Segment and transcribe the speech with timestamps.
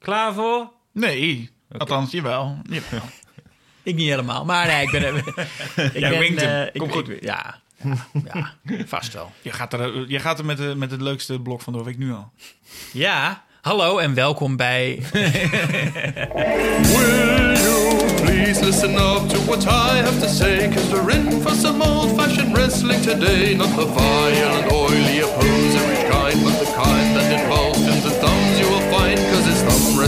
[0.00, 0.70] Klaar voor?
[0.92, 2.58] Nee, althans, jawel.
[2.62, 3.00] jawel.
[3.82, 5.16] Ik niet helemaal, maar nee, ik ben...
[5.94, 6.50] ik Jij winkt hem.
[6.50, 7.10] eh, ik- Kom ik- goed.
[7.20, 7.58] Ja,
[8.24, 9.32] ja, ja, vast wel.
[9.42, 11.98] Je gaat er, je gaat er met, de, met het leukste blok van de week
[11.98, 12.32] nu al.
[12.92, 14.98] Ja, hallo en welkom bij...
[15.12, 15.22] Will
[17.62, 20.68] you please listen up to what I have to say?
[20.68, 23.54] Cause we're in for some old fashioned wrestling today.
[23.54, 25.69] Not the violent, oily, opposerish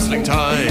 [0.03, 0.67] wrestling time.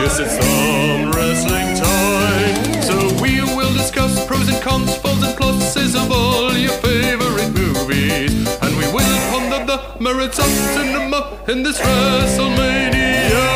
[0.00, 2.82] Yes, it's thumb wrestling time.
[2.82, 8.32] So we will discuss pros and cons, faults and pluses of all your favorite movies.
[8.60, 13.46] And we will ponder the merits of cinema in this WrestleMania.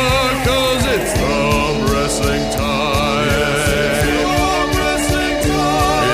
[0.43, 3.27] Cause it's thumb wrestling time.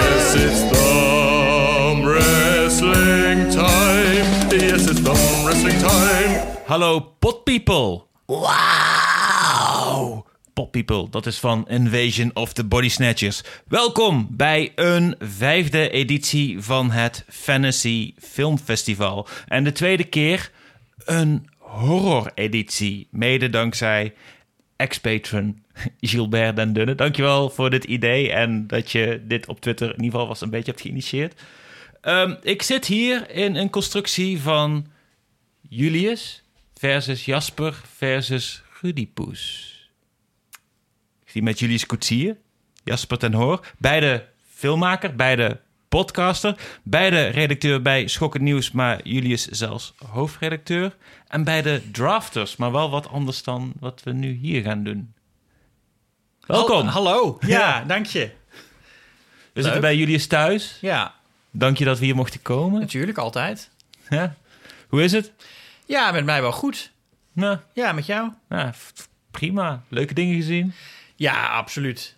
[0.03, 4.25] Yes, it's thumb wrestling time.
[4.51, 6.57] Yes, it's thumb wrestling time.
[6.67, 8.06] Hallo potpeople.
[8.27, 10.25] Wauw.
[10.53, 13.43] Potpeople, dat is van Invasion of the Body Snatchers.
[13.67, 19.27] Welkom bij een vijfde editie van het Fantasy Filmfestival.
[19.47, 20.51] En de tweede keer
[21.05, 23.07] een horror-editie.
[23.11, 24.13] Mede dankzij
[24.75, 25.63] ex-patron
[25.99, 26.95] Gilbert Den Dunne.
[26.95, 30.49] Dankjewel voor dit idee en dat je dit op Twitter in ieder geval was een
[30.49, 31.41] beetje hebt geïnitieerd.
[32.01, 34.87] Ehm, ik zit hier in een constructie van
[35.69, 36.43] Julius
[36.79, 39.73] versus Jasper versus Rudy Poes.
[41.25, 42.37] Ik zie met Julius Koetsier,
[42.83, 49.93] Jasper ten Hoor, beide filmmaker, beide podcaster, beide redacteur bij Schokkend Nieuws, maar Julius zelfs
[50.05, 50.95] hoofdredacteur.
[51.27, 55.13] En beide drafters, maar wel wat anders dan wat we nu hier gaan doen.
[56.45, 56.87] Welkom.
[56.87, 57.37] Hal- hallo.
[57.41, 58.31] Ja, dank je.
[59.53, 60.77] we zitten bij Julius thuis.
[60.81, 61.15] Ja,
[61.51, 62.79] Dank je dat we hier mochten komen.
[62.79, 63.69] natuurlijk, altijd.
[64.09, 64.35] Ja.
[64.87, 65.31] Hoe is het?
[65.87, 66.91] Ja, met mij wel goed.
[67.33, 68.31] Nou, Ja, met jou?
[68.49, 68.93] nou, f-
[69.31, 69.83] prima.
[69.89, 70.73] Leuke dingen gezien.
[71.15, 72.15] Ja, absoluut.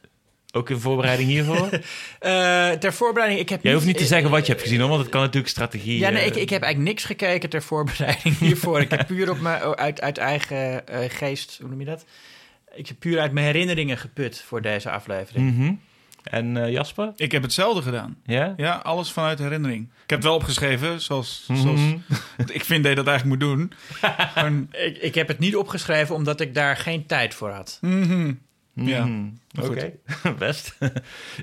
[0.51, 1.69] Ook in voorbereiding hiervoor.
[2.19, 4.89] Eh, ter voorbereiding, ik heb Jij hoeft niet te zeggen wat je hebt gezien, hoor,
[4.89, 5.99] want het kan natuurlijk strategie.
[5.99, 8.81] Ja, nee, eh, ik, ik heb eigenlijk niks gekeken ter voorbereiding hiervoor.
[8.81, 12.05] ik heb puur op mijn, uit, uit eigen eh, geest, hoe noem je dat?
[12.75, 15.55] Ik heb puur uit mijn herinneringen geput voor deze aflevering.
[15.55, 15.73] Mhm.
[16.29, 17.11] En eh, Jasper?
[17.15, 18.17] Ik heb hetzelfde gedaan.
[18.25, 18.53] Ja?
[18.57, 19.83] Ja, alles vanuit herinnering.
[19.83, 21.59] Ik heb het wel opgeschreven, zoals, Mhm.
[21.61, 21.79] zoals
[22.51, 23.71] ik vind dat je dat eigenlijk moet doen.
[24.33, 27.77] Gewoon, Ik, ik heb het niet opgeschreven omdat ik daar geen tijd voor had.
[27.81, 28.33] mhm.
[28.73, 29.27] Ja, Mhm.
[29.61, 29.91] Oké,
[30.37, 30.77] best.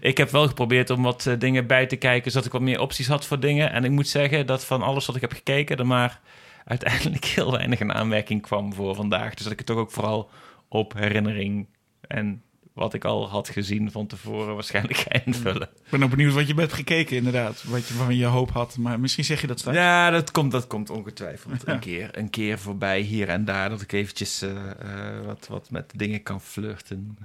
[0.01, 2.81] ik heb wel geprobeerd om wat eh, dingen bij te kijken, zodat ik wat meer
[2.81, 3.73] opties had voor dingen.
[3.73, 6.21] En ik moet zeggen dat van alles wat ik heb gekeken, er maar
[6.65, 9.35] uiteindelijk heel weinig in aanmerking kwam voor vandaag.
[9.35, 10.31] Dus dat ik het toch ook vooral
[10.69, 11.67] op herinnering
[12.01, 12.43] en
[12.77, 15.63] wat ik al had gezien van tevoren waarschijnlijk ga invullen.
[15.85, 17.65] Ik ben ook benieuwd wat je hebt gekeken, inderdaad.
[17.65, 18.77] Wat je, waarvan je hoop had.
[18.77, 19.77] Maar misschien zeg je dat straks.
[19.77, 23.69] Ja, dat komt, dat komt ongetwijfeld een, keer, een keer voorbij hier en daar.
[23.69, 27.19] Dat ik eventjes eh, eh, wat, wat met dingen kan flirten.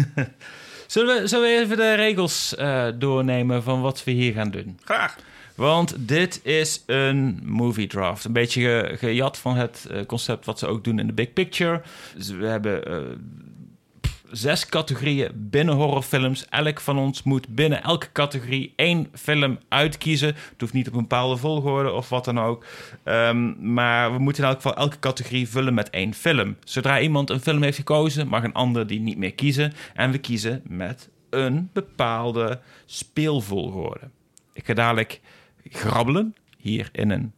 [0.86, 4.78] zullen, we, zullen we even de regels eh, doornemen van wat we hier gaan doen?
[4.84, 5.16] Graag.
[5.54, 8.24] Want dit is een movie draft.
[8.24, 11.82] Een beetje ge- gejat van het concept wat ze ook doen in de Big Picture.
[12.16, 12.82] Dus we hebben
[14.30, 16.48] zes categorieën binnen horrorfilms.
[16.48, 20.28] Elk van ons moet binnen elke categorie één film uitkiezen.
[20.28, 22.64] Het hoeft niet op een bepaalde volgorde of wat dan ook.
[23.04, 26.56] Ehm, maar we moeten in elk geval elke categorie vullen met één film.
[26.64, 29.72] Zodra iemand een film heeft gekozen, mag een ander die niet meer kiezen.
[29.94, 34.10] En we kiezen met een bepaalde speelvolgorde.
[34.52, 35.20] Ik ga dadelijk
[35.64, 37.32] grabbelen hier in een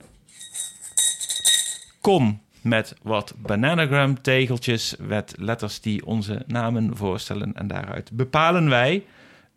[2.01, 7.55] kom met wat bananagram tegeltjes met letters die onze namen voorstellen.
[7.55, 9.05] En daaruit bepalen wij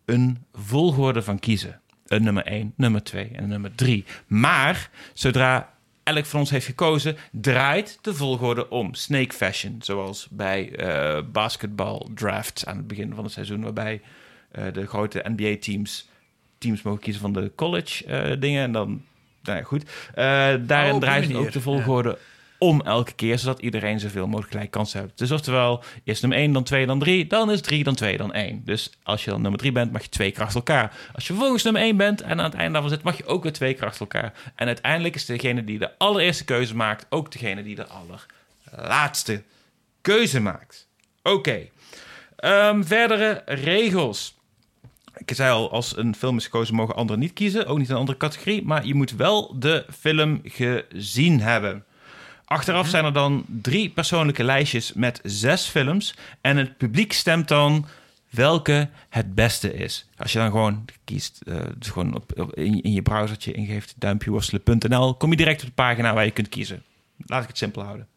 [0.04, 1.80] een volgorde van kiezen.
[2.06, 4.04] Een nummer 1, nummer 2 en nummer 3.
[4.26, 8.94] Maar zodra elk van ons heeft gekozen, draait de volgorde om.
[8.94, 14.00] Snake fashion, zoals bij eh basketbal drafts aan het begin van het seizoen, waarbij
[14.50, 16.08] eh, de grote NBA-teams
[16.58, 18.62] teams mogen kiezen van de college eh, dingen.
[18.62, 19.02] En dan,
[19.42, 19.84] nou ja, goed.
[20.66, 22.18] Daarin Oh, draait ook de volgorde
[22.58, 25.18] om elke keer, zodat iedereen zoveel mogelijk gelijk kansen heeft.
[25.18, 28.32] Dus oftewel, eerst nummer 1, dan 2, dan 3, dan is 3, dan 2, dan
[28.32, 28.62] 1.
[28.64, 30.96] Dus als je dan nummer 3 bent, mag je twee keer achter elkaar.
[31.14, 33.42] Als je vervolgens nummer 1 bent en aan het einde daarvan zit, mag je ook
[33.42, 34.32] weer twee keer achter elkaar.
[34.54, 39.42] En uiteindelijk is degene die de allereerste keuze maakt, ook degene die de allerlaatste
[40.00, 40.88] keuze maakt.
[41.22, 41.68] Oké.
[42.36, 44.34] Ehm, verdere regels.
[45.16, 47.66] Ik zei al, als een film is gekozen, mogen anderen niet kiezen.
[47.66, 48.64] Ook niet een andere categorie.
[48.64, 51.84] Maar je moet wel de film gezien hebben.
[52.46, 56.14] Achteraf zijn er dan drie persoonlijke lijstjes met zes films.
[56.40, 57.86] En het publiek stemt dan
[58.30, 60.08] welke het beste is.
[60.16, 65.14] Als je dan gewoon kiest, eh, dus gewoon op, in, je browsertje ingeeft duimpje worstelen.nl,
[65.14, 66.82] kom je direct op de pagina waar je kunt kiezen.
[67.16, 68.08] Laat ik het simpel houden.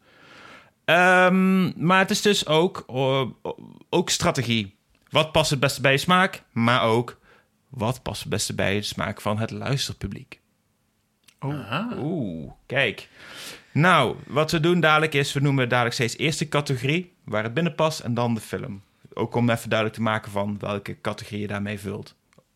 [0.84, 3.26] Ehm, maar het is dus ook, eh,
[3.88, 4.76] ook strategie.
[5.08, 6.42] Wat past het beste bij je smaak?
[6.52, 7.18] Maar ook,
[7.68, 10.39] wat past het beste bij de smaak van het luisterpubliek?
[11.48, 11.88] Aha.
[11.98, 13.08] Oeh, kijk.
[13.72, 17.54] Nou, wat we doen dadelijk is, we noemen dadelijk steeds eerst de categorie waar het
[17.54, 18.82] binnen past en dan de film.
[19.14, 22.14] Ook om even duidelijk te maken van welke categorie je daarmee vult.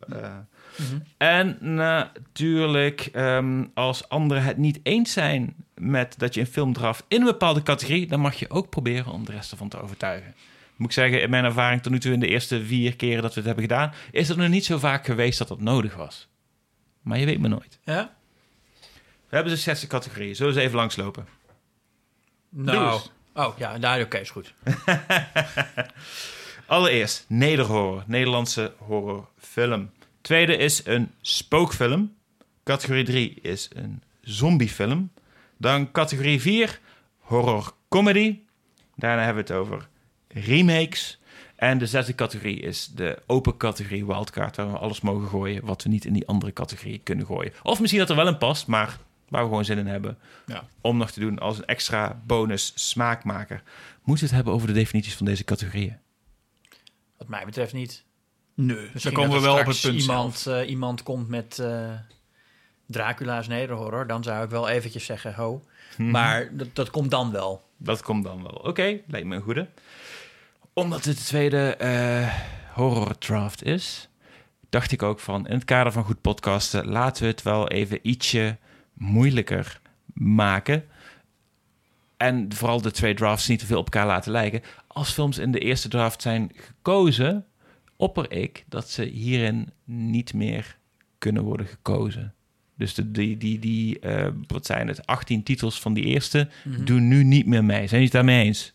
[0.09, 0.37] Eh,
[0.79, 0.99] Mhm.
[1.17, 7.05] En natuurlijk, ehm, als anderen het niet eens zijn met dat je een film draft
[7.09, 10.35] in een bepaalde categorie, dan mag je ook proberen om de rest ervan te overtuigen.
[10.77, 13.31] Moet ik zeggen, in mijn ervaring tot nu toe in de eerste vier keren dat
[13.35, 16.29] we het hebben gedaan, is het nog niet zo vaak geweest dat dat nodig was.
[17.03, 17.79] Maar je weet maar nooit.
[17.85, 18.15] Ja?
[19.35, 20.37] We hebben dus zes categorieën.
[20.37, 21.27] Zullen we ze even langslopen?
[22.49, 23.01] Nou.
[23.33, 24.55] Oh, ja, daar oké, is goed.
[26.67, 29.91] Allereerst nederhorror, Nederlandse horrorfilm.
[30.21, 32.15] Tweede is een spookfilm.
[32.65, 35.13] Categorie 3 is een zombiefilm.
[35.57, 36.81] Dan categorie 4,
[37.19, 38.39] horror comedy.
[38.97, 39.89] Daarna hebben we het over
[40.29, 41.19] remakes.
[41.57, 45.83] En de zesde categorie is de open categorie wildcard, waar we alles mogen gooien wat
[45.83, 47.53] we niet in die andere categorie kunnen gooien.
[47.63, 48.99] Of misschien dat er wel in past, maar
[49.35, 50.65] waar we gewoon zin in hebben Ja.
[50.81, 53.63] om nog te doen als een extra bonus smaakmaker.
[54.03, 55.97] Moeten we het hebben over de definities van deze categorieën?
[57.19, 58.05] Wat mij betreft niet.
[58.55, 61.91] Nee, dan Misschien komen we wel op het punt iemand, eh, iemand komt met eh,
[62.87, 64.07] Dracula's nederhorror.
[64.07, 65.65] Dan zou ik wel eventjes zeggen, ho.
[65.97, 66.11] Mhm.
[66.11, 67.63] Maar dat, dat komt dan wel.
[67.77, 68.53] Dat komt dan wel.
[68.53, 69.69] Oké, lijkt me een goede.
[70.73, 72.35] Omdat het de tweede eh,
[72.73, 74.09] horror draft is,
[74.71, 77.99] dacht ik ook van in het kader van goed podcasten, laten we het wel even
[78.03, 78.57] ietsje
[78.95, 79.81] moeilijker
[80.15, 80.85] maken.
[82.17, 84.63] En vooral de twee drafts niet te veel op elkaar laten lijken.
[84.87, 87.45] Als films in de eerste draft zijn gekozen,
[87.97, 90.77] opper ik dat ze hierin niet meer
[91.19, 92.35] kunnen worden gekozen.
[92.77, 96.85] Dus de, die, die, die eh, wat zijn het, 18 titels van die eerste Mhm.
[96.85, 97.77] doen nu niet meer mee.
[97.77, 98.73] Zijn jullie het daarmee eens?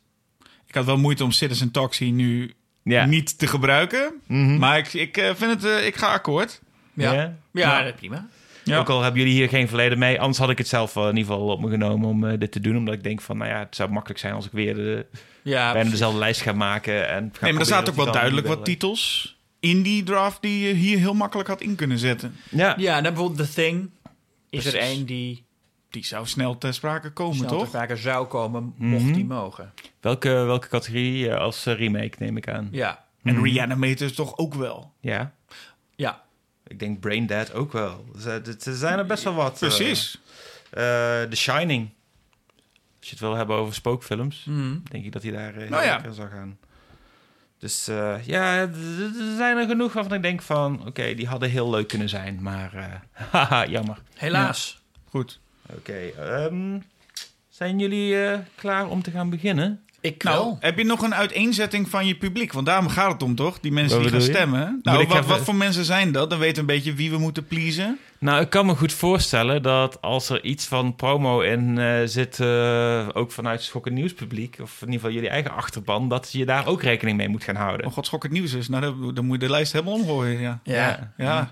[0.67, 3.05] Ik had wel moeite om Citizen Taxi nu Ja.
[3.05, 4.13] niet te gebruiken.
[4.27, 4.57] Mhm.
[4.57, 6.61] Maar ik, ik eh, vind het, eh, ik ga akkoord.
[6.93, 7.37] Ja, Ja?
[7.51, 7.91] ja, Ja.
[7.91, 8.27] prima.
[8.69, 8.77] Ja.
[8.79, 10.19] Ook al hebben jullie hier geen verleden mee.
[10.19, 12.59] Anders had ik het zelf in ieder geval op me genomen om eh, dit te
[12.59, 12.77] doen.
[12.77, 15.05] Omdat ik denk van, nou ja, het zou makkelijk zijn als ik weer de,
[15.43, 17.09] Ja, bijna dezelfde lijst ga maken.
[17.09, 20.67] En ga Nee, maar er staat ook wel duidelijk wat titels in die draft die
[20.67, 22.35] je hier heel makkelijk had in kunnen zetten.
[22.49, 23.89] Ja, Ja, en dan bijvoorbeeld The Thing
[24.49, 25.47] is er één die
[25.89, 27.67] Die zou snel ter sprake komen, snel ter toch?
[27.67, 29.13] sprake zou komen, mocht Mhm.
[29.13, 29.73] die mogen.
[30.01, 32.67] welke, welke categorie eh, als eh, remake neem ik aan?
[32.71, 33.43] Ja, En Mhm.
[33.43, 34.93] Reanimator toch ook wel.
[35.01, 35.33] Ja.
[36.69, 38.05] Ik denk Brain Dead ook wel.
[38.25, 39.53] Er er- er zijn er best wel wat.
[39.53, 40.17] eh, Precies.
[40.69, 40.81] eh,
[41.21, 41.89] The Shining.
[42.99, 44.43] Als je het wil hebben over spookfilms.
[44.45, 44.77] Mhm.
[44.83, 45.93] denk ik dat hij daar eh, Nou heel ja.
[45.95, 46.57] lekker zou gaan.
[47.59, 48.69] Dus eh, ja, er
[49.37, 50.85] zijn er genoeg waarvan ik denk van...
[50.87, 52.85] oké, die hadden heel leuk kunnen zijn, maar eh,
[53.31, 54.01] haha, jammer.
[54.15, 54.81] Helaas.
[55.09, 55.39] Goed.
[55.75, 56.79] Oké, ehm,
[57.49, 59.83] zijn jullie eh, klaar om te gaan beginnen?
[60.01, 60.57] Ik Nou, wel.
[60.59, 62.53] heb je nog een uiteenzetting van je publiek?
[62.53, 63.59] Want daarom gaat het om, toch?
[63.59, 64.33] Die mensen Wat die gaan je?
[64.33, 64.79] stemmen.
[64.83, 66.29] Nou, wat, voor mensen zijn dat?
[66.29, 67.97] Dan weten we een beetje wie we moeten pleasen.
[68.19, 72.39] Nou, ik kan me goed voorstellen dat als er iets van promo in eh, zit...
[72.39, 74.57] eh, ook vanuit Schokken Nieuwspubliek...
[74.61, 76.09] of in ieder geval jullie eigen achterban...
[76.09, 77.85] dat je daar ook rekening mee moet gaan houden.
[77.85, 78.67] Oh god, schok het nieuws is.
[78.69, 80.59] Nou, dan, dan moet je de lijst helemaal omgooien, ja.
[80.63, 81.13] Ja.
[81.17, 81.51] Ja.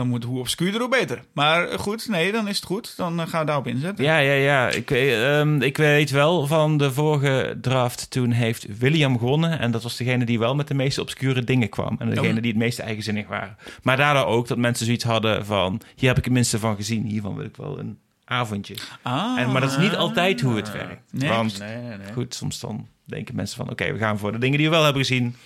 [0.00, 1.22] Dan moet hoe obscuurder, hoe beter.
[1.32, 2.96] Maar eh, goed, nee, dan is het goed.
[2.96, 4.04] Dan eh, gaan we daarop inzetten.
[4.04, 4.68] Ja, ja, ja.
[4.68, 8.10] Ik, weet- ehm, ik weet wel van de vorige draft.
[8.10, 9.58] Toen heeft William gewonnen.
[9.58, 11.96] En dat was degene die wel met de meeste obscure dingen kwam.
[11.98, 12.42] En degene Oh.
[12.42, 13.56] die het meeste eigenzinnig waren.
[13.82, 15.80] Maar daardoor ook dat mensen zoiets hadden van...
[15.96, 17.04] Hier heb ik het minste van gezien.
[17.06, 18.74] Hiervan wil ik wel een avondje.
[19.02, 19.38] Ah.
[19.38, 21.12] En, maar dat is niet altijd hoe het werkt.
[21.12, 21.28] Nee.
[21.28, 22.12] Want Nee, nee, nee.
[22.12, 23.70] goed, soms dan denken mensen van...
[23.70, 25.36] Oké, we gaan voor de dingen die we wel hebben gezien.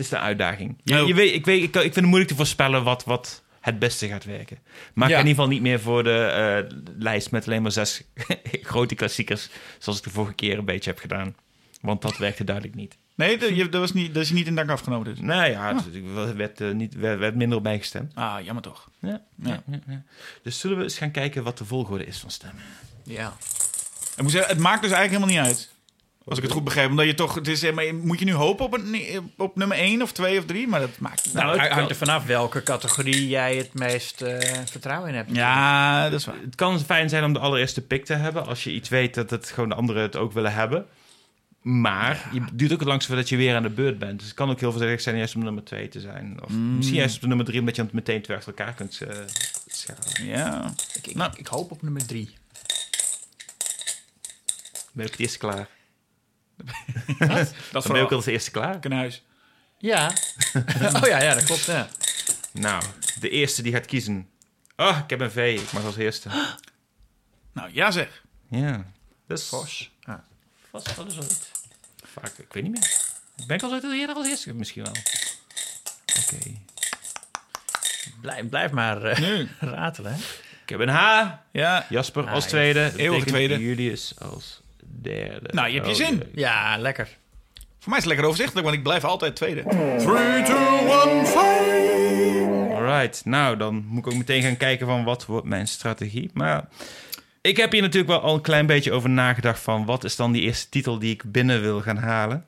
[0.00, 0.76] Is de uitdaging.
[0.84, 1.06] Je, Oh.
[1.06, 3.04] je weet, ik, weet, ik, ik vind het moeilijk te voorspellen wat...
[3.04, 4.58] wat het beste gaat werken.
[4.94, 5.14] Maar Ja.
[5.18, 6.18] in ieder geval niet meer voor de
[6.70, 8.02] eh, lijst met alleen maar zes
[8.72, 11.34] grote klassiekers, zoals ik de vorige keer een beetje heb gedaan.
[11.80, 12.96] Want dat werkte duidelijk niet.
[13.14, 15.20] Nee, dat, je, dat, was niet, dat is je niet in dank afgenomen dus.
[15.20, 18.14] Nou ja, het werd, eh, niet, werd, werd minder op bijgestemd.
[18.14, 18.90] Ah, jammer toch.
[19.00, 19.62] Ja, ja.
[20.42, 22.62] Dus zullen we eens gaan kijken wat de volgorde is van stemmen?
[23.04, 23.36] Ja.
[24.16, 25.69] Ik moet zeggen, het maakt dus eigenlijk helemaal niet uit.
[26.30, 26.90] Als ik het goed begrijp.
[26.90, 27.34] Omdat je toch...
[27.34, 28.96] Het is, eh, maar moet je nu hopen op, een,
[29.36, 30.68] op nummer 1 of 2 of 3?
[30.68, 34.38] Maar dat maakt niet Nou, het hangt er vanaf welke categorie jij het meest eh,
[34.70, 35.30] vertrouwen in hebt.
[35.34, 36.40] Ja, dat is waar.
[36.44, 39.30] Het kan fijn zijn om de allereerste pick te hebben, als je iets weet dat
[39.30, 40.86] het gewoon de anderen het ook willen hebben.
[41.60, 44.18] Maar je duurt ook het langst voordat je weer aan de beurt bent.
[44.18, 46.38] Dus het kan ook heel voordelig zijn juist om nummer 2 te zijn.
[46.44, 46.76] Of Mm.
[46.76, 49.16] misschien juist op de nummer 3, omdat je het meteen twee achter elkaar kunt eh
[49.66, 50.24] schalen.
[50.26, 50.72] Ja.
[50.94, 51.32] Ik, ik, Nou.
[51.36, 52.30] ik hoop op nummer drie.
[54.92, 55.68] Ben je op het eerste klaar?
[57.18, 58.76] Dat Dan is ben je vooral ook al als eerste klaar.
[58.80, 59.22] in huis.
[59.78, 60.12] Ja.
[61.02, 61.64] oh ja, ja, dat klopt.
[61.64, 61.88] Ja.
[62.52, 62.82] Nou,
[63.20, 64.28] de eerste die gaat kiezen.
[64.76, 65.58] Oh, ik heb een V.
[65.62, 66.28] Ik mag als eerste.
[67.52, 68.22] Nou, ja zeg.
[68.50, 68.84] Ja.
[69.26, 69.90] Dus Vos.
[70.02, 70.14] Ah.
[70.72, 71.50] het alles uit?
[72.12, 72.96] Vaak, ik weet niet meer.
[73.46, 74.54] Ben ik al uit eerder als eerste?
[74.54, 74.92] Misschien wel.
[76.22, 76.36] Oké.
[78.20, 79.48] Blijf, blijf maar eh, Nu.
[79.60, 80.12] ratelen.
[80.12, 80.18] hè.
[80.62, 81.28] Ik heb een H.
[81.52, 81.86] Ja.
[81.88, 82.48] Jasper als Nice.
[82.48, 82.82] tweede.
[82.90, 83.58] Dat Eeuwige tweede.
[83.58, 84.60] Julius als
[85.00, 85.48] derde.
[85.52, 86.22] Nou, je hebt je Oh, zin.
[86.34, 87.08] Ja, lekker.
[87.78, 89.62] Voor mij is het lekker overzichtelijk, want ik blijf altijd tweede.
[89.62, 90.56] 3, 2,
[91.16, 92.74] 1, fight!
[92.74, 96.30] Alright, nou dan moet ik ook meteen gaan kijken van wat wordt mijn strategie.
[96.34, 96.68] Maar
[97.40, 100.32] ik heb hier natuurlijk wel al een klein beetje over nagedacht van wat is dan
[100.32, 102.44] die eerste titel die ik binnen wil gaan halen.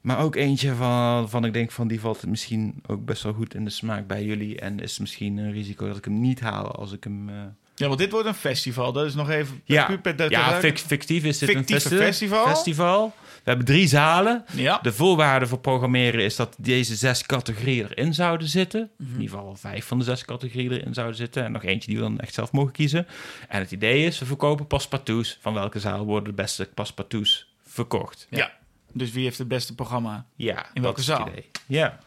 [0.00, 3.54] Maar ook eentje van, van ik denk van die valt misschien ook best wel goed
[3.54, 4.60] in de smaak bij jullie.
[4.60, 7.28] En is misschien een risico dat ik hem niet haal als ik hem...
[7.28, 7.34] eh,
[7.78, 8.92] Ja, want dit wordt een festival.
[8.92, 9.60] Dat is nog even...
[9.64, 12.46] Ja, puur per- per- ja fictief is dit een festi- festival?
[12.46, 13.14] festival.
[13.18, 14.44] We hebben drie zalen.
[14.52, 14.78] Ja.
[14.82, 18.90] De voorwaarde voor programmeren is dat deze zes categorieën erin zouden zitten.
[18.98, 21.44] In ieder geval vijf van de zes categorieën erin zouden zitten.
[21.44, 23.06] En nog eentje die we dan echt zelf mogen kiezen.
[23.48, 25.38] En het idee is, we verkopen paspartouts.
[25.40, 28.26] Van welke zaal worden de beste paspartouts verkocht?
[28.30, 28.52] ja.
[28.92, 30.26] Dus wie heeft het beste programma?
[30.36, 31.28] Ja, In welke zaal?
[31.66, 31.98] Ja,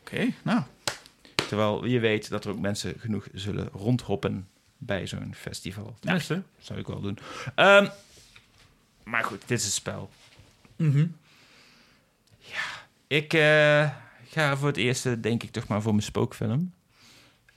[0.00, 0.60] Oké, nou.
[1.48, 5.94] terwijl je weet dat er ook mensen genoeg zullen rondhoppen bij zo'n festival.
[6.00, 7.18] Tenminste, dat zou ik wel doen.
[7.54, 7.88] Ehm,
[9.04, 10.10] maar goed, dit is het spel.
[10.76, 11.06] Mhm.
[13.06, 13.90] Ik eh,
[14.28, 16.72] ga voor het eerste, denk ik, toch maar voor mijn spookfilm.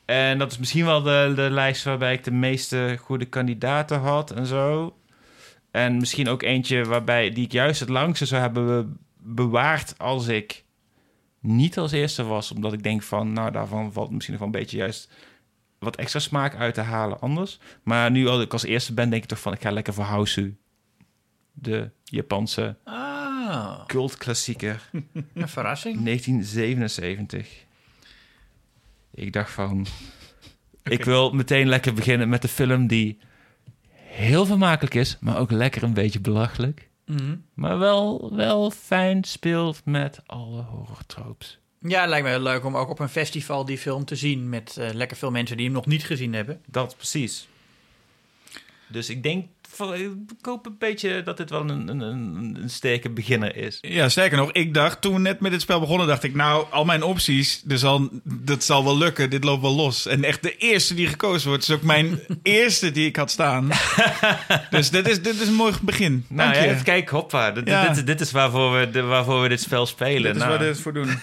[0.05, 4.31] En dat is misschien wel de, de lijst waarbij ik de meeste goede kandidaten had
[4.31, 4.95] en zo.
[5.71, 8.95] En misschien ook eentje waarbij die ik juist het langste zou hebben be-
[9.33, 10.63] bewaard als ik
[11.39, 12.51] niet als eerste was.
[12.51, 15.11] Omdat ik denk van, nou, daarvan valt misschien nog wel een beetje juist
[15.81, 17.59] wat extra smaak uit te halen anders.
[17.83, 20.03] Maar nu als ik als eerste ben, denk ik toch van, ik ga lekker voor
[20.03, 20.57] Hausu.
[21.53, 24.89] De Japanse Ah, cultklassieker.
[25.33, 26.03] een verrassing.
[26.03, 27.65] 1977.
[29.11, 29.85] Ik dacht van...
[30.83, 33.19] Ik wil meteen lekker beginnen met de film die
[33.93, 36.89] heel vermakelijk is, maar ook lekker een beetje belachelijk.
[37.05, 37.35] Mhm.
[37.53, 41.59] Maar wel, wel fijn speelt met alle horrortropes.
[41.87, 44.49] Ja, lijkt me heel leuk om ook op een festival die film te zien...
[44.49, 46.61] met eh, lekker veel mensen die hem nog niet gezien hebben.
[46.65, 47.47] Dat precies.
[48.87, 49.47] Dus ik denk,
[49.89, 50.09] ik
[50.41, 53.77] hoop een beetje dat dit wel een, een, een, sterke beginner is.
[53.81, 56.65] Ja, sterker nog, ik dacht toen we net met dit spel begonnen, dacht ik, nou,
[56.69, 60.05] al mijn opties, er zal, dat zal wel lukken, dit loopt wel los.
[60.07, 63.69] En echt de eerste die gekozen wordt, is ook mijn eerste die ik had staan.
[64.69, 66.25] dus dit is, dit is een mooi begin.
[66.29, 66.83] Nou Dank ja, je.
[66.83, 67.51] kijken, hoppa.
[67.51, 67.93] Dit, Ja.
[67.93, 70.23] dit, dit is waarvoor we, de- waarvoor we dit spel spelen.
[70.23, 71.09] dit is Nou, waar we dit voor doen.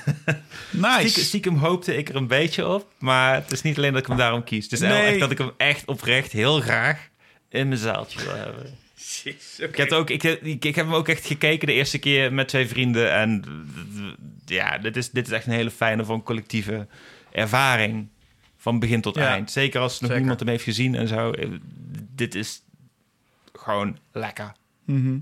[0.68, 1.24] Stiekem, Nice.
[1.24, 2.86] stiekem hoopte ik er een beetje op.
[2.98, 4.64] Maar het is niet alleen dat ik hem daarom kies.
[4.64, 5.02] Het is Nee.
[5.02, 7.08] echt dat ik hem echt oprecht heel graag
[7.48, 8.66] in mijn zaaltje wil hebben.
[9.58, 12.48] Ik heb, ook, ik, ik, ik heb hem ook echt gekeken de eerste keer met
[12.48, 13.12] twee vrienden.
[13.12, 13.44] En
[14.44, 16.86] ja, dit is, dit is echt een hele fijne van collectieve
[17.32, 18.08] ervaring.
[18.56, 19.50] Van begin tot Ja, eind.
[19.50, 20.16] Zeker als nog zeker.
[20.16, 21.30] niemand hem heeft gezien en zo.
[21.30, 21.48] Eh,
[22.14, 22.62] Dit is
[23.52, 24.52] gewoon lekker.
[24.84, 25.18] Mhm.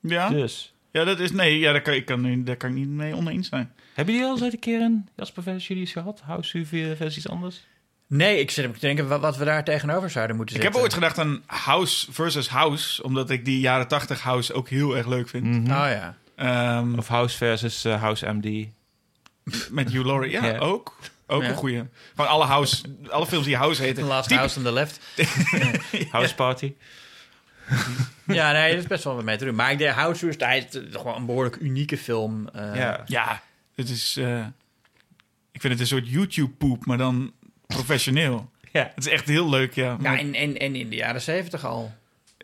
[0.00, 0.28] Ja?
[0.28, 0.74] Dus.
[0.90, 3.48] ja, dat is, nee, ja, daar, kan, ik kan, daar kan ik niet mee oneens
[3.48, 3.72] zijn.
[3.94, 6.20] Hebben jullie al eens een keer een Jasper Julius gehad?
[6.20, 7.66] House U versus iets anders?
[8.06, 10.80] Nee, ik zit te denken wat, wat we daar tegenover zouden moeten Ik zetten.
[10.80, 14.96] heb ooit gedacht aan House versus House, omdat ik die jaren 80 House ook heel
[14.96, 15.44] erg leuk vind.
[15.44, 15.58] Mhm.
[15.60, 16.16] Oh ja.
[16.36, 18.66] Ehm, Of House versus eh, House MD.
[19.70, 20.96] met Hugh Laurie, ja, ook.
[21.26, 21.48] Ook Ja.
[21.48, 21.82] een goeie.
[22.14, 24.04] Van alle House, alle films die House The heten.
[24.14, 25.00] Last House on the Left.
[26.12, 26.72] House Party.
[28.26, 29.54] Ja, nee, dat is best wel wat mee te doen.
[29.54, 32.48] Maar ik denk, House is hij is gewoon een behoorlijk unieke film.
[32.48, 33.02] eh, ja.
[33.06, 33.42] Ja,
[33.74, 34.16] het is.
[34.16, 34.46] eh,
[35.52, 37.32] ik vind het een soort YouTube-poep, maar dan
[37.66, 38.50] professioneel.
[38.72, 38.92] ja.
[38.94, 39.96] Het is echt heel leuk, ja.
[40.02, 41.92] Ja, en, en, en in de jaren zeventig al.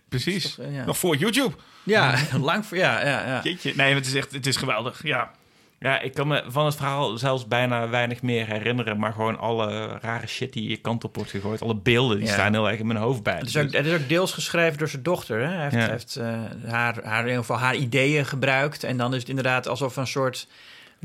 [0.09, 0.55] precies.
[0.55, 0.85] toch, eh, ja.
[0.85, 1.55] Nog voor YouTube.
[1.83, 2.77] Ja, lang voor...
[2.77, 3.41] Ja, ja, ja.
[3.43, 3.73] Jeetje.
[3.77, 5.00] Nee, het is echt het is geweldig.
[5.03, 5.31] Ja.
[5.79, 8.99] Ja, ik kan me van het verhaal zelfs bijna weinig meer herinneren.
[8.99, 11.62] Maar gewoon alle rare shit die je kant op wordt gegooid.
[11.62, 12.33] Alle beelden die Ja.
[12.33, 13.37] staan heel erg in mijn hoofd bij.
[13.37, 15.41] Het is, ook, het is ook deels geschreven door zijn dochter.
[15.41, 15.47] Hè?
[15.55, 15.89] Hij heeft, Ja.
[15.91, 18.85] heeft eh, haar, haar, in ieder geval haar ideeën gebruikt.
[18.85, 20.47] En dan is het inderdaad alsof een soort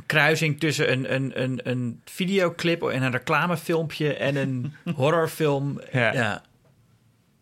[0.06, 5.82] kruising tussen een, een, een, een videoclip en een reclamefilmpje en een horrorfilm.
[5.92, 6.14] Ja.
[6.14, 6.44] Ja.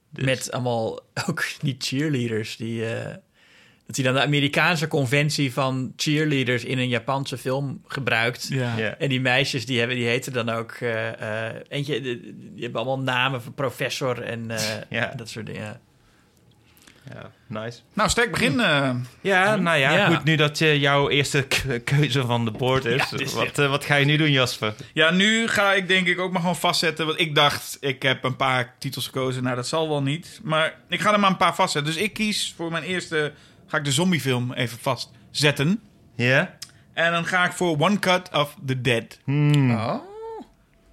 [0.10, 2.58] Dus- Met allemaal ook die cheerleaders.
[2.58, 3.16] Die, eh,
[3.86, 8.48] dat hij dan de Amerikaanse conventie van cheerleaders in een Japanse film gebruikt.
[8.50, 8.78] Ja.
[8.78, 8.98] Ja.
[8.98, 10.72] En die meisjes die, hebben, die heten dan ook...
[10.72, 12.20] eh, eh, eentje, die,
[12.54, 15.14] die hebben allemaal namen van professor en eh, Ja.
[15.16, 15.82] dat soort dingen.
[17.14, 17.80] Ja, nice.
[17.94, 18.60] Nou, sterk begin.
[18.60, 18.92] eh.
[19.22, 20.08] Ja, nou ja, Ja.
[20.08, 20.24] goed.
[20.24, 21.48] Nu dat eh, jouw eerste
[21.84, 22.96] keuze van de board is.
[23.10, 24.74] Ja, dit is wat, eh, wat ga je nu doen, Jasper?
[24.94, 27.06] Ja, nu ga ik denk ik ook maar gewoon vastzetten.
[27.06, 29.44] Want ik dacht, ik heb een paar titels gekozen.
[29.44, 30.40] Nou, dat zal wel niet.
[30.44, 31.94] Maar ik ga er maar een paar vastzetten.
[31.94, 33.34] Dus ik kies voor mijn eerste...
[33.68, 35.80] Ga ik de zombiefilm even vastzetten.
[36.16, 36.56] Ja?
[36.94, 39.20] En dan ga ik voor One Cut of the Dead.
[39.24, 39.72] Hmm.
[39.76, 39.96] Oh.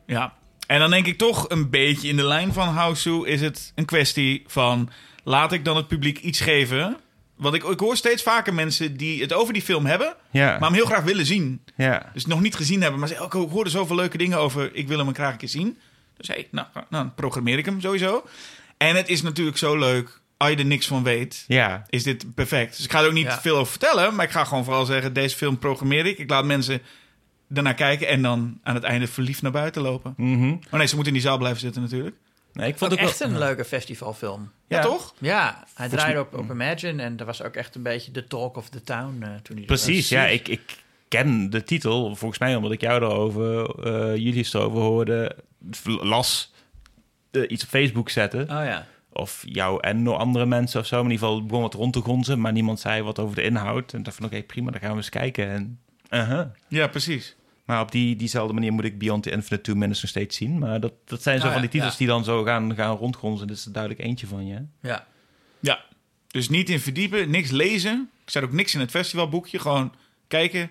[0.06, 0.32] Ja.
[0.66, 3.84] En dan denk ik toch een beetje in de lijn van Houseu is het een
[3.84, 4.90] kwestie van...
[5.24, 6.96] Laat ik dan het publiek iets geven
[7.36, 10.68] Want ik, ik hoor steeds vaker mensen die het over die film hebben, Ja, maar
[10.68, 11.60] hem heel graag willen zien.
[11.76, 12.10] ja.
[12.14, 14.74] Dus nog niet gezien hebben, maar zeggen, oh, ik hoorde zoveel leuke dingen over.
[14.74, 15.78] Ik wil hem graag een keer zien.
[16.16, 18.24] Dus hey, nou, nou, dan programmeer ik hem sowieso.
[18.76, 21.84] En het is natuurlijk zo leuk, als je er niks van weet, ja.
[21.88, 22.76] is dit perfect.
[22.76, 23.40] Dus ik ga er ook niet Ja.
[23.40, 26.18] veel over vertellen, maar ik ga gewoon vooral zeggen, deze film programmeer ik.
[26.18, 26.82] Ik laat mensen
[27.54, 30.14] ernaar kijken en dan aan het einde verliefd naar buiten lopen.
[30.16, 30.50] Mhm.
[30.50, 32.16] Oh nee, ze moeten in die zaal blijven zitten natuurlijk.
[32.52, 34.50] Nee, ik Ook vond het ook echt een leuke festivalfilm.
[34.66, 34.82] Ja, Ja.
[34.82, 35.14] toch?
[35.18, 38.56] Ja, hij draaide op, op Imagine en dat was ook echt een beetje de talk
[38.56, 40.18] of the town eh, toen hij er Precies, was.
[40.18, 40.26] ja.
[40.26, 40.76] Ik, ik
[41.08, 45.36] ken de titel, volgens mij omdat ik jou erover, eh jullie erover hoorde,
[45.84, 46.52] las,
[47.30, 48.40] eh, iets op Facebook zetten.
[48.42, 48.86] Oh ja.
[49.12, 50.96] Of jou en nog andere mensen of zo.
[50.96, 53.42] Maar in ieder geval begon wat rond te gonzen, maar niemand zei wat over de
[53.42, 53.92] inhoud.
[53.92, 55.48] En dacht van, oké, prima, dan gaan we eens kijken.
[55.48, 55.80] En,
[56.10, 56.46] uh-huh.
[56.68, 57.36] Ja, precies.
[57.70, 60.58] Maar op die, diezelfde manier moet ik Beyond the Infinite Two Minutes nog steeds zien.
[60.58, 61.98] Maar dat, dat zijn zo Oh van die titels ja.
[61.98, 63.46] die dan zo gaan, gaan rondgonzen.
[63.46, 64.62] Dit is er duidelijk eentje van je.
[64.80, 65.06] Ja.
[65.60, 65.84] Ja.
[66.26, 68.10] Dus niet in verdiepen, niks lezen.
[68.24, 69.58] Ik zet ook niks in het festivalboekje.
[69.58, 69.94] Gewoon
[70.28, 70.70] kijken.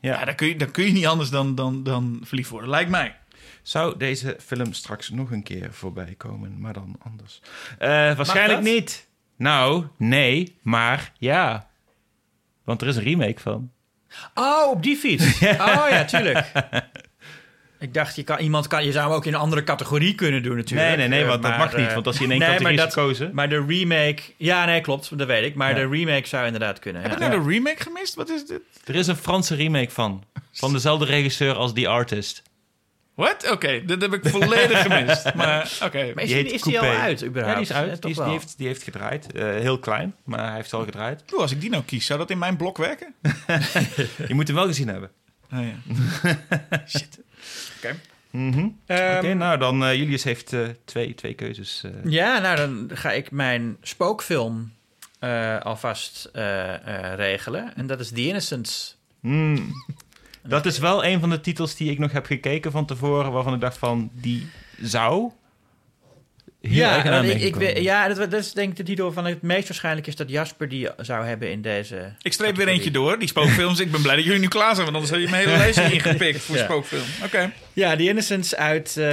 [0.00, 0.24] Ja, Ja.
[0.24, 2.70] dan, kun je, dan kun je niet anders dan, dan, dan verliefd worden.
[2.70, 3.16] Lijkt mij.
[3.62, 7.40] Zou deze film straks nog een keer voorbij komen, maar dan anders?
[7.78, 8.72] Eh, waarschijnlijk dat?
[8.74, 9.08] niet.
[9.36, 11.68] Nou, nee, maar ja.
[12.64, 13.70] Want er is een remake van.
[14.34, 15.40] Oh, op die fiets.
[15.70, 16.46] Oh ja, tuurlijk.
[17.78, 20.42] Ik dacht, je, kan, iemand kan, je zou hem ook in een andere categorie kunnen
[20.42, 20.88] doen natuurlijk.
[20.88, 21.86] Nee, nee, nee, Eh, want dat maar, mag niet.
[21.86, 23.30] eh, Want als je in één nee, categorie is gekozen...
[23.32, 24.22] Maar de remake...
[24.36, 25.18] Ja, nee, klopt.
[25.18, 25.54] Dat weet ik.
[25.54, 25.74] Maar Ja.
[25.74, 27.02] de remake zou inderdaad kunnen.
[27.02, 27.16] Heb Ja.
[27.16, 28.14] ik nou de remake gemist?
[28.14, 28.60] Wat is dit?
[28.84, 30.24] Er is een Franse remake van.
[30.52, 32.42] Van dezelfde regisseur als The Artist.
[33.16, 33.50] Wat?
[33.50, 35.34] Oké, dat heb ik volledig gemist.
[35.34, 36.12] Maar oké.
[36.14, 37.68] Maar is, Die die, heet is die al uit überhaupt?
[37.68, 38.00] Ja, die is uit.
[38.00, 38.26] toch Die, is- wel.
[38.26, 39.32] die, heeft, die heeft gedraaid.
[39.32, 41.22] Eh, heel klein, maar hij heeft al gedraaid.
[41.36, 43.14] Als ik die nou kies, zou dat in mijn blok werken?
[44.28, 45.10] Je moet hem wel gezien hebben.
[45.52, 45.96] Oh ja.
[46.88, 47.18] Shit.
[47.76, 47.96] Oké.
[48.30, 48.68] Mhm.
[48.86, 51.82] Ehm, Oké, nou dan, eh Julius heeft eh, twee, twee keuzes.
[51.84, 51.90] eh.
[52.12, 54.72] Ja, nou dan ga ik mijn spookfilm
[55.18, 57.72] eh, alvast eh, eh, regelen.
[57.76, 58.96] En dat is The Innocents.
[59.20, 59.72] Hmm.
[60.48, 63.54] Dat is wel een van de titels die ik nog heb gekeken van tevoren, waarvan
[63.54, 64.46] ik dacht van, die
[64.80, 65.30] zou
[66.60, 69.42] heel ja, ik, ik, weet- ja dat, dat is denk ik de titel van het
[69.42, 72.14] meest waarschijnlijk is dat Jasper die zou hebben in deze.
[72.22, 73.80] Ik streep weer eentje door, die spookfilms.
[73.80, 75.92] Ik ben blij dat jullie nu klaar zijn, want anders had je mijn hele lijstje
[75.92, 76.64] ingepikt voor Ja.
[76.64, 77.04] spookfilm.
[77.24, 77.52] Oké.
[77.72, 79.04] Ja, The Innocents uit eh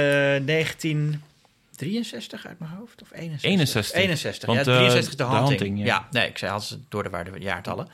[0.44, 3.50] 1963 uit mijn hoofd of 61?
[3.50, 3.94] 61.
[4.00, 4.46] 61.
[4.46, 5.48] Want, ja, eh, 63 de The Haunting.
[5.60, 5.84] Haunting, ja.
[5.84, 6.08] ja.
[6.10, 7.88] nee, ik zei als door de waarde jaartallen.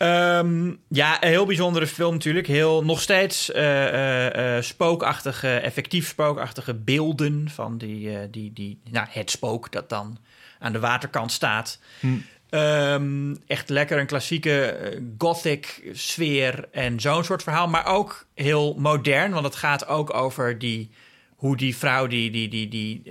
[0.00, 2.46] Ehm, ja, een heel bijzondere film natuurlijk.
[2.46, 9.06] Heel, nog steeds eh, eh, eh, spookachtige, effectief spookachtige beelden van die, die, die, nou,
[9.10, 10.18] het spook dat dan
[10.58, 11.78] aan de waterkant staat.
[12.00, 12.06] Hm.
[12.50, 14.76] Ehm, echt lekker een klassieke
[15.18, 17.68] gothic sfeer en zo'n soort verhaal.
[17.68, 20.90] Maar ook heel modern, want het gaat ook over die,
[21.36, 23.02] hoe die vrouw, die, die, die, die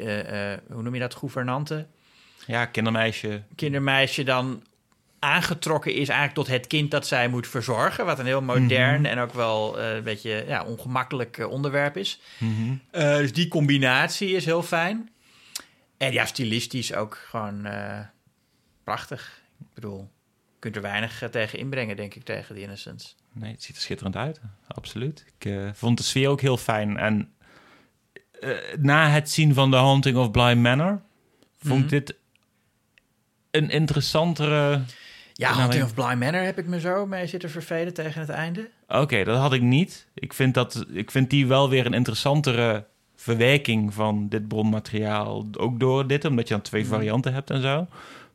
[0.72, 1.88] hoe noem je dat, gouvernante?
[2.48, 3.44] Ja, kindermeisje.
[3.56, 4.64] kindermeisje dan
[5.20, 8.06] aangetrokken is eigenlijk tot het kind dat zij moet verzorgen.
[8.06, 12.20] Wat een heel modern en ook wel eh, een beetje ja, ongemakkelijk eh, onderwerp is.
[12.38, 12.74] Mhm.
[12.92, 15.10] Eh, dus die combinatie is heel fijn.
[15.98, 17.68] En ja, stilistisch ook gewoon
[18.84, 19.42] prachtig.
[19.60, 20.00] Ik bedoel,
[20.54, 23.16] je kunt er weinig tegen inbrengen, denk ik, tegen The Innocents.
[23.34, 24.40] Nee, het ziet er schitterend uit.
[24.68, 25.26] Absoluut.
[25.40, 26.98] Ik vond de sfeer ook heel fijn.
[26.98, 27.34] En
[28.78, 31.02] na het zien van The Haunting of Bly Manor...
[31.60, 31.88] vond ik Mhm.
[31.90, 32.16] dit
[33.52, 34.82] een interessantere...
[35.40, 38.70] Ja, Haunting of Bly Manor heb ik me zo mee zitten vervelen tegen het einde.
[38.88, 40.08] Oké, dat had ik niet.
[40.14, 45.46] Ik vind, dat, ik vind die wel weer een interessantere verwerking van dit bronmateriaal.
[45.58, 46.92] Ook door dit, omdat je dan twee Mhm.
[46.92, 47.88] varianten hebt en zo.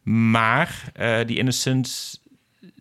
[0.03, 2.17] Maar eh, die Innocence,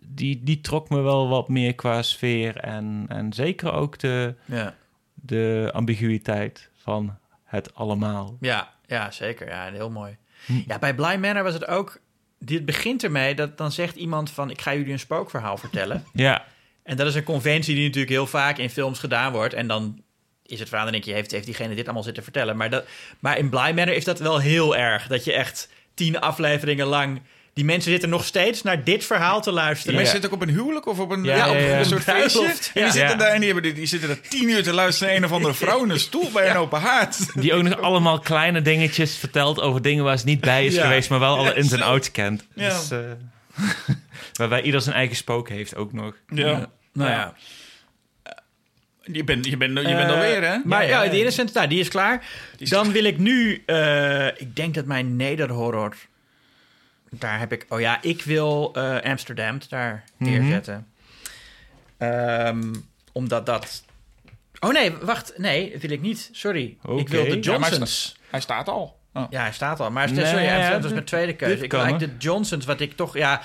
[0.02, 2.56] die, die trok me wel wat meer qua sfeer.
[2.56, 4.74] En, en zeker ook de, Ja,
[5.14, 8.36] de ambiguïteit van het allemaal.
[8.40, 9.48] ja, ja zeker.
[9.48, 10.16] Ja, heel mooi.
[10.46, 10.52] Hm.
[10.66, 12.00] Ja, bij Bly Manor was het ook...
[12.44, 14.50] Dit begint ermee dat dan zegt iemand van...
[14.50, 16.04] ik ga jullie een spookverhaal vertellen.
[16.12, 16.44] Ja,
[16.82, 19.54] En dat is een conventie die natuurlijk heel vaak in films gedaan wordt.
[19.54, 20.02] En dan
[20.42, 22.56] is het verhaal, dan denk je, heeft, heeft diegene dit allemaal zitten vertellen?
[22.56, 22.84] Maar, dat,
[23.18, 25.06] maar in Bly Manor is dat wel heel erg.
[25.06, 27.20] Dat je echt tien afleveringen lang...
[27.54, 29.94] Die mensen zitten nog steeds naar dit verhaal te luisteren.
[29.94, 32.06] Maar je zit ook op een huwelijk of op een, Ja, ja, op een soort
[32.08, 32.46] Een feestje.
[32.46, 32.90] En die ja.
[32.90, 35.24] zitten daar en die, hebben, die, die zitten er tien uur te luisteren naar een
[35.28, 37.40] of andere vrouw in een stoel bij een open haard.
[37.42, 40.82] die ook nog allemaal kleine dingetjes vertelt over dingen waar ze niet bij is Ja.
[40.82, 42.44] geweest, maar wel alle ins en outs kent.
[42.54, 42.68] Ja.
[42.68, 42.98] Dus, eh,
[44.38, 46.14] waarbij ieder zijn eigen spook heeft ook nog.
[46.28, 46.66] Ja.
[46.92, 47.34] Nou ja.
[49.02, 50.56] Je bent, je bent, je bent alweer, hè?
[50.64, 52.26] Maar Ja, ja, ja, de Innocent, nou, die is klaar.
[52.58, 53.62] is Dan wil ik nu...
[53.66, 55.96] eh, ik denk dat mijn nederhorror...
[57.18, 57.66] Daar heb ik...
[57.68, 60.86] Oh ja, ik wil eh, Amsterdam daar neerzetten.
[61.98, 62.74] Ehm,
[63.12, 63.84] omdat dat...
[64.60, 65.32] Oh nee, wacht.
[65.36, 66.28] Nee, dat wil ik niet.
[66.32, 66.76] Sorry.
[66.96, 68.16] Ik wil de Ja, maar hij Johnsons.
[68.30, 68.98] Hij staat al.
[69.12, 69.24] Oh.
[69.30, 69.90] Ja, hij staat al.
[69.90, 71.64] Maar Nee, sorry, Amsterdam dat is dit- mijn tweede keuze.
[71.64, 73.16] Ik eigenlijk de Johnsons, wat ik toch...
[73.16, 73.42] Ja,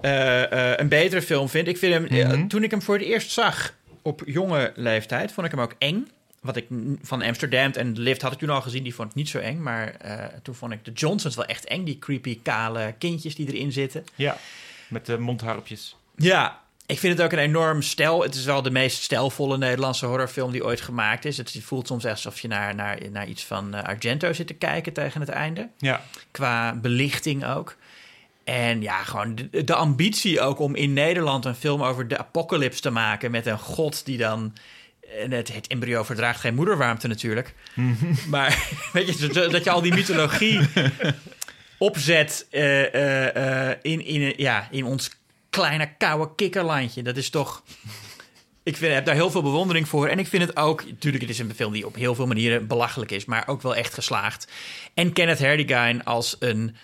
[0.00, 1.68] eh, eh, een betere film vind.
[1.68, 2.46] Ik vind hem, Mhm.
[2.46, 6.08] toen ik hem voor het eerst zag op jonge leeftijd, vond ik hem ook eng.
[6.46, 6.66] Wat ik
[7.02, 9.62] van Amsterdam en Lift had ik toen al gezien, die vond ik niet zo eng.
[9.62, 13.52] Maar eh, toen vond ik de Johnsons wel echt eng, die creepy, kale kindjes die
[13.52, 14.04] erin zitten.
[14.14, 14.38] Ja,
[14.88, 15.96] met de mondharpjes.
[16.16, 18.22] Ja, ik vind het ook een enorm stijl.
[18.22, 21.36] Het is wel de meest stijlvolle Nederlandse horrorfilm die ooit gemaakt is.
[21.36, 24.54] Het voelt soms echt alsof je naar, naar, naar iets van eh, Argento zit te
[24.54, 25.68] kijken tegen het einde.
[25.78, 26.02] Ja.
[26.30, 27.76] Qua belichting ook.
[28.44, 32.80] En ja, gewoon de, de ambitie ook om in Nederland een film over de apocalypse
[32.80, 33.30] te maken.
[33.30, 34.52] Met een god die dan.
[35.22, 37.54] En het, het embryo verdraagt geen moederwarmte natuurlijk.
[38.28, 40.60] Maar weet je, dat- dat je al die mythologie
[41.78, 45.10] opzet eh, eh, eh, in, in, ja, in ons
[45.50, 47.02] kleine koude kikkerlandje.
[47.02, 47.62] Dat is toch.
[48.62, 50.08] Ik vind, heb daar heel veel bewondering voor.
[50.08, 50.84] En ik vind het ook.
[50.86, 53.24] Natuurlijk, het is een film die op heel veel manieren belachelijk is.
[53.24, 54.52] Maar ook wel echt geslaagd.
[54.94, 56.76] En Kenneth Herdigine als een.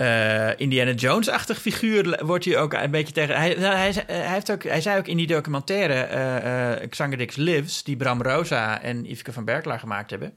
[0.00, 3.36] Eh, Indiana Jones-achtig figuur wordt hij ook een beetje tegen.
[3.36, 7.36] Hij, nou, hij, hij, heeft ook, hij zei ook in die documentaire eh eh Xangadix
[7.36, 10.34] Lives, die Bram Rosa en Yveske van Berklaar gemaakt hebben.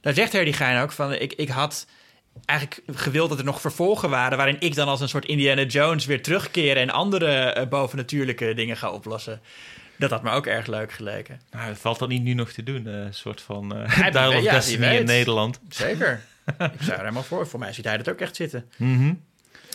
[0.00, 1.86] Daar zegt Herdigine ook van: ik, ik had
[2.44, 4.36] eigenlijk gewild dat er nog vervolgen waren.
[4.36, 8.90] waarin ik dan als een soort Indiana Jones weer terugkeer en andere bovennatuurlijke dingen ga
[8.90, 9.40] oplossen.
[9.96, 11.40] Dat had me ook erg leuk geleken.
[11.50, 12.86] Nou, het valt dat niet nu nog te doen.
[12.86, 13.82] eh, Een soort van uh,
[14.36, 15.60] of ja, Destiny in Nederland.
[15.68, 16.22] Zeker.
[16.78, 17.46] ik zou er helemaal voor.
[17.46, 18.64] Voor mij ziet hij dat ook echt zitten.
[18.76, 19.12] Mhm.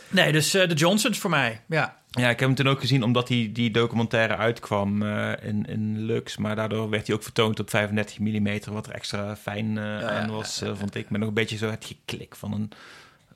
[0.10, 1.62] Nee, dus eh, de Johnsons voor mij.
[1.68, 2.04] Ja.
[2.10, 6.06] Ja, ik heb hem toen ook gezien omdat die, die documentaire uitkwam eh, in, in
[6.06, 6.38] Lux.
[6.38, 10.10] Maar daardoor werd hij ook vertoond op 35 mm, wat er extra fijn eh, ja,
[10.10, 11.10] aan was, vond ik.
[11.10, 12.72] Met nog een beetje zo het geklik van een,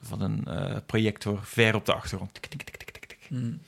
[0.02, 0.48] van een
[0.86, 2.34] projector ver op de achtergrond.
[2.34, 3.28] Tik, tik, tik, tik, tik, tik.
[3.30, 3.60] Mm.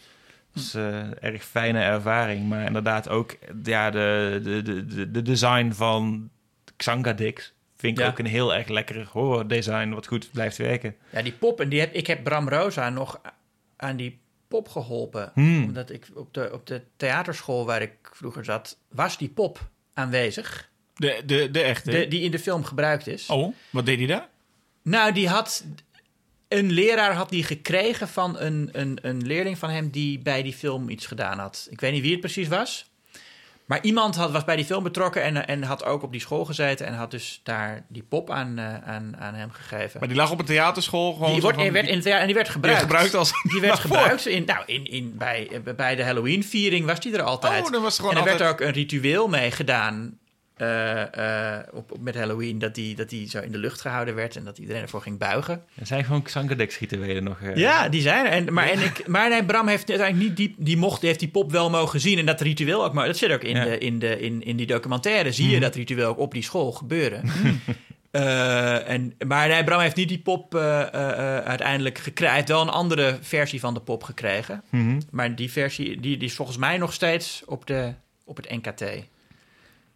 [0.53, 2.49] Dat is een erg fijne ervaring.
[2.49, 6.29] Maar inderdaad ook ja, de, de, de, de, de design van
[6.77, 8.09] Xangadix vind ik Ja.
[8.09, 10.95] ook een heel erg lekker horror design wat goed blijft werken.
[11.09, 11.61] ja, die pop.
[11.61, 13.21] En die heb, ik heb Bram Rosa nog
[13.77, 15.31] aan die pop geholpen.
[15.33, 15.63] Hmm.
[15.63, 20.69] Omdat ik op de, op de theaterschool waar ik vroeger zat, was die pop aanwezig.
[20.95, 21.91] De, de, de echte.
[21.91, 23.27] De, die in de film gebruikt is.
[23.29, 24.27] Oh, wat deed hij daar?
[24.81, 25.65] Nou, die had.
[26.47, 30.53] Een leraar had die gekregen van een, een, een leerling van hem die bij die
[30.53, 31.67] film iets gedaan had.
[31.69, 32.90] Ik weet niet wie het precies was.
[33.71, 36.45] Maar iemand had, was bij die film betrokken en, en had ook op die school
[36.45, 39.99] gezeten en had dus daar die pop aan, eh, aan, aan hem gegeven.
[39.99, 41.31] Maar die lag op een theaterschool gewoon.
[41.31, 42.79] Die, wordt, van- werd in en die werd die gebruikt.
[42.79, 43.31] werd gebruikt als.
[43.51, 47.65] Die werd gebruikt in, nou, in, in, bij, bij de Halloween-viering was die er altijd.
[47.65, 50.17] Oh, dan was er gewoon en er werd altijd- ook een ritueel mee gedaan
[50.61, 52.59] eh, op, op- met Halloween.
[52.59, 55.17] Dat die, dat die zo in de lucht gehouden werd en dat iedereen ervoor ging
[55.17, 55.63] buigen.
[55.75, 57.41] Er zijn gewoon Xangadix-rituelen nog.
[57.41, 57.55] eh.
[57.55, 58.31] Ja, die zijn er.
[58.31, 61.19] En, maar, en ik, maar nee, Bram heeft uiteindelijk niet die, die mocht, die heeft
[61.21, 62.17] die pop wel mogen zien.
[62.17, 63.63] En dat ritueel ook, maar dat zit ook in, Ja.
[63.63, 65.31] de, in, de, in, in die documentaire.
[65.31, 67.23] Zie je dat ritueel ook op die school gebeuren.
[68.11, 72.25] En, maar nee, Bram heeft niet die pop uiteindelijk gekregen.
[72.27, 74.63] Hij heeft wel een andere versie van de pop gekregen.
[74.69, 74.99] Mhm.
[75.11, 77.93] Maar die versie die, die is volgens mij nog steeds op, de,
[78.25, 78.83] op het NKT.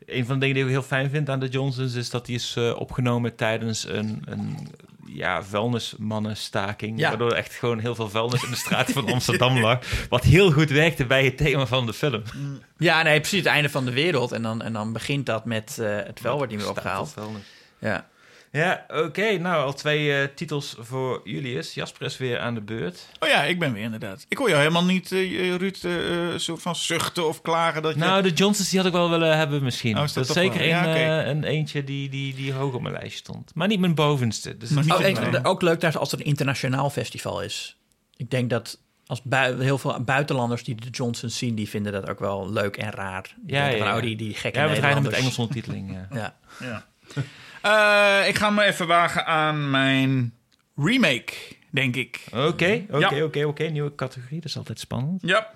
[0.05, 2.35] Een van de dingen die ik heel fijn vind aan de Johnsons is dat die
[2.35, 4.67] is eh, opgenomen tijdens een, een
[5.05, 6.99] ja, vuilnismannenstaking.
[6.99, 7.09] Ja.
[7.09, 9.79] Waardoor er echt gewoon heel veel vuilnis in de straat van Amsterdam lag.
[10.09, 12.23] Wat heel goed werkte bij het thema van de film.
[12.77, 14.31] Ja, nee, precies het einde van de wereld.
[14.31, 17.13] En dan, en dan begint dat met eh, het vuil wordt niet meer opgehaald.
[17.79, 18.07] Ja.
[18.55, 19.37] Ja, oké.
[19.37, 21.73] Nou, al twee eh, titels voor Julius.
[21.73, 23.05] Jasper is weer aan de beurt.
[23.19, 24.25] Oh ja, ik ben weer inderdaad.
[24.29, 27.93] Ik hoor jou helemaal niet, eh, Ruud, eh, eh, soort van zuchten of klagen dat
[27.93, 27.99] je...
[27.99, 29.97] Nou, de Johnsons die had ik wel willen hebben misschien.
[29.97, 32.73] Oh, is dat dat is zeker een, Ja, eh, een eentje die, die, die hoog
[32.73, 33.51] op mijn lijstje stond.
[33.55, 34.57] Maar niet mijn bovenste.
[34.57, 37.77] Dus Maar het- niet Oh, ik- ook leuk daar als er een internationaal festival is.
[38.17, 42.09] Ik denk dat als bui- heel veel buitenlanders die de Johnsons zien, die vinden dat
[42.09, 43.33] ook wel leuk en raar.
[43.37, 45.15] Die Ja, ja, van, oh, die, die gekke ja, we draaien met Nederlanders.
[45.17, 45.97] Engelse ondertiteling.
[46.11, 46.35] Ja.
[46.59, 46.85] Ja.
[47.65, 50.33] Eh, ik ga me even wagen aan mijn
[50.75, 51.33] remake,
[51.69, 52.23] denk ik.
[52.33, 53.63] Oké, oké, oké, oké.
[53.63, 55.21] Nieuwe categorie, dat is altijd spannend.
[55.21, 55.49] Ja.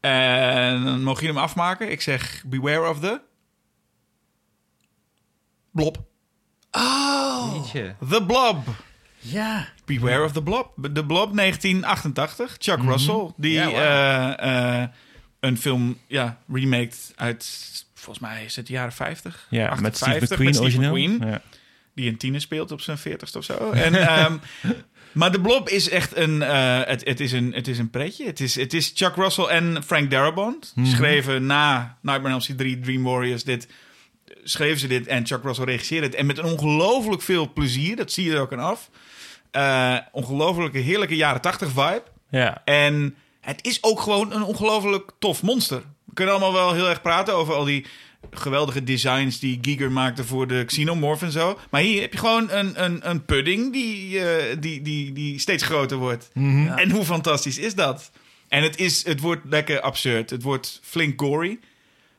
[0.00, 1.90] En dan mogen jullie hem afmaken.
[1.90, 3.20] Ik zeg Beware of the...
[5.70, 6.04] Blob.
[6.70, 7.94] Oh, Jeetje.
[8.10, 8.66] The Blob.
[9.18, 9.68] ja.
[9.84, 10.66] Beware of the Blob.
[10.94, 12.56] The Blob 1988.
[12.58, 13.30] Chuck Russell.
[13.36, 13.68] Die Mhm.
[13.68, 14.88] Eh, eh,
[15.40, 17.83] een film ja, remaked uit...
[18.04, 19.46] Volgens mij is het de jaren 50.
[19.50, 21.16] Ja, met Steve 58, McQueen met Steve origineel.
[21.16, 21.30] McQueen.
[21.30, 21.42] Ja.
[21.94, 23.70] die een tiener speelt op zijn veertigste of zo.
[23.70, 24.36] En, ehm,
[25.12, 28.26] maar de Blob is echt een, eh, het, het, is een, het is een pretje.
[28.26, 30.72] Het is, het is Chuck Russell en Frank Darabont.
[30.74, 30.94] Die Mhm.
[30.94, 33.68] schreven na Nightmare on Elm Street 3, Dream Warriors, dit,
[34.44, 36.14] schreven ze dit en Chuck Russell regisseerde het.
[36.14, 38.90] En met een ongelooflijk veel plezier, dat zie je er ook aan af.
[39.50, 42.02] Eh ongelooflijke, heerlijke jaren 80 vibe.
[42.30, 42.62] ja.
[42.64, 45.82] En het is ook gewoon een ongelooflijk tof monster.
[46.14, 47.86] We kunnen allemaal wel heel erg praten over al die
[48.30, 51.58] geweldige designs die Giger maakte voor de Xenomorph en zo.
[51.70, 55.62] Maar hier heb je gewoon een, een, een pudding die, eh, die, die, die steeds
[55.62, 56.30] groter wordt.
[56.32, 56.64] Mhm.
[56.64, 56.76] Ja.
[56.76, 58.10] En hoe fantastisch is dat?
[58.48, 60.30] En het, is, het wordt lekker absurd.
[60.30, 61.58] Het wordt flink gory.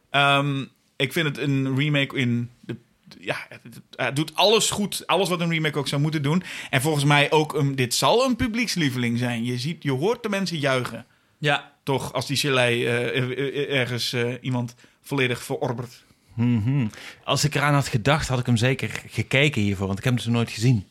[0.09, 2.49] Ehm, ik vind het een remake in...
[2.59, 2.75] De,
[3.19, 3.47] ja,
[3.95, 5.07] het doet alles goed.
[5.07, 6.43] Alles wat een remake ook zou moeten doen.
[6.69, 7.53] En volgens mij ook...
[7.53, 9.45] Een, dit zal een publiekslieveling zijn.
[9.45, 11.05] Je, ziet, je hoort de mensen juichen.
[11.37, 16.03] Ja, Toch, als die Chile eh, eh, eh, ergens iemand volledig verorbert.
[16.33, 16.87] Mhm.
[17.23, 19.87] Als ik eraan had gedacht, had ik hem zeker gekeken hiervoor.
[19.87, 20.85] Want ik heb hem dus nooit gezien.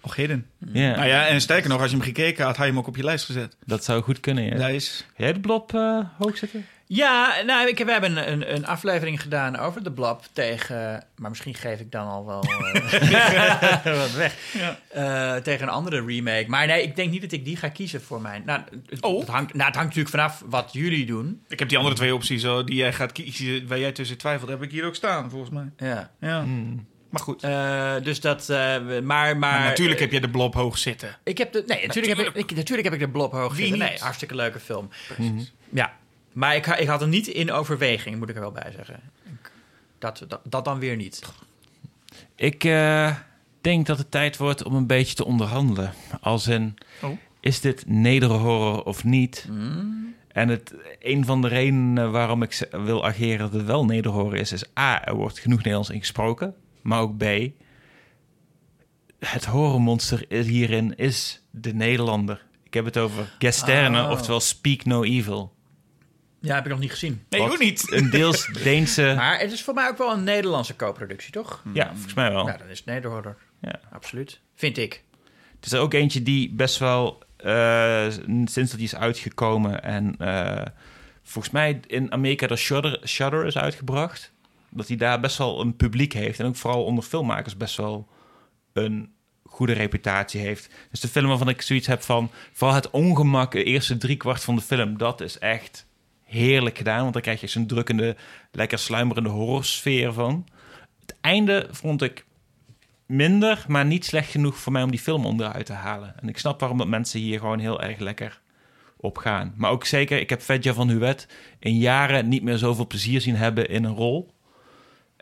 [0.00, 0.46] Och, hidden.
[0.72, 2.86] Ja, Nou ja, en sterker nog, als je hem gekeken had, had je hem ook
[2.86, 3.56] op je lijst gezet.
[3.64, 4.56] dat zou goed kunnen, ja.
[4.56, 5.06] Lijst.
[5.16, 5.70] Jij de blob
[6.18, 6.66] hoog zetten?
[6.86, 11.04] Ja, nou, ik, we hebben een, een, een aflevering gedaan over de Blob tegen...
[11.16, 14.34] Maar misschien geef ik dan al wel eh, wat weg.
[14.52, 14.78] Ja.
[14.88, 16.44] Eh, tegen een andere remake.
[16.48, 18.42] Maar nee, ik denk niet dat ik die ga kiezen voor mijn...
[18.46, 19.20] Nou, het, Oh.
[19.20, 21.42] het hangt, nou, het hangt natuurlijk vanaf wat jullie doen.
[21.48, 24.50] Ik heb die andere twee opties oh, die jij gaat kiezen, waar jij tussen twijfelt,
[24.50, 25.70] heb ik hier ook staan, volgens mij.
[25.88, 26.10] Ja.
[26.20, 26.42] Ja.
[26.42, 26.86] Hmm.
[27.10, 27.42] Maar goed.
[27.42, 28.48] Eh, dus dat...
[28.50, 31.16] eh, maar, maar, Maar natuurlijk heb je de blob hoog zitten.
[31.24, 33.66] Ik heb de, nee, natuurlijk, Heb, ik, ik- natuurlijk heb ik de Blob hoog Wie
[33.66, 33.78] zitten.
[33.82, 33.88] niet?
[33.90, 34.88] Nee, hartstikke leuke film.
[35.18, 35.40] Mhm.
[35.70, 35.92] Ja,
[36.34, 39.00] maar ik, ha- ik had hem niet in overweging, moet ik er wel bij zeggen.
[39.98, 41.22] Dat, dat, dat dan weer niet.
[42.36, 43.16] Ik eh,
[43.60, 45.92] denk dat het tijd wordt om een beetje te onderhandelen.
[46.20, 47.18] Als in, Oh.
[47.40, 49.44] is dit nederhorror of niet?
[49.48, 50.14] Hmm.
[50.28, 54.52] En het, een van de redenen waarom ik wil ageren dat het wel nederhorror is,
[54.52, 56.54] is A, er wordt genoeg Nederlands ingesproken.
[56.82, 57.24] Maar ook B,
[59.18, 62.44] het horrormonster hierin is de Nederlander.
[62.62, 64.10] Ik heb het over Gesterne, Oh.
[64.10, 65.52] oftewel Speak No Evil.
[66.44, 67.24] Ja, heb ik nog niet gezien.
[67.28, 67.86] Nee, Wat ook niet.
[67.92, 69.12] Een deels Deense...
[69.16, 71.62] Maar het is voor mij ook wel een Nederlandse co-productie, toch?
[71.72, 72.44] Ja, volgens mij wel.
[72.44, 73.36] Nou, dan is het Nederhorror.
[73.60, 73.80] Ja.
[73.92, 74.40] Absoluut.
[74.54, 75.02] Vind ik.
[75.56, 78.06] Het is er ook eentje die best wel eh,
[78.44, 80.66] sinds dat die is uitgekomen en eh,
[81.22, 84.32] volgens mij in Amerika door Shudder, Shudder is uitgebracht,
[84.68, 88.08] dat hij daar best wel een publiek heeft en ook vooral onder filmmakers best wel
[88.72, 89.12] een
[89.44, 90.68] goede reputatie heeft.
[90.90, 94.56] Dus de film waarvan ik zoiets heb van vooral het ongemak, de eerste driekwart van
[94.56, 95.86] de film, dat is echt
[96.24, 98.16] heerlijk gedaan, want dan krijg je zo'n drukkende,
[98.52, 100.46] lekker sluimerende horrorsfeer van.
[101.00, 102.24] Het einde vond ik
[103.06, 106.14] minder, maar niet slecht genoeg voor mij om die film onderuit te halen.
[106.20, 108.40] En ik snap waarom dat mensen hier gewoon heel erg lekker
[108.96, 109.52] op gaan.
[109.56, 113.36] Maar ook zeker, ik heb Fedja van Huwet in jaren niet meer zoveel plezier zien
[113.36, 114.32] hebben in een rol.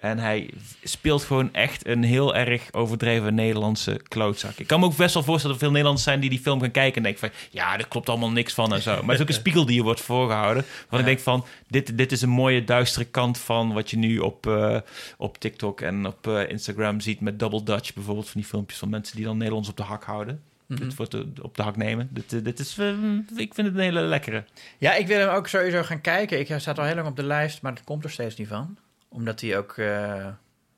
[0.03, 0.51] En hij
[0.83, 4.59] speelt gewoon echt een heel erg overdreven Nederlandse klootzak.
[4.59, 6.61] Ik kan me ook best wel voorstellen dat er veel Nederlanders zijn die die film
[6.61, 7.31] gaan kijken en denken van...
[7.51, 8.91] ja, er klopt allemaal niks van en zo.
[8.91, 10.65] Maar het is ook een spiegel die je wordt voorgehouden.
[10.89, 14.19] Want ik denk van, dit, dit is een mooie duistere kant van wat je nu
[14.19, 14.77] op, eh,
[15.17, 18.29] op TikTok en op eh, Instagram ziet met Double Dutch bijvoorbeeld.
[18.29, 20.43] Van die filmpjes van mensen die dan Nederlands op de hak houden.
[20.67, 20.81] Mhm.
[20.81, 22.09] Dit wordt eh, op de hak nemen.
[22.11, 22.89] Dit, dit is, eh,
[23.37, 24.45] ik vind het een hele lekkere.
[24.79, 26.39] Ja, ik wil hem ook sowieso gaan kijken.
[26.39, 28.49] Ik, hij staat al heel lang op de lijst, maar het komt er steeds niet
[28.49, 28.77] van.
[29.13, 29.73] Omdat hij ook...
[29.77, 30.27] eh,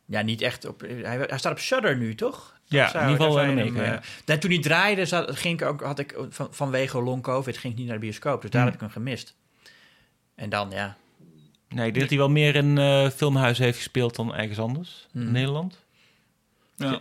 [0.06, 0.80] ja, niet echt op...
[0.80, 2.52] Hij, hij staat op Shudder nu, toch?
[2.64, 5.36] Ja, zou- in ieder geval in zou je Amerika, hem, eh, toen hij draaide, zat,
[5.36, 8.40] ging ik ook, had ik van, vanwege long covid ging ik niet naar de bioscoop.
[8.42, 8.70] Dus daar Hmm.
[8.70, 9.34] heb ik hem gemist.
[10.34, 10.96] En dan, ja.
[11.68, 15.06] Nee, ik denk dat hij wel meer in eh filmhuizen heeft gespeeld dan ergens anders
[15.12, 15.32] in Mhm.
[15.32, 15.78] Nederland.
[16.76, 17.00] Ja.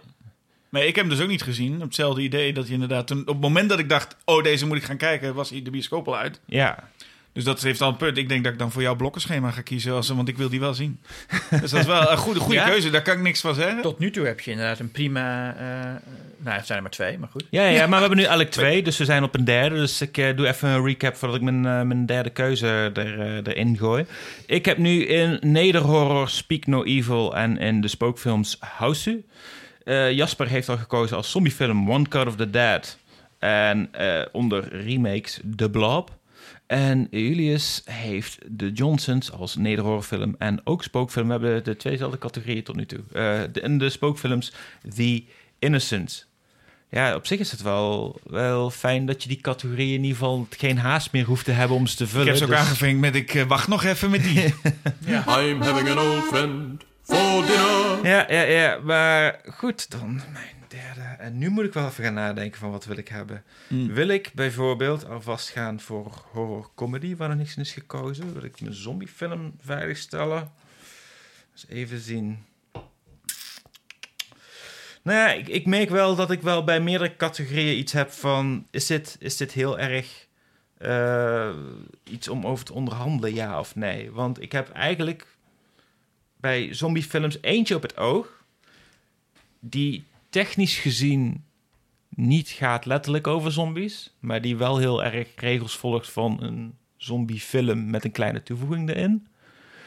[0.69, 1.76] Maar ik heb hem dus ook niet gezien.
[1.76, 3.08] Op hetzelfde idee dat je inderdaad...
[3.08, 5.34] Toen, op het moment dat ik dacht, oh, deze moet ik gaan kijken...
[5.34, 6.39] was de bioscoop al uit.
[6.46, 6.89] Ja,
[7.34, 8.17] Dus dat heeft al een punt.
[8.17, 9.93] Ik denk dat ik dan voor jouw blokkenschema ga kiezen.
[9.93, 11.00] Als, want ik wil die wel zien.
[11.62, 12.65] dus dat is wel een goede, goede Ja?
[12.67, 12.89] keuze.
[12.89, 13.82] Daar kan ik niks van zeggen.
[13.82, 15.56] Tot nu toe heb je inderdaad een prima...
[15.56, 15.91] eh,
[16.38, 17.43] nou, het zijn er maar twee, maar goed.
[17.50, 19.76] Ja, ja, maar we hebben nu eigenlijk twee, dus we zijn op een derde.
[19.76, 23.48] Dus ik eh, doe even een recap voordat ik mijn, eh, mijn derde keuze er,
[23.48, 24.06] erin gooi.
[24.46, 29.22] Ik heb nu in Nederhorror Speak No Evil en in de spookfilms House.
[29.84, 32.98] Eh Jasper heeft al gekozen als zombiefilm One Cut of the Dead.
[33.39, 36.10] En eh, onder remakes The Blob.
[36.67, 41.26] En Julius heeft The Johnsons als nederhorrorfilm en ook spookfilm.
[41.26, 42.99] We hebben de tweezelfde categorieën tot nu toe.
[43.13, 44.54] Eh, de, in de spookfilms
[44.95, 45.23] The
[45.60, 46.28] Innocents.
[46.89, 50.47] Ja, op zich is het wel, wel fijn dat je die categorieën in ieder geval
[50.58, 52.28] geen haast meer hoeft te hebben om ze te Ik vullen.
[52.28, 54.43] heb ze ook Dus- aangevinkt met ik eh, wacht nog even met die.
[55.39, 57.99] I'm having an old friend for dinner.
[58.04, 61.01] Ja, ja, ja, maar goed, dan mijn derde.
[61.01, 63.43] En nu moet ik wel even gaan nadenken van wat wil ik hebben.
[63.67, 63.93] Hmm.
[63.93, 68.33] Wil ik bijvoorbeeld alvast gaan voor horror comedy, waar nog niks in is gekozen?
[68.33, 70.51] Wil ik mijn zombiefilm veiligstellen?
[71.51, 72.45] Eens even zien.
[75.01, 78.67] Nou ja, ik, ik merk wel dat ik wel bij meerdere categorieën iets heb van...
[78.71, 80.27] Is dit, is dit heel erg
[80.77, 81.55] eh,
[82.03, 84.12] iets om over te onderhandelen, ja of nee?
[84.12, 85.27] Want ik heb eigenlijk
[86.38, 88.43] bij zombiefilms eentje op het oog...
[89.59, 91.46] die technisch gezien
[92.10, 94.13] niet gaat letterlijk over zombies...
[94.19, 99.28] maar die wel heel erg regels volgt van een zombiefilm met een kleine toevoeging erin.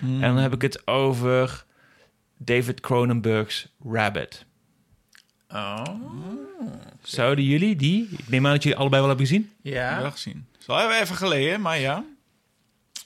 [0.01, 1.65] En dan heb ik het over
[2.37, 4.45] David Cronenberg's Rabbit.
[5.49, 5.85] Oh.
[7.03, 10.01] Zouden jullie die, ik neem aan dat jullie allebei wel hebben gezien, Ja.
[10.01, 10.47] Wel gezien.
[10.59, 12.05] Is al even geleden, maar ja.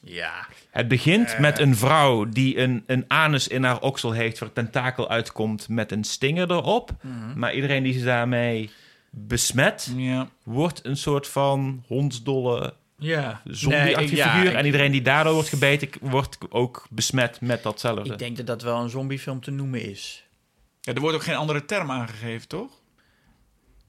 [0.02, 0.46] Ja.
[0.70, 4.38] Het begint met een vrouw die een, een anus in haar oksel heeft...
[4.38, 6.90] waar tentakel uitkomt met een stinger erop.
[7.34, 8.70] Maar iedereen die ze daarmee
[9.10, 9.92] besmet...
[9.96, 10.28] ja.
[10.42, 13.40] wordt een soort van hondsdolle Ja.
[13.44, 14.54] zombie-achtige Nee, figuur.
[14.54, 15.88] en iedereen die daardoor wordt gebeten...
[16.00, 18.12] wordt ook besmet met datzelfde.
[18.12, 20.24] Ik denk dat dat wel een zombiefilm te noemen is.
[20.80, 20.94] ja.
[20.94, 22.70] Er wordt ook geen andere term aangegeven, toch?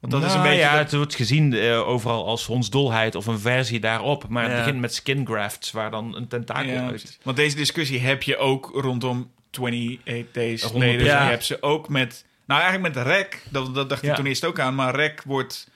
[0.02, 0.64] Want dat is een Nou beetje...
[0.66, 4.28] Ja, dat- het wordt gezien eh, overal als hondsdolheid of een versie daarop.
[4.30, 4.58] Maar het Ja.
[4.58, 7.20] begint met skin grafts, waar dan een tentakel Ja, uit...
[7.24, 11.04] Want deze discussie heb je ook rondom 28 Days Later.
[11.04, 11.24] Ja.
[11.24, 12.26] Je hebt ze ook met...
[12.46, 13.44] Nou, eigenlijk met Rek.
[13.50, 14.76] Dat, dat dacht ik toen eerst ook aan.
[14.76, 15.70] Maar Rek wordt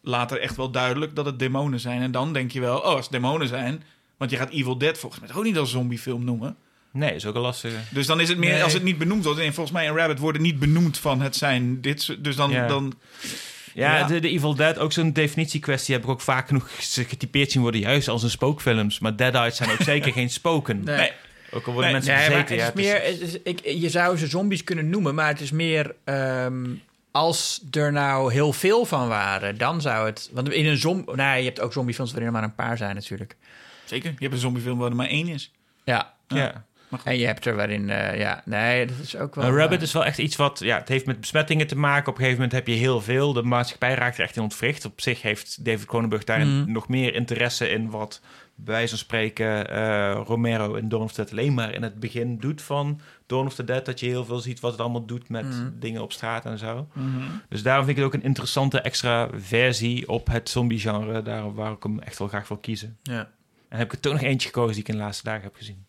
[0.00, 2.02] later echt wel duidelijk dat het demonen zijn.
[2.02, 3.82] En dan denk je wel, oh, als het demonen zijn...
[4.16, 6.56] Want je gaat Evil Dead volgens mij ook niet als zombiefilm noemen.
[6.92, 7.76] Nee, is ook een lastige.
[7.90, 8.62] Dus dan is het meer, Nee.
[8.62, 9.40] als het niet benoemd wordt...
[9.40, 12.16] En volgens mij in Rabbit worden niet benoemd van het zijn dit.
[12.24, 12.52] Dus dan...
[12.68, 12.94] Dan
[13.76, 14.06] Ja, Ja.
[14.06, 16.68] De, de Evil Dead, ook zo'n definitiekwestie, heb ik ook vaak genoeg
[17.08, 18.98] getypeerd zien worden, juist als een spookfilms.
[18.98, 20.84] Maar Deadites zijn ook zeker geen spoken.
[20.84, 21.12] nee.
[21.50, 22.64] Ook al worden Nee, mensen Nee, bezeten.
[22.66, 25.40] het ja, is meer, het is, ik, je zou ze zombies kunnen noemen, maar het
[25.40, 26.64] is meer ehm,
[27.10, 30.30] als er nou heel veel van waren, dan zou het.
[30.32, 32.94] Want in een zom, nou, je hebt ook zombiefilms waarin er maar een paar zijn
[32.94, 33.36] natuurlijk.
[33.84, 34.10] Zeker.
[34.10, 35.50] Je hebt een zombiefilm waar er maar één is.
[35.84, 36.14] Ja.
[36.28, 36.64] ja.
[37.04, 39.50] En je hebt er waarin, eh, ja, nee, dat is ook wel.
[39.56, 42.08] Rabbit eh, is wel echt iets wat, ja, het heeft met besmettingen te maken.
[42.08, 43.32] Op een gegeven moment heb je heel veel.
[43.32, 44.84] De maatschappij raakt er echt in ontwricht.
[44.84, 46.72] Op zich heeft David Cronenberg daarin Mhm.
[46.72, 48.20] nog meer interesse in wat,
[48.54, 52.00] bij wijze van spreken, eh, Romero in Dawn of the Dead alleen maar in het
[52.00, 53.84] begin doet van Dawn of the Dead.
[53.86, 55.70] Dat je heel veel ziet wat het allemaal doet met Mhm.
[55.78, 56.88] dingen op straat en zo.
[57.48, 61.22] Dus daarom vind ik het ook een interessante extra versie op het zombie-genre.
[61.22, 62.96] Daar waar ik hem echt wel graag wil kiezen.
[63.02, 63.28] Ja.
[63.68, 65.54] En heb ik er toch nog eentje gekozen die ik in de laatste dagen heb
[65.54, 65.84] gezien.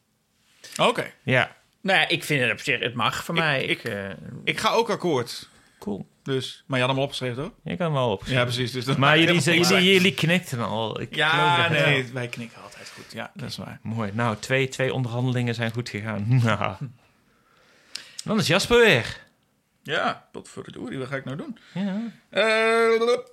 [0.77, 1.11] Oké.
[1.23, 3.63] Ja, Nou ja, ik vind het op zich, het mag voor Ik- mij.
[3.63, 4.09] ik- Ik, eh,
[4.43, 5.49] Ik ga ook akkoord.
[5.79, 6.07] cool.
[6.23, 7.51] Dus, maar je had hem al opgeschreven, toch?
[7.63, 8.23] Je kan wel op.
[8.25, 8.71] Ja, precies.
[8.71, 11.01] Dus dat Maar jullie, knikten al.
[11.01, 13.11] Ik Ja, nee, wij knikken altijd goed.
[13.13, 13.79] Ja, dat is waar.
[13.81, 14.11] Mooi.
[14.13, 16.25] Nou, twee, twee onderhandelingen zijn goed gegaan.
[16.43, 16.75] Nou.
[18.23, 19.17] Dan is Jasper weer.
[19.83, 21.57] Ja, wat voor het oerie, wat ga ik nou doen?
[21.73, 22.01] Ja.
[22.29, 23.27] Eh, lup.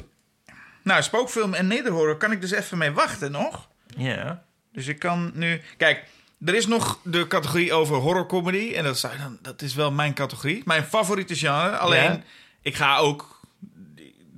[0.83, 3.68] nou, spookfilm en nederhorror kan ik dus even mee wachten nog.
[3.97, 4.44] Ja.
[4.73, 5.61] Dus ik kan nu...
[5.77, 6.05] Kijk,
[6.44, 8.72] er is nog de categorie over horrorcomedy.
[8.74, 10.62] En dat, dan, dat is wel mijn categorie.
[10.64, 11.76] Mijn favoriete genre.
[11.76, 12.22] Alleen, Ja.
[12.62, 13.40] ik ga ook...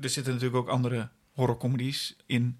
[0.00, 2.58] Er zitten natuurlijk ook andere horrorcomedies in...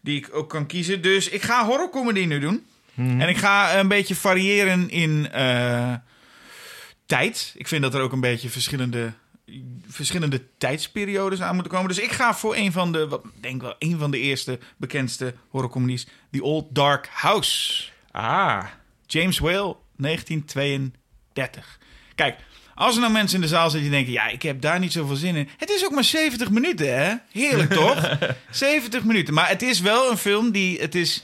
[0.00, 1.02] die ik ook kan kiezen.
[1.02, 2.66] Dus ik ga horrorcomedy nu doen.
[2.94, 3.20] Mhm.
[3.20, 5.94] En ik ga een beetje variëren in eh,
[7.06, 7.54] tijd.
[7.56, 9.12] Ik vind dat er ook een beetje verschillende,
[9.88, 11.88] verschillende tijdsperiodes aan moeten komen.
[11.88, 14.58] Dus ik ga voor een van de, wat ik denk wel een van de eerste
[14.76, 17.88] bekendste horrorcomedies, The Old Dark House.
[18.10, 18.64] Ah.
[19.12, 21.78] James Whale, 1932.
[22.14, 22.36] Kijk,
[22.74, 24.12] als er nou mensen in de zaal zitten die denken...
[24.12, 25.48] ja, ik heb daar niet zoveel zin in.
[25.56, 27.14] Het is ook maar 70 minuten, hè?
[27.32, 28.18] Heerlijk, toch?
[28.50, 29.34] 70 minuten.
[29.34, 30.80] Maar het is wel een film die...
[30.80, 31.22] Het is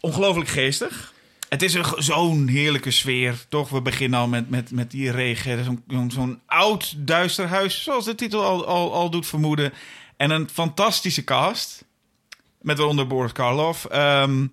[0.00, 1.12] ongelooflijk geestig.
[1.48, 3.68] Het is zo'n heerlijke sfeer, toch?
[3.68, 5.64] We beginnen al met, met, met die regen.
[5.88, 9.72] Zo'n zo'n- oud, duister huis, zoals de titel al, al, al doet vermoeden.
[10.16, 11.84] En een fantastische cast.
[12.60, 13.84] Met waaronder Boris Karloff.
[13.84, 14.46] Ehm,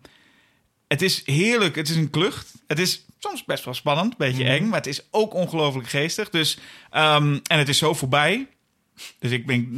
[0.88, 1.76] het is heerlijk.
[1.76, 2.54] Het is een klucht.
[2.68, 6.30] Het is soms best wel spannend, een beetje eng, maar het is ook ongelooflijk geestig.
[6.30, 6.58] Dus,
[6.92, 8.48] ehm, en het is zo voorbij.
[9.20, 9.74] Dus ik ben.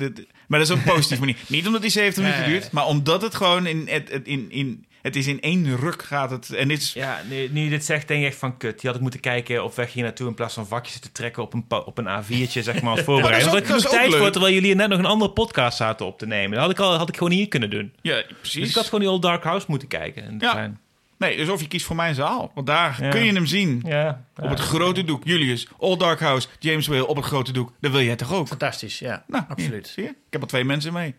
[0.48, 1.38] Maar dat is een positieve manier.
[1.48, 2.52] Niet omdat die 70 minuten Nee.
[2.60, 3.88] duurt, maar omdat het gewoon in,
[4.24, 4.86] in, in.
[5.02, 6.50] Het is in één ruk gaat het.
[6.54, 6.93] En dit is.
[6.93, 8.74] Ja, nu, nu je dit zegt, denk ik echt van kut.
[8.80, 11.43] Die had ik moeten kijken op weg hier naartoe in plaats van vakjes te trekken
[11.43, 13.52] op een, op een A4'tje, zeg maar, als voorbereiding.
[13.54, 16.17] Ja, dat ik ook tijd voor, terwijl jullie net nog een andere podcast zaten op
[16.20, 16.52] te nemen.
[16.52, 17.93] Dat had ik, al, had ik gewoon hier kunnen doen.
[18.02, 18.70] Ja, Dus precies.
[18.70, 20.24] ik had gewoon die Old Dark House moeten kijken.
[20.24, 20.52] En Ja.
[20.52, 20.80] zijn.
[21.17, 22.51] Nee, dus of je kiest voor mijn zaal.
[22.56, 23.10] Want daar Ja.
[23.10, 23.82] kun je hem zien.
[23.86, 25.23] Ja, Op het grote doek.
[25.25, 27.71] Julius, Old Dark House, James Whale op het grote doek.
[27.80, 28.47] Dat wil jij toch ook?
[28.47, 29.23] fantastisch, ja.
[29.27, 29.88] Nou, absoluut.
[29.88, 30.10] Zie je?
[30.10, 31.15] Ik heb al twee mensen mee.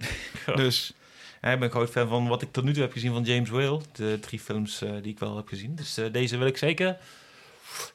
[0.56, 0.92] Dus
[1.42, 3.48] Ja, ik ben groot fan van wat ik tot nu toe heb gezien van James
[3.50, 3.80] Whale.
[3.92, 5.74] De drie films eh, die ik wel heb gezien.
[5.74, 6.96] Dus eh, deze wil ik zeker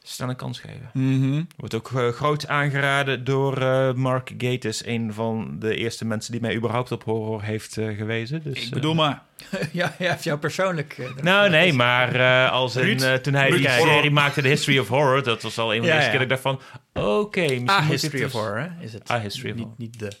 [0.02, 0.90] staan een kans geven.
[0.92, 1.42] mhm.
[1.56, 4.86] Wordt ook eh, groot aangeraden door eh, Mark Gatiss.
[4.86, 8.42] Een van de eerste mensen die mij überhaupt op horror heeft eh, gewezen.
[8.42, 9.22] Dus, ik bedoel maar.
[9.72, 11.12] ja, ja, jou persoonlijk.
[11.22, 13.94] Nou, nee, maar als in, Ruud, toen hij Ruud, die horror.
[13.94, 16.38] serie maakte, The History of Horror, dat was al een van de eerste keer dat
[16.38, 16.60] ik dacht van,
[17.04, 19.10] oké, misschien A moet History of dus- Horror, hè, is het.
[19.10, 19.74] A History of niet, Horror.
[19.78, 20.12] Niet de.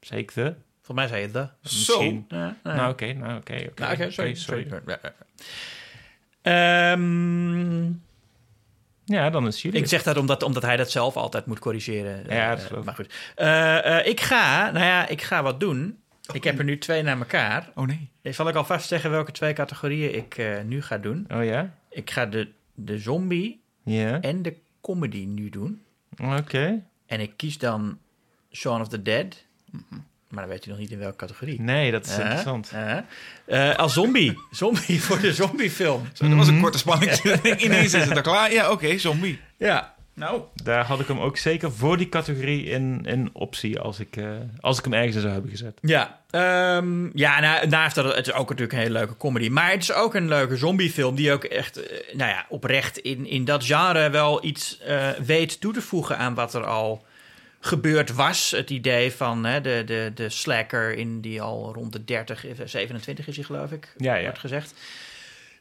[0.00, 0.54] Zeker de?
[0.82, 1.48] Volgens mij zei je de.
[1.62, 2.24] Misschien.
[2.28, 2.74] Ja, ja.
[2.74, 3.82] Nou, oké, nou, oké, oké.
[3.96, 4.66] Nou, sorry, sorry.
[6.42, 6.96] Ja,
[9.08, 9.30] ja.
[9.30, 9.80] Dan is jullie.
[9.80, 12.24] ik zeg dat omdat, omdat hij dat zelf altijd moet corrigeren.
[12.28, 13.14] Ja, dat Eh, is wel- maar goed.
[13.34, 15.98] Eh, eh, ik ga, nou ja, ik ga wat doen.
[16.32, 17.70] Ik heb er nu twee naar elkaar.
[17.74, 18.10] Oh nee.
[18.34, 21.26] Zal ik alvast zeggen welke twee categorieën ik eh, nu ga doen?
[21.34, 21.74] Oh ja?
[21.90, 25.82] Ik ga de, de zombie Ja, en de comedy nu doen.
[26.38, 26.82] oké.
[27.06, 27.98] En ik kies dan
[28.52, 29.44] Shaun of the Dead.
[30.28, 31.60] Maar dan weet je nog niet in welke categorie.
[31.60, 32.72] Nee, dat is Eh, interessant.
[33.46, 33.70] eh.
[33.70, 34.38] Eh, als zombie.
[34.50, 36.08] zombie voor de zombiefilm.
[36.12, 37.12] Zo, dat was een korte spanning.
[37.64, 38.52] Ineens is het al klaar.
[38.52, 39.40] Ja, oké, zombie.
[39.56, 39.96] Ja.
[40.14, 44.16] Nou, Daar had ik hem ook zeker voor die categorie in, in optie als ik,
[44.16, 44.24] eh,
[44.60, 45.78] als ik hem ergens in zou hebben gezet.
[45.80, 49.48] Ja, ehm, ja nou, naast dat het is ook natuurlijk een hele leuke comedy.
[49.48, 51.80] Maar het is ook een leuke zombiefilm die ook echt,
[52.12, 56.34] nou ja, oprecht in, in dat genre wel iets eh, weet toe te voegen aan
[56.34, 57.04] wat er al
[57.60, 58.50] gebeurd was.
[58.50, 62.52] Het idee van hè, de, de, de slacker in die al rond de 30, eh,
[62.64, 64.22] 27 is hij geloof ik, Ja, ja.
[64.22, 64.74] wordt gezegd.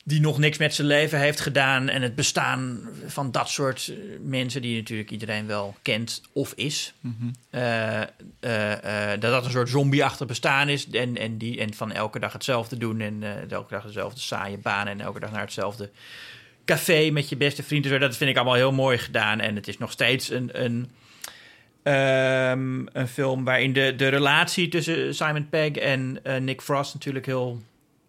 [0.04, 1.90] Die nog niks met zijn leven heeft gedaan.
[1.90, 6.94] En het bestaan van dat soort eh, mensen die natuurlijk iedereen wel kent of is.
[7.50, 8.04] Eh, eh,
[9.14, 10.90] eh, dat dat een soort zombieachtig bestaan is.
[10.90, 13.00] En, en, die, en van elke dag hetzelfde doen.
[13.02, 14.88] En eh, elke dag dezelfde saaie baan.
[14.88, 15.90] En elke dag naar hetzelfde
[16.66, 18.00] café met je beste vrienden.
[18.00, 19.40] Dat vind ik allemaal heel mooi gedaan.
[19.40, 20.92] En het is nog steeds een, een,
[21.92, 27.26] ehm, een film waarin de, de relatie tussen Simon Pegg en eh, Nick Frost natuurlijk
[27.26, 27.62] heel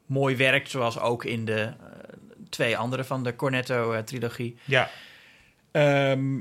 [0.06, 0.70] mooi werkt.
[0.70, 1.72] Zoals ook in de eh,
[2.48, 4.56] twee andere van de Cornetto-trilogie.
[4.64, 4.90] Ja,
[5.70, 6.38] Ehm,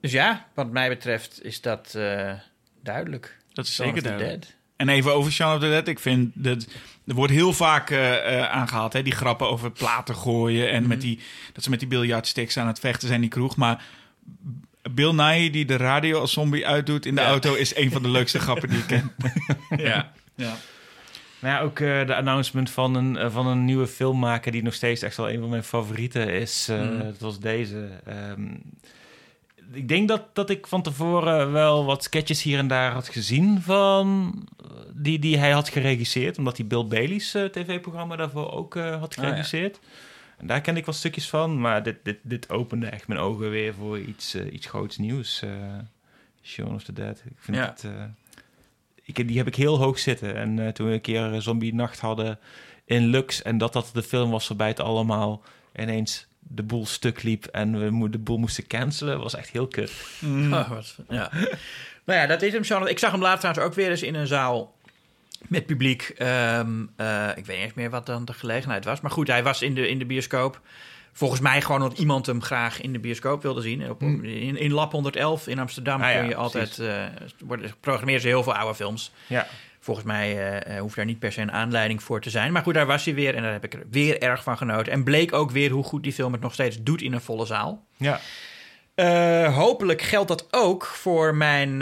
[0.00, 2.32] dus ja, wat mij betreft is dat eh,
[2.82, 3.38] duidelijk.
[3.52, 4.40] dat is Shaun zeker duidelijk.
[4.40, 4.56] Dead.
[4.76, 5.88] En even over Shaun of the Dead.
[5.88, 6.66] Ik vind dat
[7.06, 11.20] er wordt heel vaak eh, aangehaald, hè, die grappen over platen gooien en met die
[11.52, 13.56] dat ze met die biljartsticks aan het vechten zijn in die kroeg.
[13.56, 13.84] Maar
[14.90, 17.26] Bill Nye die de radio als zombie uitdoet in de Ja.
[17.28, 19.12] auto is een van de leukste grappen die ik ken.
[19.88, 20.12] Ja.
[20.34, 20.56] ja.
[21.38, 24.52] Maar ja, ook eh, de announcement van een, eh, van een nieuwe filmmaker...
[24.52, 26.68] die nog steeds echt wel een van mijn favorieten is.
[26.70, 26.98] eh Mm.
[27.02, 27.88] Dat was deze.
[28.06, 28.46] Ehm,
[29.72, 33.62] ik denk dat, dat ik van tevoren wel wat sketches hier en daar had gezien...
[33.62, 34.34] van
[34.94, 36.38] die, die hij had geregisseerd.
[36.38, 39.70] Omdat hij Bill Bailey's tv-programma daarvoor ook eh, had Ah, ja.
[40.38, 41.60] En daar kende ik wat stukjes van.
[41.60, 45.42] Maar dit, dit, dit opende echt mijn ogen weer voor iets, eh, iets groots nieuws.
[45.42, 45.50] eh
[46.42, 47.22] Shaun of the Dead.
[47.24, 47.66] Ik vind Ja.
[47.66, 47.84] het...
[47.84, 47.90] eh,
[49.02, 50.34] ik, die heb ik heel hoog zitten.
[50.36, 52.38] En eh, toen we een keer zombie nacht hadden
[52.84, 53.42] in Lux...
[53.42, 55.42] en dat dat de film was waarbij het allemaal
[55.76, 57.44] ineens de boel stuk liep...
[57.46, 59.92] en we mo- de boel moesten cancelen, was echt heel kut.
[60.24, 61.30] Oh, wat, ja.
[62.04, 62.84] nou ja, dat is hem zo.
[62.84, 64.76] Ik zag hem laatst trouwens ook weer eens in een zaal
[65.46, 66.12] met publiek.
[66.16, 69.00] Ehm, eh, ik weet niet eens meer wat dan de gelegenheid was.
[69.00, 70.60] Maar goed, hij was in de, in de bioscoop.
[71.12, 73.82] Volgens mij gewoon omdat iemand hem graag in de bioscoop wilde zien.
[73.82, 76.78] En Op, in, in Lab 111 in Amsterdam Ah kun je altijd...
[76.78, 77.04] eh
[77.44, 79.12] worden, programmeren ze heel veel oude films.
[79.26, 79.46] Ja,
[79.80, 82.52] Volgens mij eh, hoeft daar niet per se een aanleiding voor te zijn.
[82.52, 84.92] Maar goed, daar was hij weer en daar heb ik er weer erg van genoten.
[84.92, 87.46] En bleek ook weer hoe goed die film het nog steeds doet in een volle
[87.46, 87.84] zaal.
[87.96, 88.20] ja.
[89.50, 91.78] Hopelijk geldt dat ook voor mijn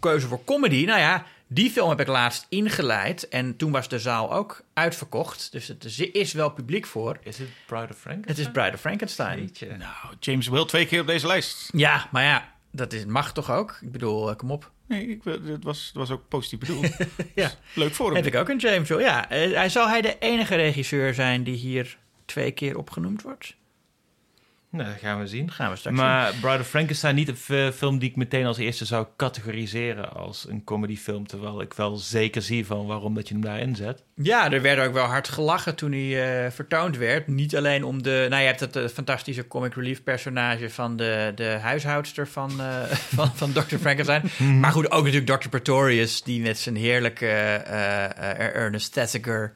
[0.00, 0.84] keuze voor comedy.
[0.84, 3.28] Nou ja, die film heb ik laatst ingeleid.
[3.28, 5.52] En toen was de zaal ook uitverkocht.
[5.52, 7.18] Dus het is- wel publiek voor.
[7.22, 8.26] Is het Bride of Frank?
[8.28, 9.38] Het is Bride of Frankenstein.
[9.38, 9.66] Jeetje.
[9.76, 11.68] Nou, James Will twee keer op deze lijst.
[11.72, 13.78] Ja, maar ja, dat is, mag toch ook?
[13.80, 14.70] Ik bedoel, eh, kom op.
[14.88, 16.88] Nee, ik, wil- het, was, het was ook positief bedoeld.
[17.34, 17.50] Ja.
[17.74, 18.16] Leuk voor hem.
[18.16, 19.00] Heb ik ook een James Will.
[19.00, 23.56] Ja, eh, hij zal hij de enige regisseur zijn die hier twee keer opgenoemd wordt?
[24.70, 25.50] Nou, dat gaan we zien.
[25.50, 26.06] Gaan we straks zien.
[26.06, 30.46] Maar Bride of Frankenstein niet een film die ik meteen als eerste zou categoriseren als
[30.48, 31.26] een comedyfilm.
[31.26, 34.02] Terwijl ik wel zeker zie van waarom dat je hem daarin zet.
[34.14, 37.26] Ja, er werd ook wel hard gelachen toen hij eh, vertoond werd.
[37.26, 38.26] Niet alleen om de...
[38.28, 42.82] Nou, je hebt het eh, fantastische comic relief personage van de, de huishoudster van, eh,
[43.16, 43.76] van, van Dr.
[43.86, 44.22] Frankenstein.
[44.60, 45.48] Maar goed, ook natuurlijk Dr.
[45.48, 49.52] Pretorius, die met zijn heerlijke Ernest Thesiger...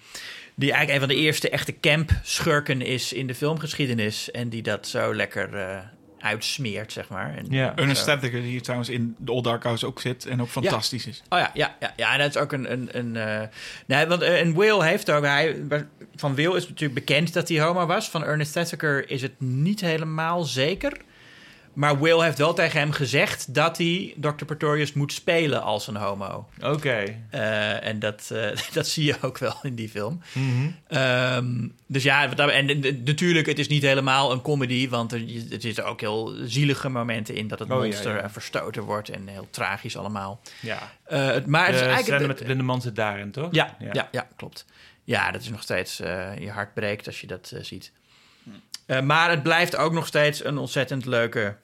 [0.61, 4.31] die eigenlijk een van de eerste echte camp-schurken is in de filmgeschiedenis.
[4.31, 5.79] En die dat zo lekker eh,
[6.19, 7.37] uitsmeert, zeg maar.
[7.37, 7.95] En, Ja.
[7.95, 11.23] Stadler, die hier trouwens in The Old Dark House ook zit en ook fantastisch is.
[11.29, 12.73] Oh ja, ja, ja, ja, en dat is ook een.
[12.73, 13.49] een, een eh,
[13.87, 15.25] nee, want eh, en Will heeft ook.
[15.25, 15.63] Hij,
[16.15, 18.11] van Will is natuurlijk bekend dat hij homo was.
[18.11, 20.93] Van Ernest Thesiger is het niet helemaal zeker.
[21.73, 24.45] Maar Will heeft wel tegen hem gezegd dat hij Dr.
[24.45, 26.49] Pretorius moet spelen als een homo.
[26.63, 27.17] Oké.
[27.31, 30.21] Eh, en dat, eh, dat zie je ook wel in die film.
[30.33, 30.71] Mhm.
[30.89, 35.21] Ehm, dus ja, en, natuurlijk, het is niet helemaal een comedy, want er,
[35.53, 38.31] er zitten ook heel zielige momenten in dat het Oh, monster ja.
[38.31, 40.41] verstoten wordt en heel tragisch allemaal.
[40.61, 40.93] Ja.
[41.05, 43.49] Eh, het- maar het is De eigenlijk met de blinde man zit daarin, toch?
[43.51, 44.09] ja, ja.
[44.13, 44.65] Ja, klopt.
[45.05, 45.97] Ja, dat is nog steeds
[46.39, 47.93] je hart breekt als je dat ziet.
[48.91, 51.57] Eh, maar het blijft ook nog steeds een ontzettend leuke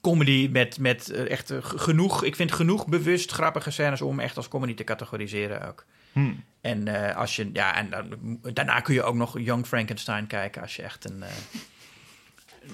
[0.00, 4.36] comedy met, met eh, echt eh, genoeg, ik vind genoeg bewust grappige scènes om echt
[4.36, 5.84] als comedy te categoriseren ook.
[6.12, 6.30] Hm.
[6.60, 10.62] En eh, als je, ja, en dan, daarna kun je ook nog Young Frankenstein kijken
[10.62, 11.28] als je echt een, eh,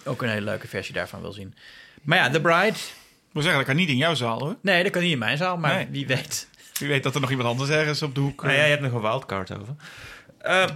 [0.05, 1.55] ook een hele leuke versie daarvan wil zien.
[2.03, 2.76] Maar ja, The Bride,
[3.28, 4.57] Ik moet zeggen, dat kan niet in jouw zaal hoor.
[4.62, 5.86] nee, dat kan niet in mijn zaal, maar Nee.
[5.90, 6.49] wie weet.
[6.78, 8.42] Wie weet dat er nog iemand anders ergens op de hoek...
[8.42, 9.74] Nou ja, je hebt nog een wildcard over.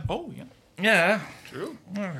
[0.07, 0.45] Oh, ja.
[0.81, 1.21] Ja.
[1.51, 1.69] True.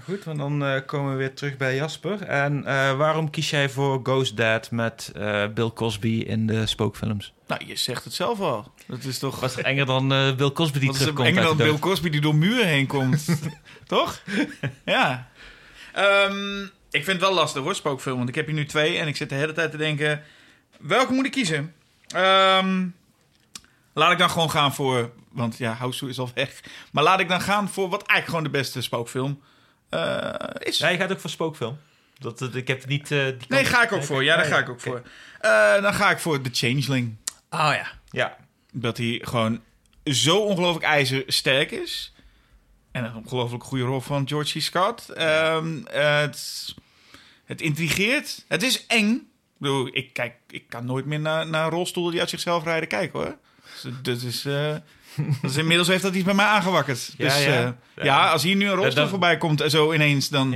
[0.05, 2.23] Goed, want dan eh, komen we weer terug bij Jasper.
[2.23, 7.33] En eh, waarom kies jij voor Ghost Dad met eh, Bill Cosby in de spookfilms?
[7.47, 8.73] Nou, je zegt het zelf al.
[8.87, 9.41] Dat is toch...
[9.41, 11.79] Was er enger dan eh, Bill Cosby die Wat is er terugkomt enger dan Bill?
[11.79, 13.27] Cosby die door muren heen komt?
[13.87, 14.23] Toch?
[14.85, 15.29] ja.
[15.93, 18.17] Ehm, ik vind het wel lastig hoor, spookfilm.
[18.17, 20.23] Want ik heb hier nu twee en ik zit de hele tijd te denken...
[20.79, 21.75] Welke moet ik kiezen?
[22.09, 22.87] Ehm,
[24.01, 25.11] laat ik dan gewoon gaan voor...
[25.33, 26.61] Want ja, House is al weg.
[26.93, 29.41] Maar laat ik dan gaan voor wat eigenlijk gewoon de beste spookfilm
[29.89, 30.79] eh, is.
[30.79, 31.79] Ja, je gaat ook voor spookfilm.
[32.19, 33.11] Dat, dat- ik heb niet...
[33.11, 34.25] eh, Nee, ga ik ook voor.
[34.25, 35.03] Ja, daar ga ik ook voor.
[35.41, 37.17] Eh, dan ga ik voor The Changeling.
[37.51, 37.87] Oh ja.
[38.11, 38.37] Ja,
[38.73, 39.61] Dat hij gewoon
[40.05, 42.13] zo ongelooflijk ijzersterk is.
[42.93, 44.63] En een ongelooflijk goede rol van George C.
[44.63, 45.09] Scott.
[45.09, 46.75] Ehm, het,
[47.45, 48.45] het intrigeert.
[48.49, 49.11] Het is eng.
[49.15, 52.65] Ik bedoel, ik, kijk, ik kan nooit meer naar, naar een rolstoel die uit zichzelf
[52.65, 53.37] rijden kijken hoor.
[53.83, 54.43] Dus, dat is,
[55.43, 57.13] dat is inmiddels heeft dat iets bij mij aangewakkerd.
[57.17, 57.77] Ja, dus ja.
[57.95, 58.31] eh, Ja.
[58.31, 60.55] als hier nu een rolstoel dat- voorbij komt en zo ineens, dan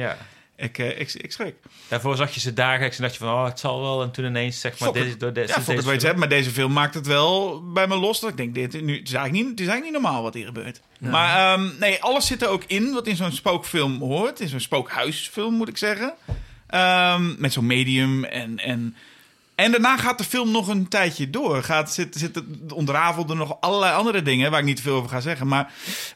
[0.56, 1.54] ik, eh, ik, ik schrik.
[1.88, 3.32] Daarvoor zag je ze dagelijks en dacht je van...
[3.34, 4.02] Oh, het zal wel.
[4.02, 4.96] En toen ineens zeg maar...
[4.96, 7.86] Is door deze, Ja, fuck het weet je, maar deze film maakt het wel bij
[7.86, 8.20] me los.
[8.20, 10.34] Dat ik denk, dit, nu, het, is eigenlijk niet, het is eigenlijk niet normaal wat
[10.34, 10.80] hier gebeurt.
[10.98, 14.40] Maar ehm, nee, alles zit er ook in wat in zo'n spookfilm hoort.
[14.40, 16.14] In zo'n spookhuisfilm, moet ik zeggen.
[16.66, 18.58] Ehm, met zo'n medium en...
[18.58, 18.96] en
[19.54, 21.62] en daarna gaat de film nog een tijdje door.
[21.62, 22.42] Gaat, zit, zit,
[22.72, 25.46] ontrafelde nog allerlei andere dingen waar ik niet te veel over ga zeggen.
[25.46, 25.72] Maar,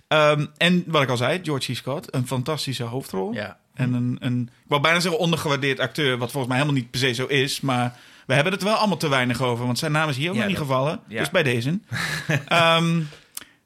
[0.08, 1.76] ehm, en wat ik al zei, George C.
[1.76, 3.32] Scott, een fantastische hoofdrol.
[3.32, 3.58] Ja.
[3.74, 7.00] En een, een, ik wou bijna zeggen ondergewaardeerd acteur, wat volgens mij helemaal niet per
[7.00, 7.60] se zo is.
[7.60, 10.34] Maar we hebben het wel allemaal te weinig over, want zijn naam is hier ook
[10.34, 11.00] Ja, nog niet gevallen.
[11.08, 11.18] ja.
[11.18, 11.78] Dus bij deze.
[12.48, 13.00] Ehm,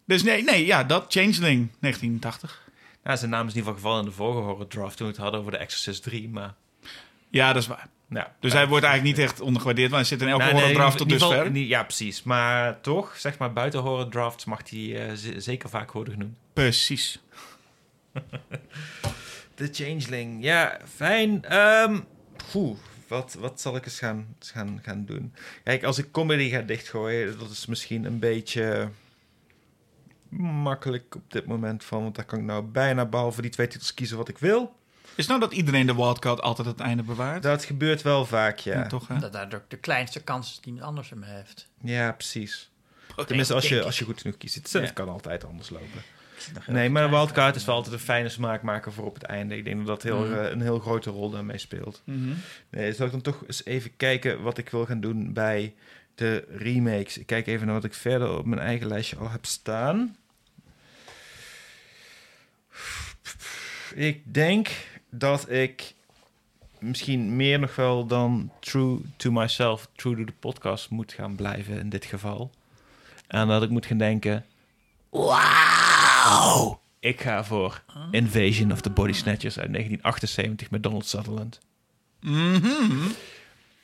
[0.07, 2.63] dus nee, nee, ja, dat Changeling 1980.
[3.05, 4.97] Ja, zijn naam is in ieder geval gevallen in de vorige horror draft...
[4.97, 6.55] toen we het hadden over The Exorcist 3, maar...
[7.31, 7.89] Ja, dat is waar.
[8.13, 10.99] Ja, Dus hij wordt eigenlijk niet echt ondergewaardeerd, want hij zit in elke Nee, draft
[10.99, 11.51] tot dusver.
[11.51, 12.23] niet- Ja, precies.
[12.23, 16.37] Maar toch, zeg maar, buiten horror drafts mag hij eh, zeker vaak worden genoemd.
[16.53, 17.21] Precies.
[19.55, 21.41] The Changeling, ja, fijn.
[22.53, 22.77] Poeh,
[23.09, 25.33] wat, wat zal ik eens gaan, gaan, gaan doen?
[25.65, 28.89] Kijk, als ik comedy ga dichtgooien, dat is misschien een beetje
[30.39, 33.95] makkelijk op dit moment van, want daar kan ik nou bijna behalve die twee titels
[33.95, 34.75] kiezen wat ik wil.
[35.15, 37.43] Is nou dat iedereen de wildcard altijd het einde bewaart?
[37.43, 38.73] Dat gebeurt wel vaak, ja.
[38.79, 39.19] Ja, toch, hè?
[39.19, 41.69] Dat daar de, de kleinste kans is die iemand anders hem heeft.
[41.83, 42.71] Ja, precies.
[43.27, 44.55] Tenminste, als je, als je goed genoeg kiest.
[44.55, 44.91] Het Ja.
[44.91, 45.89] kan altijd anders lopen.
[46.53, 47.11] Nee, maar een klein.
[47.11, 49.57] wildcard is wel altijd een fijne smaakmaker voor op het einde.
[49.57, 50.33] Ik denk dat dat heel, Mhm.
[50.39, 52.03] eh, een heel grote rol daarmee speelt.
[52.05, 52.33] Mhm.
[52.71, 55.75] Nee, zal ik dan toch eens even kijken wat ik wil gaan doen bij
[56.15, 57.19] de remakes.
[57.19, 60.17] Ik kijk even naar wat ik verder op mijn eigen lijstje al heb staan.
[63.95, 64.69] Ik denk
[65.15, 65.95] dat ik
[66.79, 71.79] misschien meer nog wel dan True to Myself, True to the Podcast moet gaan blijven
[71.79, 72.51] in dit geval.
[73.27, 74.45] En dat ik moet gaan denken...
[75.11, 76.81] Wauw!
[77.01, 81.61] Ik ga voor Invasion of the Body Snatchers uit 1978 met Donald Sutherland.
[82.21, 83.09] Mhm.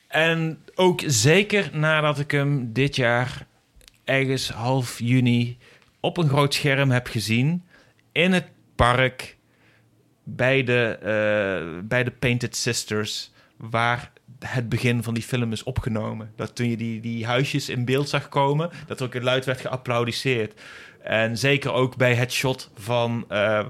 [0.07, 3.47] En ook zeker nadat ik hem dit jaar
[4.03, 5.57] ergens half juni
[5.99, 7.63] op een groot scherm heb gezien
[8.11, 9.37] in het park
[10.35, 14.11] bij de, eh, bij de Painted Sisters, waar
[14.45, 16.31] het begin van die film is opgenomen.
[16.35, 19.61] Dat toen je die, die huisjes in beeld zag komen, dat er ook luid werd
[19.61, 20.61] geapplaudiseerd.
[21.03, 23.65] En zeker ook bij het shot van, eh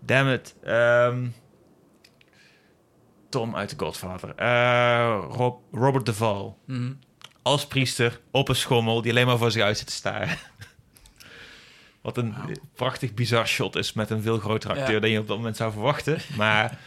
[0.00, 1.26] damn it, ehm,
[3.28, 4.34] Tom uit The Godfather.
[4.36, 6.54] Eh, Rob, Robert Duvall.
[6.66, 6.92] Mhm.
[7.42, 10.38] Als priester op een schommel die alleen maar voor zich uit zit te staren.
[12.02, 12.34] Wat een
[12.74, 15.00] prachtig bizar shot is met een veel grotere acteur Ja.
[15.00, 16.18] dan je op dat moment zou verwachten.
[16.36, 16.78] Maar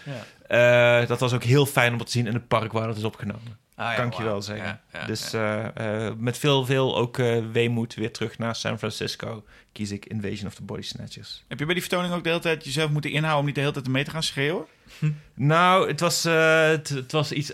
[0.48, 1.02] Ja.
[1.02, 3.04] eh, dat was ook heel fijn om te zien in het park waar dat is
[3.04, 3.64] opgenomen.
[3.76, 4.82] Ah, ja, kan ik je wel zeggen.
[5.08, 7.18] Dus eh, eh, met veel, veel ook
[7.52, 11.44] weemoed weer terug naar San Francisco kies ik Invasion of the Body Snatchers.
[11.48, 13.62] Heb je bij die vertoning ook de hele tijd jezelf moeten inhouden om niet de
[13.62, 14.66] hele tijd mee te gaan schreeuwen?
[15.34, 17.52] Nou, het was, het, het was iets,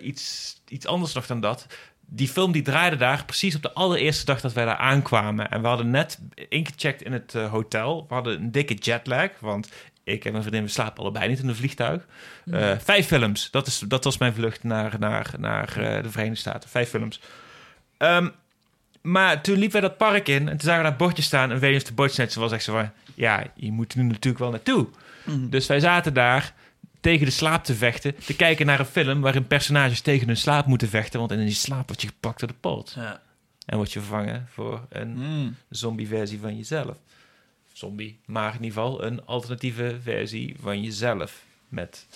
[0.00, 1.66] iets, iets anders nog dan dat.
[2.08, 5.50] Die film die draaide daar precies op de allereerste dag dat wij daar aankwamen.
[5.50, 8.04] En we hadden net ingecheckt in het eh, hotel.
[8.08, 9.68] We hadden een dikke jetlag, want
[10.04, 12.06] ik en mijn vriendin we slapen allebei niet in een vliegtuig.
[12.50, 16.40] Eh, vijf films, dat, is, dat was mijn vlucht naar, naar, naar eh, de Verenigde
[16.40, 16.70] Staten.
[16.70, 17.20] Vijf films.
[17.96, 18.28] Ehm,
[19.00, 21.50] maar toen liepen wij dat park in en toen zagen we dat bordje staan.
[21.50, 22.90] En Venus de Bordje was echt zo van...
[23.14, 24.86] Ja, je moet er nu natuurlijk wel naartoe.
[25.24, 26.54] Dus wij zaten daar
[27.06, 28.14] tegen de slaap te vechten.
[28.24, 31.18] Te kijken naar een film waarin personages tegen hun slaap moeten vechten.
[31.18, 32.92] Want in die slaap word je gepakt door de poot.
[32.96, 33.22] Ja.
[33.66, 35.56] En word je vervangen voor een Mm.
[35.68, 36.96] zombie-versie van jezelf.
[37.72, 41.44] Zombie, maar in ieder geval een alternatieve versie van jezelf.
[41.68, 42.06] Met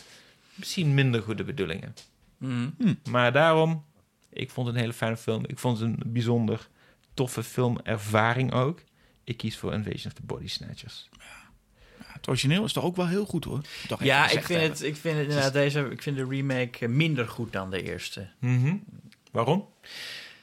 [0.55, 1.95] misschien minder goede bedoelingen.
[2.38, 2.95] Mhm.
[3.11, 3.84] Maar daarom,
[4.32, 5.45] ik vond het een hele fijne film.
[5.47, 6.68] Ik vond het een bijzonder
[7.14, 8.82] toffe filmervaring ook.
[9.24, 11.09] Ik kies voor Invasion of the Body Snatchers.
[12.20, 13.60] Het origineel is toch ook wel heel goed hoor.
[13.88, 14.68] Toch Ja, ik vind, hebben.
[14.68, 17.82] het, ik vind het inderdaad deze, ik vind de remake eh, minder goed dan de
[17.82, 18.28] eerste.
[18.38, 18.74] Mhm.
[19.30, 19.68] Waarom?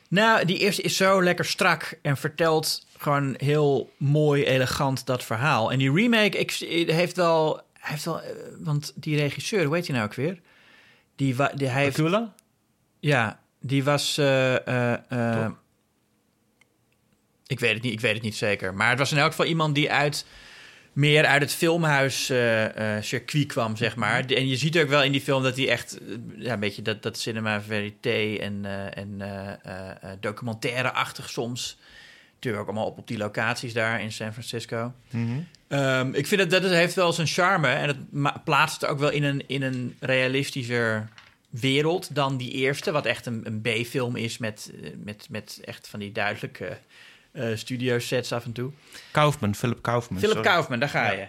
[0.10, 5.72] Nou, die eerste is zo lekker strak en vertelt gewoon heel mooi, elegant dat verhaal.
[5.72, 6.52] En die remake ik,
[6.90, 10.40] heeft wel, heeft wel, eh, want die regisseur, hoe heet hij nou ook weer?
[11.16, 12.02] Die, wa- die hij heeft,
[13.00, 15.52] ja, die was, eh, eh, eh,
[17.48, 19.46] ik weet het niet, ik weet het niet zeker, maar het was in elk geval
[19.46, 20.26] iemand die uit
[20.98, 24.28] meer uit het filmhuis eh, eh, circuit kwam, zeg maar.
[24.28, 26.60] De- En je ziet ook wel in die film dat hij echt eh, ja, een
[26.60, 29.22] beetje dat, dat cinema verité en, en
[30.20, 31.78] documentaire-achtig soms.
[32.34, 34.94] Natuurlijk ook allemaal op op die locaties daar in San Francisco.
[35.10, 35.40] Mhm.
[35.68, 39.10] Ehm, ik vind dat dat heeft wel zijn charme en het plaatst het ook wel
[39.12, 41.10] in een, in een realistischer
[41.50, 44.72] wereld dan die eerste, wat echt een, een B-film is met,
[45.04, 46.78] met, met echt van die duidelijke
[47.56, 48.72] studio sets af en toe.
[49.12, 50.20] Kaufman, Philip Kaufman.
[50.20, 50.50] Philip sorry.
[50.52, 51.28] Kaufman, daar ga je.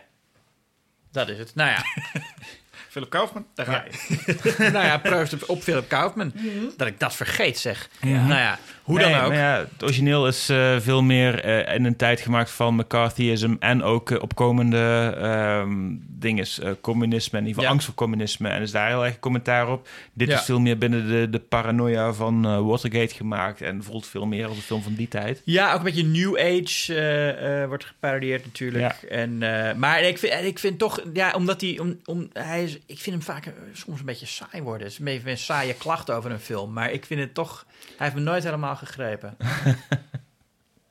[1.13, 1.55] Dat is het.
[1.55, 1.83] Nou ja,
[2.93, 4.55] Philip Kaufman, daar ga je.
[4.73, 6.33] nou ja proost op- op Philip Kaufman.
[6.77, 7.89] Dat ik dat vergeet, zeg.
[8.01, 8.27] Ja.
[8.27, 8.59] Nou ja,
[8.89, 9.33] hoe Nee, dan ook.
[9.33, 13.83] ja, het origineel is eh, veel meer eh, in een tijd gemaakt van McCarthyism en
[13.83, 16.47] ook eh, opkomende ehm dingen,
[16.81, 17.71] communisme en in ieder geval Ja.
[17.71, 18.49] angst voor communisme.
[18.49, 19.89] En is daar heel erg commentaar op.
[20.13, 20.35] Dit Ja.
[20.39, 24.57] is veel meer binnen de, de paranoia van Watergate gemaakt en voelt veel meer als
[24.57, 25.43] een film van die tijd.
[25.45, 28.93] Ja, ook een beetje New Age wordt geparodieerd natuurlijk.
[28.93, 29.39] En,
[29.79, 33.17] maar ik vind, ik vind toch, ja, omdat hij, om, om, hij is, ik vind
[33.17, 34.83] hem vaak soms een beetje saai worden.
[34.83, 36.73] Het is een beetje een saaie klacht over een film.
[36.73, 37.67] Maar ik vind het toch,
[37.97, 39.37] hij heeft me nooit helemaal gegrepen.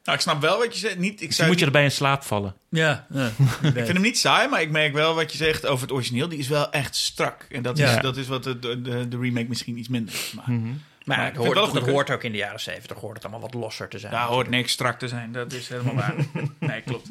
[0.03, 0.97] Nou, ik snap wel wat je zegt.
[0.97, 2.55] Niet, ik, Dus zou moet je erbij in slaap vallen.
[2.69, 3.25] Ja, ja.
[3.61, 6.27] ik vind hem niet saai, maar ik merk wel wat je zegt over het origineel.
[6.29, 7.45] Die is wel echt strak.
[7.49, 7.95] En dat, Ja.
[7.95, 10.31] is, dat is wat de, de, de, de remake misschien iets minder is.
[10.35, 10.67] Maar Mhm.
[11.03, 13.13] Maar ik vind hoort, het wel dat goed, hoort ook in de jaren zeventig, hoort
[13.13, 14.11] het allemaal wat losser te zijn.
[14.11, 15.31] daar hoort niks strak te zijn.
[15.31, 16.15] Dat is helemaal waar.
[16.59, 17.09] nee, klopt.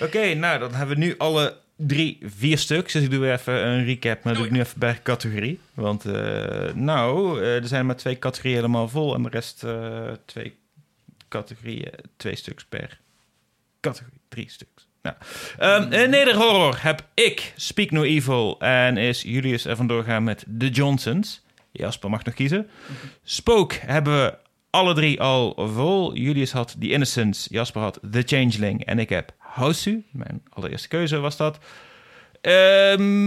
[0.00, 1.56] Oké, nou dan hebben we nu alle
[1.86, 2.92] drie, vier stuks.
[2.92, 5.60] Dus ik doe even een recap, maar dat doe ik nu even per categorie.
[5.74, 10.12] Want eh, nou, eh, er zijn maar twee categorieën helemaal vol en de rest eh,
[10.24, 10.58] twee
[11.28, 13.00] categorieën, twee stuks per
[13.80, 14.88] categorie, drie stuks.
[15.02, 15.16] Nou,
[15.58, 20.44] ehm, in nederhorror heb ik Speak No Evil en is Julius er vandoor gaan met
[20.58, 21.42] The Johnsons.
[21.72, 22.68] Jasper mag nog kiezen.
[23.22, 24.38] Spook hebben we
[24.70, 26.14] alle drie al vol.
[26.14, 30.02] Julius had The Innocents, Jasper had The Changeling en ik heb Houseu.
[30.10, 31.58] Mijn allereerste keuze was dat.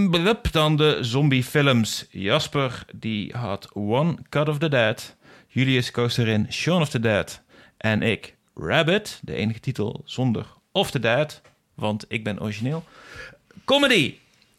[0.10, 2.06] Blup, dan de zombiefilms.
[2.10, 5.16] Jasper die had One Cut of the Dead.
[5.48, 7.42] Julius koos erin Shaun of the Dead.
[7.78, 11.42] En ik Rabbit, de enige titel zonder of the Dead,
[11.74, 12.84] want ik ben origineel.
[13.66, 14.16] Comedy.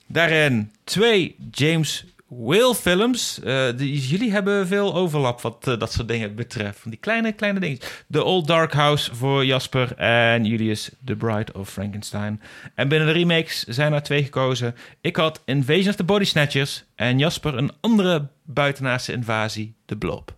[0.07, 2.05] Daarin twee James
[2.39, 3.41] Whale films.
[3.41, 6.79] Eh, die, jullie hebben veel overlap wat eh, dat soort dingen betreft.
[6.79, 7.79] Van die kleine, kleine dingen.
[8.11, 12.41] The Old Dark House voor Jasper en Julius The Bride of Frankenstein.
[12.75, 14.75] En binnen de remakes zijn er twee gekozen.
[15.01, 20.37] Ik had Invasion of the Body Snatchers en Jasper een andere buitenaardse invasie, The Blob.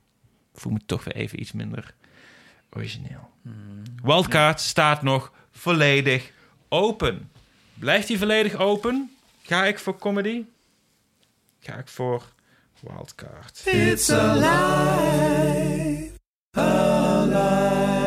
[0.55, 1.95] Voel me toch weer even iets minder
[2.71, 3.31] origineel.
[4.03, 6.31] Wildcard staat nog volledig
[6.69, 7.31] open.
[7.75, 9.11] Blijft hij volledig open?
[9.43, 10.45] Ga ik voor comedy?
[11.67, 12.33] Ga ik voor
[12.81, 13.63] Wildcard.
[13.65, 14.51] It's alive,
[16.51, 18.07] alive.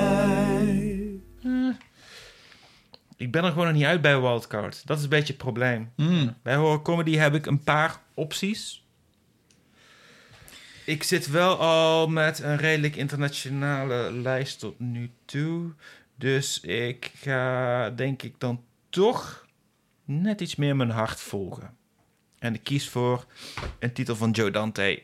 [3.16, 4.88] Ik ben er gewoon nog niet uit bij Wildcard.
[4.88, 5.92] Dat is een beetje het probleem.
[5.96, 6.38] Mm.
[6.42, 8.86] Bij horror comedy heb ik een paar opties.
[10.86, 15.74] Ik zit wel al met een redelijk internationale lijst tot nu toe.
[16.16, 19.46] Dus ik ga denk ik dan toch
[20.06, 21.78] net iets meer mijn hart volgen.
[22.40, 23.26] En ik kies voor
[23.80, 25.04] een titel van Joe Dante.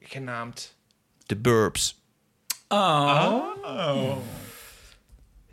[0.00, 0.76] Genaamd
[1.26, 1.98] The Burbs.
[2.68, 4.16] Oh.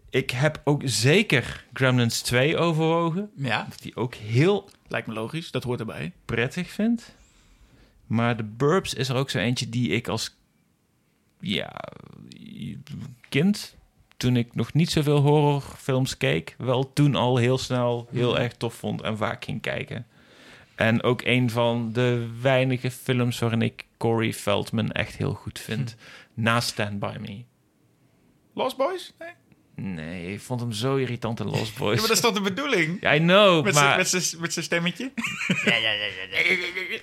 [0.10, 3.32] Ik heb ook zeker Gremlins 2 overwogen.
[3.36, 3.66] Ja.
[3.70, 6.12] Dat die ook heel Lijkt me logisch, dat hoort erbij.
[6.26, 7.16] prettig vind.
[8.06, 10.36] Maar de Burbs is er ook zo eentje die ik als
[11.40, 11.76] ja,
[13.30, 13.76] kind,
[14.18, 18.74] toen ik nog niet zoveel horrorfilms keek, wel toen al heel snel heel erg tof
[18.74, 20.08] vond en vaak ging kijken.
[20.78, 25.96] En ook een van de weinige films waarin ik Corey Feldman echt heel goed vind.
[26.34, 27.44] Na Stand By Me.
[28.54, 29.14] Lost Boys?
[29.20, 29.30] Nee.
[29.82, 32.00] Nee, ik vond hem zo irritant in Lost Ja, Boys.
[32.00, 33.14] maar dat is toch de bedoeling?
[33.14, 33.98] I know, Met maar,
[34.40, 35.12] met zijn stemmetje?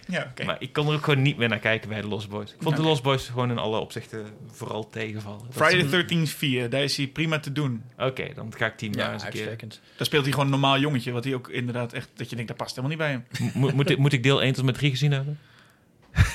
[0.08, 0.44] Ja, oké.
[0.44, 2.50] maar ik kon er ook gewoon niet meer naar kijken bij de Lost Boys.
[2.50, 2.82] Ik vond de.
[2.82, 5.38] Lost Boys gewoon in alle opzichten vooral tegenvallen.
[5.38, 7.82] Dat Friday the 13th 4, daar is hij prima te doen.
[7.98, 9.40] Oké, dan ga ik die maar Ja, eens een keer.
[9.40, 9.80] uitstekend.
[9.96, 12.50] Daar speelt hij gewoon een normaal jongetje, wat hij ook inderdaad echt, dat je denkt,
[12.50, 13.52] dat past helemaal niet bij hem.
[13.62, 15.38] Mo- moet, ik, moet ik deel 1 tot met 3 gezien hebben?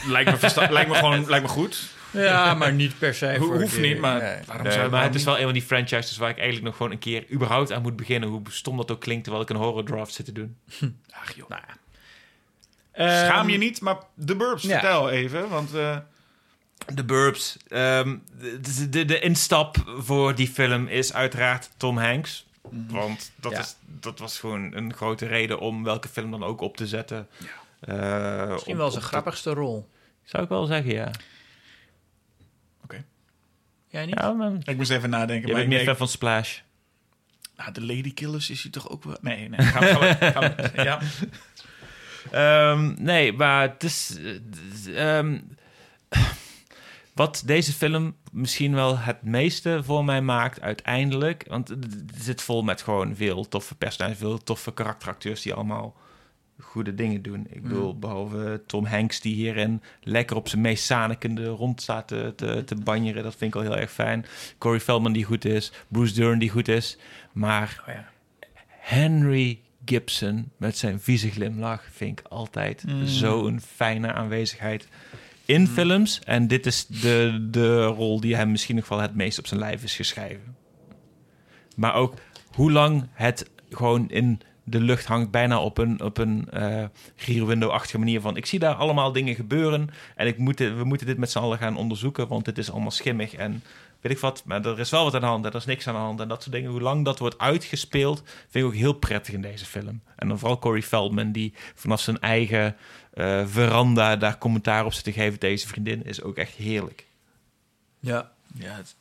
[0.07, 1.89] Lijkt me, lijkt me gewoon lijkt me goed.
[2.11, 4.37] Ja, maar niet per se Ho- hoeft niet, maar nee.
[4.45, 6.75] waarom Nee, zou maar het is wel een van die franchises waar ik eigenlijk nog
[6.75, 8.29] gewoon een keer überhaupt aan moet beginnen.
[8.29, 10.57] Hoe stom dat ook klinkt, terwijl ik een horror draft zit te doen.
[11.11, 11.49] Ach, joh.
[11.49, 11.61] Nou,
[12.91, 14.69] Ehm, Schaam je niet, maar de Burbs, ja.
[14.79, 15.49] vertel even.
[15.49, 15.97] Want eh,
[16.93, 17.57] De Burbs.
[17.67, 18.15] ehm,
[18.61, 22.45] de, de, de instap voor die film is uiteraard Tom Hanks.
[22.87, 23.59] Want dat, Ja.
[23.59, 27.27] is, dat was gewoon een grote reden om welke film dan ook op te zetten.
[27.79, 29.89] Eh, Misschien op- wel zijn grappigste rol.
[30.23, 31.11] Zou ik wel zeggen, ja.
[33.89, 34.19] Jij niet?
[34.19, 35.47] ja maar, ik moest even nadenken.
[35.47, 36.59] je maar bent ik meer fan van Splash.
[37.57, 39.17] nou, de Lady Killers is hij toch ook wel...
[39.21, 39.59] Nee, nee.
[39.73, 40.99] Gaan we, gaan we- gaan we- ja.
[42.31, 44.17] Ehm, nee, maar het is.
[44.87, 45.39] eh, ehm,
[47.13, 51.45] wat deze film misschien wel het meeste voor mij maakt uiteindelijk.
[51.47, 55.95] Want het het zit vol met gewoon veel toffe personages, veel toffe karakteracteurs die allemaal
[56.61, 57.47] goede dingen doen.
[57.49, 62.33] Ik bedoel, behalve Tom Hanks die hierin lekker op zijn meest zanikende rond staat te,
[62.35, 63.23] te, te banjeren.
[63.23, 64.25] Dat vind ik al heel erg fijn.
[64.57, 65.71] Corey Feldman die goed is.
[65.87, 66.97] Bruce Dern die goed is.
[67.31, 68.09] Maar Oh, ja.
[68.79, 73.05] Henry Gibson met zijn vieze glimlach vind ik altijd Mm.
[73.07, 74.87] zo'n fijne aanwezigheid
[75.45, 76.19] in films.
[76.23, 79.59] En dit is de, de rol die hem misschien nog wel het meest op zijn
[79.59, 80.55] lijf is geschreven.
[81.75, 82.13] Maar ook
[82.55, 84.39] hoe lang het gewoon in
[84.69, 86.83] de lucht hangt, bijna op een, op een eh
[87.15, 88.37] Rear Window-achtige manier van...
[88.37, 91.57] ik zie daar allemaal dingen gebeuren en ik moet we moeten dit met z'n allen
[91.57, 92.27] gaan onderzoeken...
[92.27, 93.63] want dit is allemaal schimmig en
[94.01, 94.43] weet ik wat.
[94.45, 96.19] Maar er is wel wat aan de hand en er is niks aan de hand
[96.19, 96.71] en dat soort dingen.
[96.71, 100.01] Hoe lang dat wordt uitgespeeld, vind ik ook heel prettig in deze film.
[100.15, 102.75] En dan vooral Corey Feldman, die vanaf zijn eigen
[103.13, 105.39] eh, veranda daar commentaar op zit te geven...
[105.39, 107.05] deze vriendin is ook echt heerlijk.
[107.99, 108.31] ja.
[108.59, 108.95] ja het-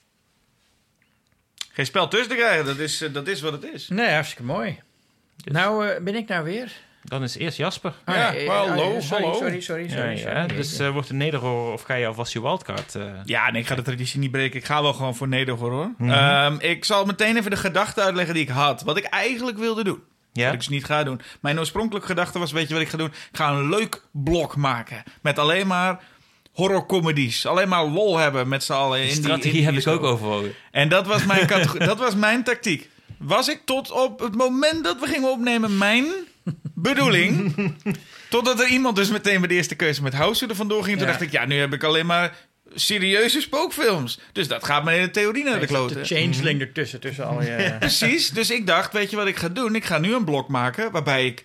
[1.73, 3.89] Geen spel tussen te krijgen, dat is, eh, dat is wat het is.
[3.89, 4.79] Nee, hartstikke mooi.
[5.45, 6.72] Nou, eh, ben ik nou weer?
[7.03, 7.93] Dan is eerst Jasper.
[8.05, 9.39] Ah, Ja, eh, hallo, eh, sorry, hallo.
[9.39, 10.11] Sorry, sorry, sorry.
[10.11, 12.95] Ja, sorry, ja, dus eh, wordt een nederhoor of ga je alvast je wildcard...
[12.95, 14.59] eh, Ja, nee, ik ga de traditie niet breken.
[14.59, 15.91] Ik ga wel gewoon voor nederhorror.
[15.99, 16.11] Mhm.
[16.11, 18.82] Ehm, ik zal meteen even de gedachte uitleggen die ik had.
[18.82, 20.03] Wat ik eigenlijk wilde doen.
[20.32, 20.45] ja?
[20.45, 21.20] Wat ik dus niet ga doen.
[21.41, 23.07] Mijn oorspronkelijke gedachte was, weet je wat ik ga doen?
[23.09, 25.03] Ik ga een leuk blok maken.
[25.22, 26.01] Met alleen maar
[26.53, 27.47] horrorcomedies.
[27.47, 28.99] Alleen maar lol hebben met z'n allen.
[29.01, 30.55] Die in die- strategie in die heb ik ook overwogen.
[30.70, 31.47] En dat was mijn,
[31.78, 32.89] dat was mijn tactiek.
[33.19, 36.05] Was ik tot op het moment dat we gingen opnemen mijn
[36.75, 37.55] bedoeling...
[38.31, 40.97] totdat er iemand dus meteen bij de eerste keuze met House er vandoor ging.
[40.97, 41.12] Toen Ja.
[41.12, 42.37] dacht ik, ja, nu heb ik alleen maar
[42.75, 44.21] serieuze spookfilms.
[44.33, 46.05] Dus dat gaat mijn hele theorie naar de De kloten.
[46.05, 47.77] changeling ertussen, tussen al je...
[47.79, 49.75] Precies, dus ik dacht, weet je wat ik ga doen?
[49.75, 51.45] Ik ga nu een blok maken waarbij ik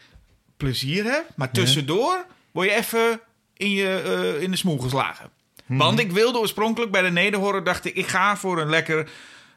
[0.58, 3.20] plezier heb, maar tussendoor word je even
[3.58, 4.02] in, je,
[4.36, 5.30] eh, in de smoel geslagen.
[5.66, 9.10] Want ik wilde oorspronkelijk bij de nederhorror, dacht ik, ik ga voor een lekker,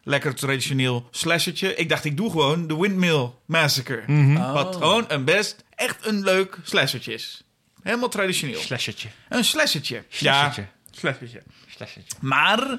[0.06, 1.74] lekker traditioneel slashertje.
[1.74, 4.04] Ik dacht, ik doe gewoon de Windmill Massacre.
[4.08, 4.52] Oh.
[4.52, 7.42] Wat gewoon een best, echt een leuk slashertje is.
[7.82, 8.60] Helemaal traditioneel.
[8.60, 9.08] Slashertje.
[9.28, 10.04] Een slashertje.
[10.08, 10.60] Slashertje.
[10.62, 11.42] Ja, slashertje.
[11.68, 12.16] Slashertje.
[12.20, 12.78] Maar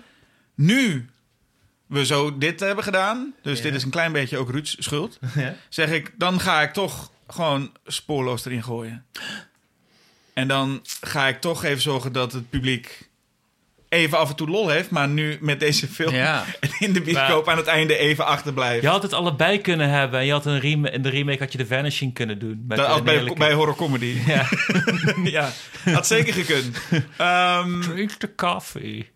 [0.55, 1.09] nu
[1.87, 3.63] we zo dit hebben gedaan, dus Ja.
[3.63, 5.55] dit is een klein beetje ook Ruud's schuld, Ja.
[5.69, 9.05] zeg ik, dan ga ik toch gewoon spoorloos erin gooien.
[10.33, 13.06] En dan ga ik toch even zorgen dat het publiek
[13.89, 16.43] even af en toe lol heeft, maar nu met deze film Ja.
[16.79, 18.81] in de bioscoop aan het einde even achterblijft.
[18.81, 20.25] Je had het allebei kunnen hebben.
[20.25, 22.63] Je had een rem in de remake had je de Vanishing kunnen doen.
[22.67, 24.17] Met Dat, bij, heerlijke- bij horror comedy.
[24.25, 24.45] Ja.
[25.23, 25.49] ja,
[25.83, 26.77] had zeker gekund.
[27.17, 29.09] Ehm, Drink the coffee.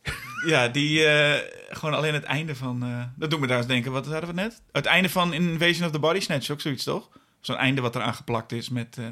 [0.46, 2.84] Ja, die eh, gewoon alleen het einde van.
[2.84, 3.92] eh, dat doet me daar eens denken.
[3.92, 4.62] Wat hadden we net?
[4.72, 7.10] Het einde van Invasion of the Body Snatch, ook zoiets toch?
[7.42, 8.98] Zo'n einde wat eraan geplakt is met.
[9.00, 9.06] eh,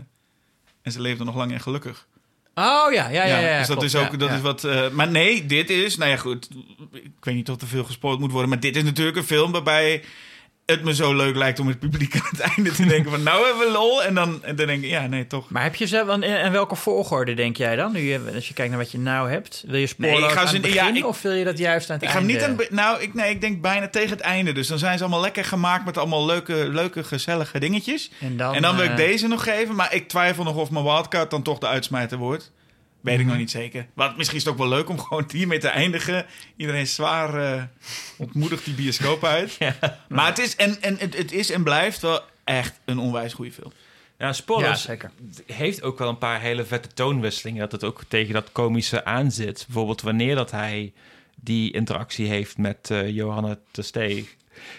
[0.82, 2.07] en ze leefden nog lang en gelukkig.
[2.60, 3.39] Oh ja, ja, ja.
[3.39, 4.64] ja, dus dat klopt, is ook ja, dat is wat.
[4.64, 5.97] eh, maar nee, dit is.
[5.97, 6.49] Nou ja, goed.
[6.93, 8.49] Ik weet niet of er veel gespoord moet worden.
[8.49, 10.03] Maar dit is natuurlijk een film waarbij
[10.70, 13.45] het me zo leuk lijkt om het publiek aan het einde te denken van nou
[13.45, 14.03] hebben we lol.
[14.03, 15.49] En dan, en dan denk ik, ja, nee, toch.
[15.49, 17.91] Maar heb je zelf, en, en welke volgorde denk jij dan?
[17.91, 19.63] Nu je, als je kijkt naar wat je nou hebt.
[19.67, 21.43] Wil je spoorloos Nee, ik ga aan ze- het begin ja, ik- of wil je
[21.43, 22.47] dat juist aan het Ik ga hem einde?
[22.47, 24.51] niet aan Nou, ik, nee, ik denk bijna tegen het einde.
[24.51, 28.11] Dus dan zijn ze allemaal lekker gemaakt met allemaal leuke, leuke gezellige dingetjes.
[28.20, 29.76] En dan, en dan wil ik eh, deze nog geven.
[29.76, 32.51] Maar ik twijfel nog of mijn wildcard dan toch de uitsmijter wordt.
[33.02, 33.24] Weet Mhm.
[33.24, 33.88] ik nog niet zeker.
[33.93, 36.26] Want misschien is het ook wel leuk om gewoon hiermee te eindigen.
[36.56, 37.64] Iedereen is zwaar eh,
[38.18, 39.58] ontmoedigt die bioscoop uit.
[40.10, 43.52] Maar het is, en, en, het, het is en blijft wel echt een onwijs goede
[43.52, 43.72] film.
[44.18, 44.88] Ja, Spoilers
[45.45, 47.60] heeft ook wel een paar hele vette toonwisselingen.
[47.60, 49.64] Dat het ook tegen dat komische aanzit.
[49.68, 50.93] Bijvoorbeeld wanneer dat hij
[51.36, 54.36] die interactie heeft met eh Johanna Tersteeg.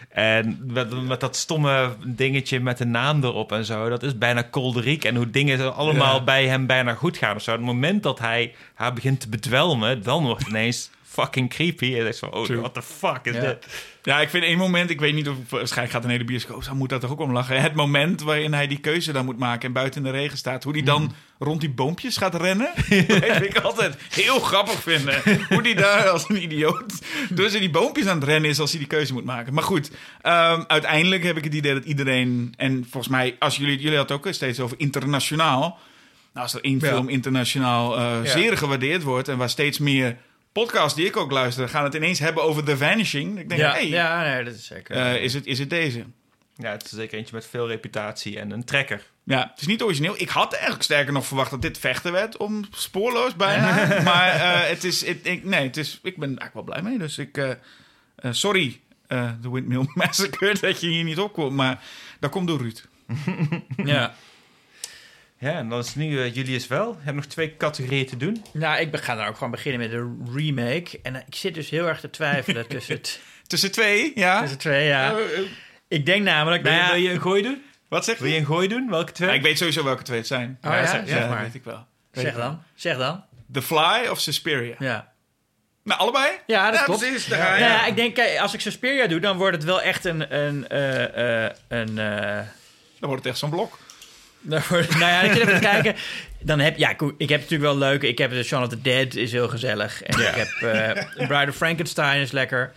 [0.09, 3.89] En met, met dat stomme dingetje met de naam erop en zo.
[3.89, 5.05] Dat is bijna kolderiek.
[5.05, 6.25] En hoe dingen allemaal Ja.
[6.25, 7.53] bij hem bijna goed gaan of zo.
[7.53, 11.95] Het moment dat hij haar begint te bedwelmen, dan wordt ineens fucking creepy.
[11.99, 12.59] En is van, oh, True.
[12.61, 13.41] what the fuck is Ja.
[13.41, 13.67] dit?
[14.03, 16.75] Ja, ik vind één moment, ik weet niet of waarschijnlijk gaat een hele bioscoop, zo
[16.75, 17.61] moet dat toch ook om lachen.
[17.63, 20.65] Het moment waarin hij die keuze dan moet maken en buiten in de regen staat,
[20.65, 22.71] hoe hij dan rond die boompjes gaat rennen,
[23.09, 25.23] dat vind ik altijd heel grappig vinden.
[25.49, 26.93] Hoe die daar als een idioot
[27.35, 29.55] tussen die boompjes aan het rennen is als hij die keuze moet maken.
[29.55, 29.91] Maar goed,
[30.23, 34.17] ehm, uiteindelijk heb ik het idee dat iedereen, en volgens mij, als jullie, jullie hadden
[34.17, 35.61] het ook steeds over internationaal.
[36.33, 36.87] Nou, als er één Ja.
[36.89, 38.31] film internationaal eh, Ja.
[38.31, 40.17] zeer gewaardeerd wordt en waar steeds meer
[40.53, 43.39] podcasts die ik ook luister, gaan het ineens hebben over The Vanishing.
[43.39, 44.97] Ik denk, Ja, hey, ja nee, dat is zeker.
[44.97, 46.05] eh, is, het, is het deze?
[46.57, 49.03] Ja, het is zeker eentje met veel reputatie en een trekker.
[49.25, 50.15] Ja, het is niet origineel.
[50.17, 53.87] Ik had eigenlijk sterker nog verwacht dat dit vechten werd om spoorloos bijna.
[54.03, 56.99] maar eh, het is, het, ik, nee, het is, ik ben eigenlijk wel blij mee.
[56.99, 57.51] Dus ik, eh,
[58.31, 61.53] sorry, eh The Windmill Massacre, dat je hier niet opkomt.
[61.57, 61.83] Maar
[62.21, 62.85] dat komt door Ruud.
[63.85, 64.15] ja.
[65.41, 66.89] Ja, en dan is nu eh, Julius wel.
[66.89, 68.45] Je hebt nog twee categorieën te doen.
[68.53, 70.99] Nou, ik ga dan ook gewoon beginnen met de remake.
[71.03, 74.41] En eh, ik zit dus heel erg te twijfelen tussen, het, Tussen twee, ja.
[74.41, 75.11] tussen twee, ja.
[75.19, 75.41] Eh,
[75.89, 77.63] Ik denk namelijk, Wil, nou je, ja, wil je een gooi doen?
[77.89, 78.41] wat zeg Wil je je?
[78.41, 78.91] een gooi doen?
[78.91, 79.29] Welke twee?
[79.29, 80.59] Ja, ik weet sowieso welke twee het zijn.
[80.63, 80.87] Oh ja?
[80.87, 81.43] zeg, Zeg maar.
[81.43, 81.87] weet ik wel.
[82.11, 83.25] Weet zeg dan, zeg dan.
[83.53, 84.75] The Fly of Suspiria?
[84.79, 85.13] Ja.
[85.85, 86.29] Nou, allebei?
[86.47, 87.01] Ja, dat klopt.
[87.01, 87.27] precies.
[87.27, 87.61] Ja, je.
[87.61, 90.35] ja, ik denk, kijk, als ik Suspiria doe, dan wordt het wel echt een...
[90.37, 90.65] een,
[91.69, 93.79] een Dan wordt het echt zo'n blok.
[94.41, 95.95] Wordt- nou ja, ik zit even te kijken.
[96.43, 98.09] Dan heb, ja, ik heb natuurlijk wel leuke...
[98.09, 100.03] Ik heb de Shaun of the Dead, is heel gezellig.
[100.03, 102.73] En ik heb eh Bride of Frankenstein, is lekker.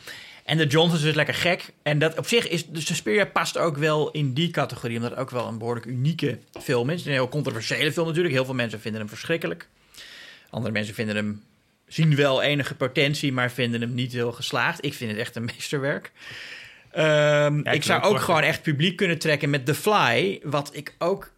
[0.45, 1.66] En de Johnsons is lekker gek.
[1.84, 2.66] En dat op zich is...
[2.66, 4.95] De Suspiria past ook wel in die categorie.
[4.95, 7.05] Omdat het ook wel een behoorlijk unieke film is.
[7.05, 8.34] Een heel controversiële film natuurlijk.
[8.34, 9.68] Heel veel mensen vinden hem verschrikkelijk.
[10.49, 11.43] Andere mensen vinden hem...
[11.88, 14.86] Zien wel enige potentie, maar vinden hem niet heel geslaagd.
[14.86, 16.11] Ik vind het echt een meesterwerk.
[16.91, 20.39] Ehm, ik ik zou ook gewoon echt publiek kunnen trekken met The Fly.
[20.43, 21.32] Wat ik ook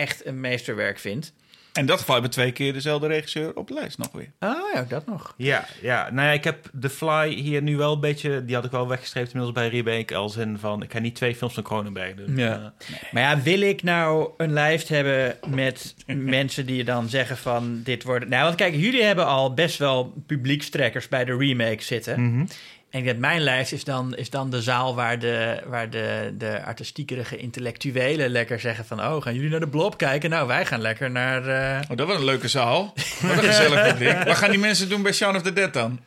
[0.00, 1.32] echt een meesterwerk vind.
[1.72, 4.32] En in dat geval hebben we twee keer dezelfde regisseur op de lijst nog weer.
[4.40, 5.34] Oh ja, dat nog.
[5.36, 8.44] Ja, ja, nou ja, ik heb The Fly hier nu wel een beetje...
[8.44, 10.14] Die had ik wel weggestreept inmiddels bij Remake.
[10.14, 12.36] Als in van, ik ga niet twee films van Cronenberg doen.
[12.36, 12.72] Ja.
[13.10, 15.94] Maar ja, wil ik nou een lijst hebben met
[16.36, 18.28] mensen die dan zeggen van dit wordt...
[18.28, 22.20] Nou, want kijk, jullie hebben al best wel publiekstrekkers bij de remake zitten.
[22.22, 22.46] Mhm.
[22.90, 26.62] En ik mijn lijst is dan, is dan de zaal waar de, waar de, de
[26.64, 29.00] artistiekerige intellectuelen lekker zeggen van...
[29.00, 30.30] Oh, gaan jullie naar de blob kijken?
[30.30, 31.46] Nou, wij gaan lekker naar...
[31.46, 32.92] eh, Oh, dat was een leuke zaal.
[33.20, 34.22] Wat een gezellig publiek.
[34.24, 36.00] Wat gaan die mensen doen bij Shaun of the Dead dan?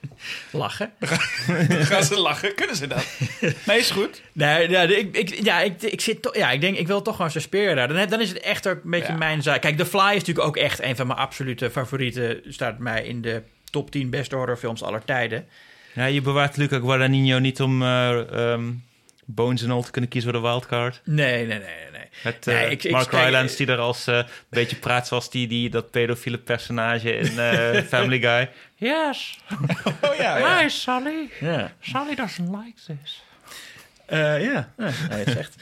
[0.51, 0.91] lachen.
[1.69, 2.55] Gaan ze lachen?
[2.55, 3.05] Kunnen ze dat?
[3.65, 4.21] Nee, is goed.
[4.31, 7.15] Nee, ja, ik, ik, ja, ik, ik zit toch, ja, ik denk, ik wil toch
[7.15, 7.87] gewoon Suspiria daar.
[7.87, 9.17] Dan, dan is het echt ook een beetje Ja.
[9.17, 9.61] mijn zaak.
[9.61, 12.41] Kijk, The Fly is natuurlijk ook echt een van mijn absolute favorieten.
[12.47, 15.47] Staat mij in de top 10 beste horrorfilms aller tijden.
[15.93, 18.71] Ja, je bewaart Luca Guadagnino niet om eh, ehm,
[19.25, 21.01] Bones en al te kunnen kiezen voor de wildcard.
[21.05, 22.01] Nee, nee, nee, nee.
[22.23, 25.47] Met Nee, eh, ik- Mark Rylance die er als eh, een beetje praat zoals die,
[25.47, 28.49] die dat pedofiele personage in eh, Family Guy.
[28.75, 29.39] Yes,
[30.01, 30.59] Oh ja.
[30.61, 31.29] hi Sally.
[31.39, 33.23] Ja, Sally doesn't like this.
[34.05, 34.69] Eh, ja.
[34.77, 35.55] nee, is echt.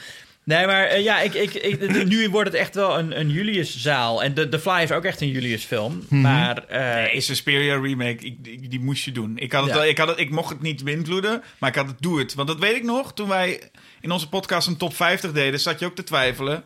[0.44, 4.22] Nee, maar eh, ja, ik, ik, ik, nu wordt het echt wel een, een Julius-zaal.
[4.22, 6.02] En de, The Fly is ook echt een Julius-film.
[6.08, 9.38] Maar eh, Nee, Suspiria remake, ik, ik- die moest je doen.
[9.38, 9.78] Ik, had het, Ja.
[9.78, 12.34] wel- ik, had het, ik mocht het niet beïnvloeden, maar ik had het doe het.
[12.34, 13.62] Want dat weet ik nog, toen wij
[14.00, 16.56] in onze podcast een top 50 deden, zat je ook te twijfelen.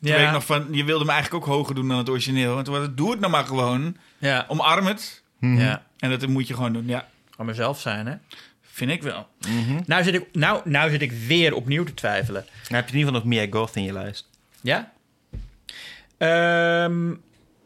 [0.00, 0.16] Toen Ja.
[0.16, 2.58] weet ik nog van, je wilde me eigenlijk ook hoger doen dan het origineel.
[2.58, 3.96] En toen was het, doe het nou maar gewoon.
[4.18, 5.22] ja, Omarm het.
[5.40, 6.86] ja, En dat moet je gewoon doen.
[6.86, 8.14] Ja, gewoon mezelf zijn, hè.
[8.78, 9.26] Vind ik wel.
[9.86, 12.44] Nou zit ik, nou, nou zit ik weer opnieuw te twijfelen.
[12.68, 14.28] Dan heb je in ieder geval nog Mia Goth in je lijst.
[14.60, 14.92] Ja?
[16.18, 17.08] Ehm,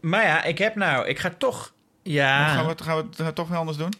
[0.00, 1.06] maar ja, ik heb nou...
[1.08, 1.72] Ik ga toch...
[2.02, 3.92] Ja, Gaan, we, het- gaan we het toch weer anders doen?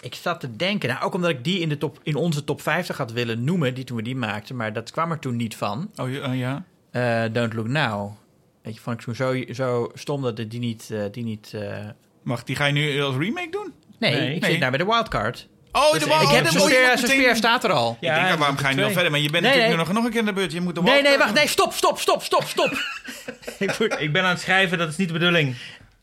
[0.00, 0.88] ik zat te denken.
[0.88, 3.74] Nou, ook omdat ik die in, de top, in onze top 50 had willen noemen...
[3.74, 5.90] die toen we die maakten, maar dat kwam er toen niet van.
[5.96, 6.64] Oh ja, oh, ja.
[6.90, 8.12] Eh, Don't Look Now.
[8.62, 10.90] Weet je, vond ik toen zo, zo stom dat die niet...
[10.92, 11.84] eh, die niet eh,
[12.22, 13.72] Wacht, die ga je nu als remake doen?
[13.98, 14.34] Nee, Nee.
[14.34, 14.50] ik Nee.
[14.50, 15.48] zit nou bij de wildcard.
[15.76, 17.96] Oh, Dus de ik heb de Suspiria, Suspiria staat er al.
[18.00, 19.10] Ik denk, waarom ga je nu al verder?
[19.10, 19.86] Maar je bent Nee, natuurlijk nee.
[19.86, 20.52] nu nog, nog een keer in de beurt.
[20.52, 21.34] Je moet de Nee, nee, wacht.
[21.34, 22.72] Nee, stop, stop, stop, stop, stop.
[23.58, 25.54] ik moet- Ik ben aan het schrijven, dat is niet de bedoeling.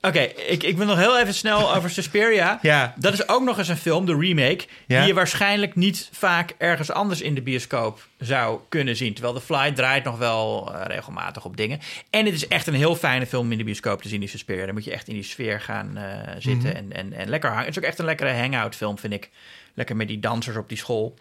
[0.02, 2.60] Oké, ik, ik wil nog heel even snel over Suspiria.
[2.62, 2.94] Ja.
[2.98, 4.98] Dat is ook nog eens een film, de remake, Ja.
[5.00, 9.14] die je waarschijnlijk niet vaak ergens anders in de bioscoop zou kunnen zien.
[9.14, 11.80] Terwijl The Fly draait nog wel eh, regelmatig op dingen.
[12.10, 14.30] En het is echt een heel fijne film om in de bioscoop te zien, die
[14.30, 14.66] Suspiria.
[14.66, 16.04] Dan moet je echt in die sfeer gaan eh,
[16.40, 16.78] zitten Mhm.
[16.78, 17.66] en, en, en lekker hangen.
[17.66, 19.30] Het is ook echt een lekkere hangout film, vind ik.
[19.74, 21.14] Lekker met die dansers op die school.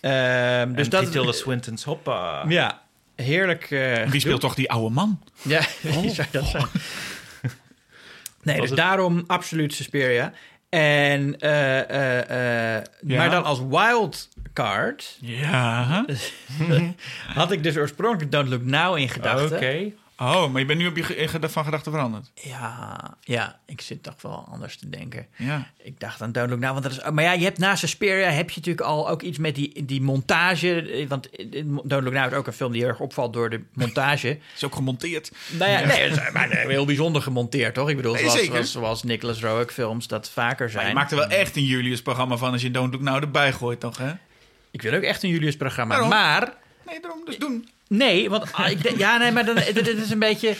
[0.00, 2.44] Ehm, dus dat Tilda Swinton's hoppa.
[2.48, 2.82] Ja,
[3.16, 3.70] heerlijk.
[3.70, 5.22] eh, Wie speelt toch die oude man?
[5.42, 5.60] ja,
[6.00, 6.66] wie zou dat zijn?
[8.42, 10.32] Nee, Was dus het- daarom absoluut Suspiria.
[10.68, 13.16] En, eh, eh, eh, Ja.
[13.16, 16.04] Maar dan als wildcard Ja.
[17.34, 19.56] had ik dus oorspronkelijk Don't Look Now in gedachten.
[19.56, 19.92] Oké.
[20.22, 22.30] Oh, maar je bent nu op je ge- van gedachten veranderd.
[22.34, 25.26] Ja, ja, ik zit toch wel anders te denken.
[25.36, 25.70] Ja.
[25.82, 27.10] Ik dacht aan Don't Look Now, want dat is...
[27.10, 30.02] Maar ja, je hebt naast Suspiria heb je natuurlijk al ook iets met die, die
[30.02, 30.82] montage.
[30.90, 31.28] eh, Want
[31.62, 34.38] Don't Look Now is ook een film die heel erg opvalt door de montage.
[34.56, 35.32] Is ook gemonteerd.
[35.58, 37.88] nou ja, nee, is maar heel bijzonder gemonteerd, toch?
[37.90, 40.88] Ik bedoel, Nee, zoals, zoals, zoals Nicholas Roeg films dat vaker Maar zijn.
[40.88, 43.80] je maakt er wel echt een Julius-programma van als je Don't Look Now erbij gooit,
[43.80, 43.96] toch?
[43.98, 44.12] Hè?
[44.70, 45.92] Ik wil ook echt een Julius-programma.
[45.94, 46.08] Waarom?
[46.10, 46.52] Maar
[46.86, 47.68] Nee, daarom dus doen.
[47.92, 50.56] Nee, want ah, ik denk, ja, nee, maar dan, dit, dit is een beetje.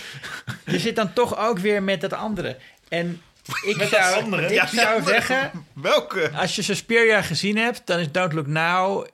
[0.66, 2.58] Je zit dan toch ook weer met dat andere.
[2.88, 3.22] En
[3.64, 4.42] ik zou, andere?
[4.44, 6.30] ik Ja, zou ja, zeggen, Welke?
[6.34, 9.06] als je Suspiria gezien hebt, dan is Don't Look Now.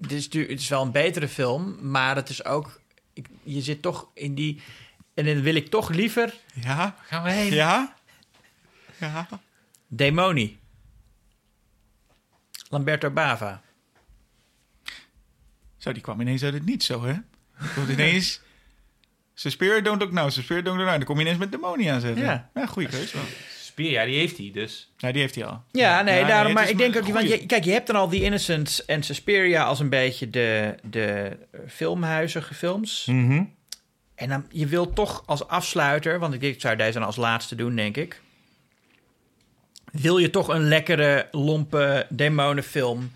[0.00, 2.80] Het is, het wel een betere film, maar het is ook.
[3.12, 4.62] ik- je zit toch in die.
[5.14, 6.96] En dan wil ik toch liever Ja?
[7.06, 7.52] Gaan we heen?
[7.54, 7.94] Ja?
[8.96, 9.28] Ja?
[9.86, 10.58] Demoni.
[12.70, 13.62] Lamberto Bava.
[15.76, 17.14] Zo, die kwam ineens uit het niet zo, hè?
[17.74, 18.40] Komt ineens...
[19.34, 20.96] Suspiria, Don't Look Now, Suspiria, Don't Look Now.
[20.96, 22.24] Dan kom je ineens met Demonia aanzetten.
[22.24, 22.50] Ja.
[22.54, 23.22] Ja, goede keus wel.
[23.60, 24.90] Spier, ja, die heeft hij dus.
[24.96, 25.62] Ja, die heeft hij al.
[25.72, 26.44] Ja, nee, Ja, daarom.
[26.44, 28.82] nee, maar ik denk ook, een want je, kijk, je hebt dan al die Innocence
[28.86, 31.36] en Suspiria als een beetje de, de
[31.68, 33.04] filmhuizige films.
[33.06, 33.42] Mhm.
[34.14, 37.54] En dan, je wil toch als afsluiter, want ik, ik zou deze dan als laatste
[37.54, 38.20] doen, denk ik.
[39.92, 43.12] Wil je toch een lekkere, lompe demonenfilm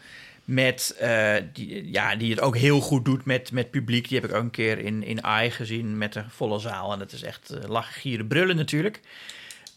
[0.52, 4.08] met, eh, die, ja, die het ook heel goed doet met, met publiek.
[4.08, 6.92] Die heb ik ook een keer in, in AI gezien met een volle zaal.
[6.92, 9.00] En dat is echt eh, lachen, gieren, brullen natuurlijk.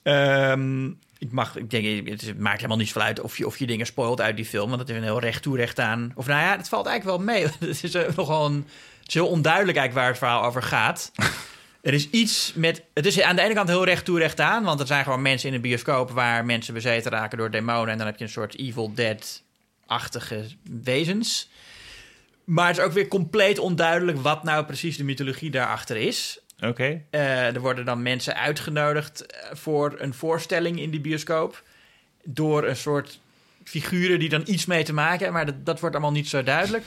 [0.03, 0.85] Ehm,
[1.17, 3.85] ik, mag, ik denk, het, maakt helemaal niet zoveel uit of je, of je dingen
[3.85, 4.67] spoilt uit die film.
[4.67, 6.11] Want het is een heel recht toe, recht aan.
[6.15, 7.43] Of nou ja, het valt eigenlijk wel mee.
[7.69, 8.67] Het is eh, nogal een,
[8.99, 11.11] het is heel onduidelijk eigenlijk waar het verhaal over gaat.
[11.81, 12.83] Er is iets met.
[12.93, 14.63] Het is aan de ene kant heel recht toe, recht aan.
[14.63, 17.91] Want er zijn gewoon mensen in de bioscoop waar mensen bezeten raken door demonen.
[17.91, 18.91] En dan heb je een soort Evil
[19.87, 20.45] Dead-achtige
[20.83, 21.49] wezens.
[22.43, 26.39] Maar het is ook weer compleet onduidelijk wat nou precies de mythologie daarachter is.
[26.59, 27.01] Oké.
[27.09, 31.63] Eh, er worden dan mensen uitgenodigd eh, voor een voorstelling in die bioscoop.
[32.23, 33.19] Door een soort
[33.63, 35.33] figuren die dan iets mee te maken hebben.
[35.33, 36.85] Maar dat, dat wordt allemaal niet zo duidelijk.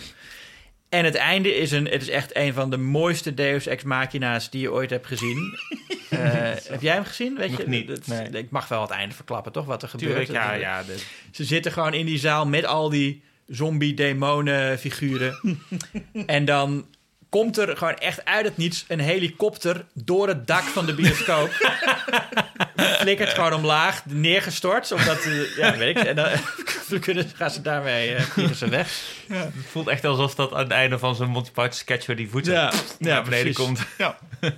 [0.89, 4.51] En het einde is, een, het is echt een van de mooiste Deus Ex Machina's
[4.51, 5.39] die je ooit hebt gezien.
[6.09, 6.20] Eh,
[6.68, 7.36] heb jij hem gezien?
[7.36, 7.68] Weet Nog je?
[7.68, 8.28] niet, Dat- nee.
[8.43, 9.64] Ik mag wel het einde verklappen, toch?
[9.66, 10.11] Wat er gebeurt.
[10.26, 10.82] Tuurlijk, ja, ja.
[10.82, 15.39] de- Ze zitten gewoon in die zaal met al die zombie-demonen-figuren.
[16.26, 16.86] en dan
[17.29, 21.51] komt er gewoon echt uit het niets een helikopter door het dak van de bioscoop.
[23.01, 24.93] Flikkert gewoon omlaag, neergestort.
[24.93, 26.05] Omdat, eh, ja, weet ik.
[26.05, 26.29] En dan,
[26.89, 29.03] dan kunnen, gaan ze daarmee vliegen ze weg.
[29.29, 32.31] Het voelt echt alsof dat aan het einde van zo'n Monty Python sketch waar die
[32.31, 33.57] voeten Ja, naar beneden precies.
[33.57, 33.81] komt.
[33.99, 34.18] Ja.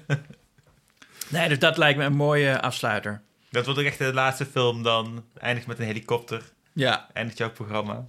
[1.29, 3.23] Nee, dus dat lijkt me een mooie afsluiter.
[3.51, 5.25] Dat wordt ook echt de laatste film dan.
[5.39, 6.43] Eindigt met een helikopter.
[6.73, 7.09] Ja.
[7.13, 8.05] Eindigt jouw programma.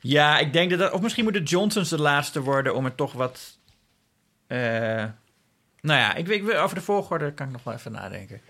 [0.00, 0.78] Ja, ik denk dat...
[0.78, 3.58] dat of misschien moeten Johnsons de laatste worden om het toch wat...
[4.56, 5.04] eh,
[5.80, 8.40] nou ja, ik, weet- over de volgorde kan ik nog wel even nadenken.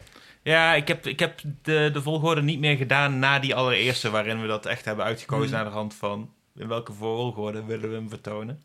[0.42, 4.11] Ja, ik heb, ik heb de, de volgorde niet meer gedaan na die allereerste...
[4.11, 5.55] waarin we dat echt hebben uitgekozen Hmm.
[5.55, 6.30] naar de hand van...
[6.57, 8.61] in welke volgorde willen we hem vertonen.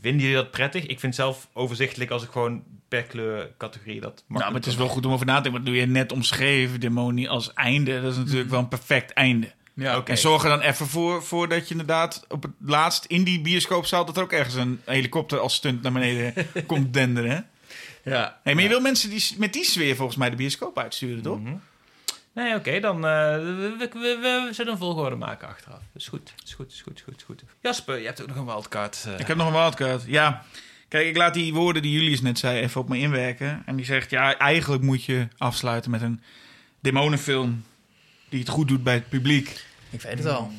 [0.00, 0.82] Vinden jullie dat prettig?
[0.82, 4.66] Ik vind het zelf overzichtelijk als ik gewoon per kleur categorie dat Nou, maar het
[4.66, 5.60] is wel goed om over na te denken.
[5.60, 8.00] Wat doe je net omschreven, Demonie, als einde.
[8.00, 9.52] Dat is natuurlijk wel een perfect einde.
[9.76, 10.02] Ja.
[10.04, 13.40] En zorg er dan even voor, voor dat je inderdaad op het laatst in die
[13.40, 14.04] bioscoopzaal...
[14.04, 16.34] dat er ook ergens een helikopter als stunt naar beneden
[16.66, 17.48] komt denderen.
[18.04, 18.40] Ja.
[18.42, 21.40] Hey, maar je wil mensen die, met die sfeer volgens mij de bioscoop uitsturen, toch?
[21.40, 21.54] Mhm.
[22.32, 25.80] Nee, oké, dan uh, we, we, we, we zullen een volgorde maken achteraf.
[25.94, 27.44] Is goed, is goed, is goed, is goed, is goed.
[27.60, 29.04] Jasper, je hebt ook nog een wildcard.
[29.06, 29.18] Uh.
[29.18, 30.02] Ik heb nog een wildcard.
[30.06, 30.44] Ja,
[30.88, 33.62] kijk, ik laat die woorden die Julius net zei even op me inwerken.
[33.66, 36.22] En die zegt, ja, eigenlijk moet je afsluiten met een
[36.80, 37.64] demonenfilm...
[38.28, 39.64] die het goed doet bij het publiek.
[39.90, 40.50] Ik weet het al.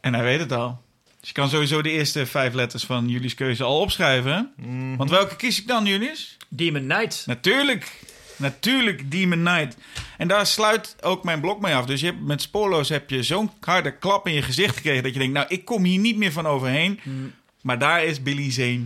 [0.00, 0.82] En hij weet het al.
[1.20, 4.32] Dus je kan sowieso de eerste vijf letters van Julius' keuze al opschrijven.
[4.32, 4.66] hè?
[4.66, 4.96] Mm.
[4.96, 6.36] Want welke kies ik dan, Julius?
[6.48, 7.22] Demon Knight.
[7.26, 8.00] Natuurlijk.
[8.36, 9.76] Natuurlijk Demon Knight.
[10.18, 11.86] En daar sluit ook mijn blok mee af.
[11.86, 15.02] Dus je hebt, met spoorloos heb je zo'n harde klap in je gezicht gekregen...
[15.02, 17.00] dat je denkt, nou, ik kom hier niet meer van overheen.
[17.02, 17.32] Mm.
[17.60, 18.84] Maar daar is Billy Zane.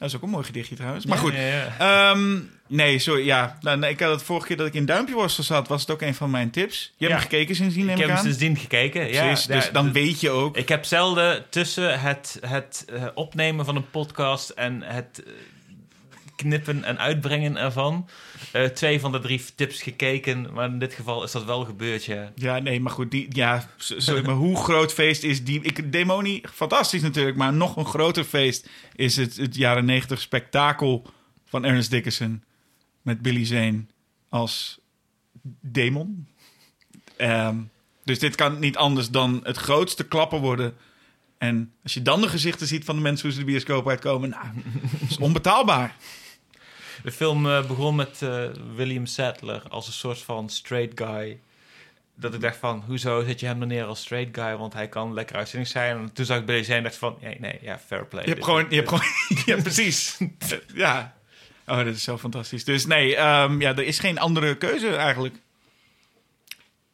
[0.00, 1.06] Dat is ook een mooi gedichtje trouwens.
[1.06, 1.34] Maar goed.
[1.78, 3.24] Ehm, nee, sorry.
[3.24, 5.68] Ja, nou, nee, ik had het vorige keer dat ik in Duimpjeworsten zat...
[5.68, 6.92] was het ook een van mijn tips.
[6.96, 9.12] Je hebt hem gekeken sindsdien, neem Ik ik, heb hem sindsdien gekeken.
[9.12, 10.56] Ja, Precies, dus dan d- weet je ook...
[10.56, 15.32] Ik heb zelden tussen het, het eh, opnemen van een podcast en het eh,
[16.40, 18.08] knippen en uitbrengen ervan
[18.52, 20.52] eh, twee van de drie tips gekeken.
[20.52, 22.32] Maar in dit geval is dat wel gebeurd, ja.
[22.34, 23.10] Ja, nee, maar goed.
[23.10, 25.62] Die, ja, sorry, maar hoe groot feest is die...
[25.62, 28.68] Ik, Demonie, fantastisch natuurlijk, maar nog een groter feest...
[28.94, 31.06] is het, het jaren negentig spektakel
[31.46, 32.42] van Ernest Dickerson...
[33.02, 33.84] met Billy Zane
[34.28, 34.80] als
[35.60, 36.26] demon.
[37.16, 37.56] Ehm,
[38.04, 40.74] dus dit kan niet anders dan het grootste klappen worden...
[41.40, 44.30] En als je dan de gezichten ziet van de mensen hoe ze de bioscoop uitkomen...
[44.30, 44.46] Nou,
[45.08, 45.96] is onbetaalbaar.
[47.02, 48.44] De film eh, begon met eh,
[48.74, 51.40] William Sadler als een soort van straight guy.
[52.14, 54.56] Dat ik dacht van, hoezo zet je hem dan neer als straight guy?
[54.56, 55.96] Want hij kan lekker uitzending zijn.
[55.96, 58.22] En toen zag ik Billy Zane en dacht van, nee, nee, ja, fair play.
[58.24, 59.04] Je hebt gewoon, je hebt gewoon,
[59.46, 60.18] ja, precies.
[60.74, 61.14] ja.
[61.66, 62.64] Oh, dat is zo fantastisch.
[62.64, 65.34] Dus nee, ehm, ja, er is geen andere keuze eigenlijk.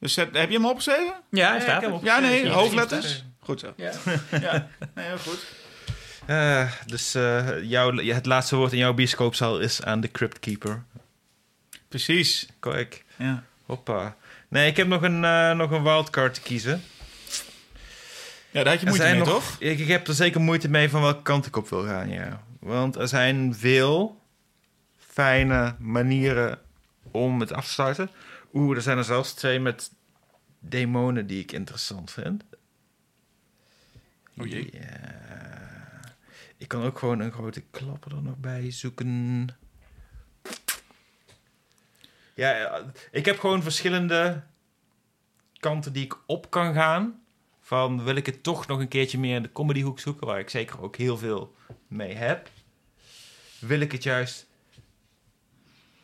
[0.00, 1.04] Dus zet- heb je hem opgeschreven?
[1.04, 3.24] Ja, Ja, hij staat Ja, nee, hoofdletters.
[3.40, 3.72] Goed zo.
[3.76, 3.92] Ja.
[4.40, 5.46] Ja, nee, heel goed.
[6.26, 10.82] Eh, dus eh, jouw, het laatste woord in jouw bioscoopzaal is aan de Crypt Keeper.
[11.88, 12.48] Precies.
[12.60, 13.44] Kijk, Ja.
[13.66, 14.16] hoppa.
[14.48, 16.82] Nee, ik heb nog een, eh, nog een wildcard te kiezen.
[18.50, 19.56] ja, daar had je moeite mee, nog- toch?
[19.58, 22.42] Ik, ik heb er zeker moeite mee van welke kant ik op wil gaan, ja.
[22.60, 24.20] Want er zijn veel
[24.96, 26.58] fijne manieren
[27.10, 28.10] om het af te sluiten.
[28.52, 29.90] Oeh, er zijn er zelfs twee met
[30.58, 32.44] demonen die ik interessant vind.
[34.38, 34.68] O jee.
[34.72, 35.25] Ja.
[36.56, 39.48] Ik kan ook gewoon een grote klapper er nog bij zoeken.
[42.34, 44.42] Ja, ja, ik heb gewoon verschillende
[45.58, 47.20] kanten die ik op kan gaan.
[47.60, 50.50] Van wil ik het toch nog een keertje meer in de comedyhoek zoeken, waar ik
[50.50, 51.54] zeker ook heel veel
[51.86, 52.50] mee heb.
[53.58, 54.45] Wil ik het juist.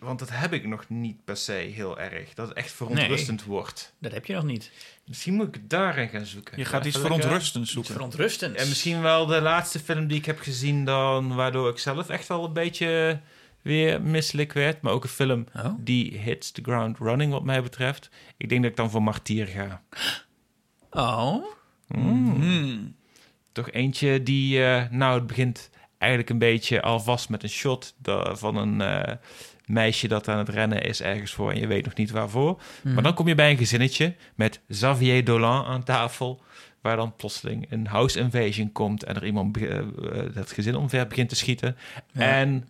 [0.03, 2.35] Want dat heb ik nog niet per se heel erg.
[2.35, 3.95] Dat het echt verontrustend wordt.
[3.99, 4.71] Dat heb je nog niet.
[5.07, 6.59] Misschien moet ik het daarin gaan zoeken.
[6.59, 7.93] Je gaat iets verontrustends Iets zoeken.
[7.93, 8.63] verontrustends.
[8.63, 11.35] en misschien wel de laatste film die ik heb gezien dan...
[11.35, 13.21] waardoor ik zelf echt wel een beetje
[13.63, 14.81] weer misselijk werd.
[14.83, 15.75] Maar ook een film Oh.
[15.79, 18.09] die hits the ground running wat mij betreft.
[18.37, 19.83] Ik denk dat ik dan voor Martier ga.
[20.91, 21.45] Oh.
[21.89, 22.97] Hmm.
[23.53, 24.65] Toch eentje die...
[24.65, 27.95] eh, nou, het begint eigenlijk een beetje alvast met een shot...
[28.33, 29.15] van een eh,
[29.67, 31.51] meisje dat aan het rennen is ergens voor...
[31.51, 32.63] en je weet nog niet waarvoor.
[32.83, 36.43] Maar dan kom je bij een gezinnetje met Xavier Dolan aan tafel...
[36.81, 39.05] waar dan plotseling een house invasion komt...
[39.05, 39.81] en er iemand eh,
[40.35, 41.77] dat gezin omver begint te schieten.
[42.13, 42.21] Ja.
[42.21, 42.69] En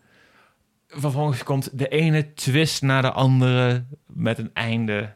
[0.88, 3.84] vervolgens komt de ene twist naar de andere...
[4.06, 5.14] met een einde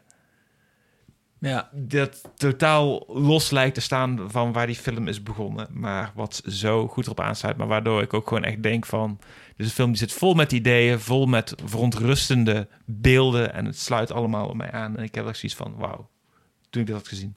[1.39, 1.69] Ja.
[1.73, 5.67] dat totaal los lijkt te staan van waar die film is begonnen.
[5.71, 7.57] Maar wat zo goed erop aansluit.
[7.57, 9.19] Maar waardoor ik ook gewoon echt denk van...
[9.57, 13.53] Is een film die zit vol met ideeën, vol met verontrustende beelden.
[13.53, 14.97] En het sluit allemaal op mij aan.
[14.97, 16.09] En ik heb echt zoiets van, wauw,
[16.69, 17.35] toen ik dit had gezien.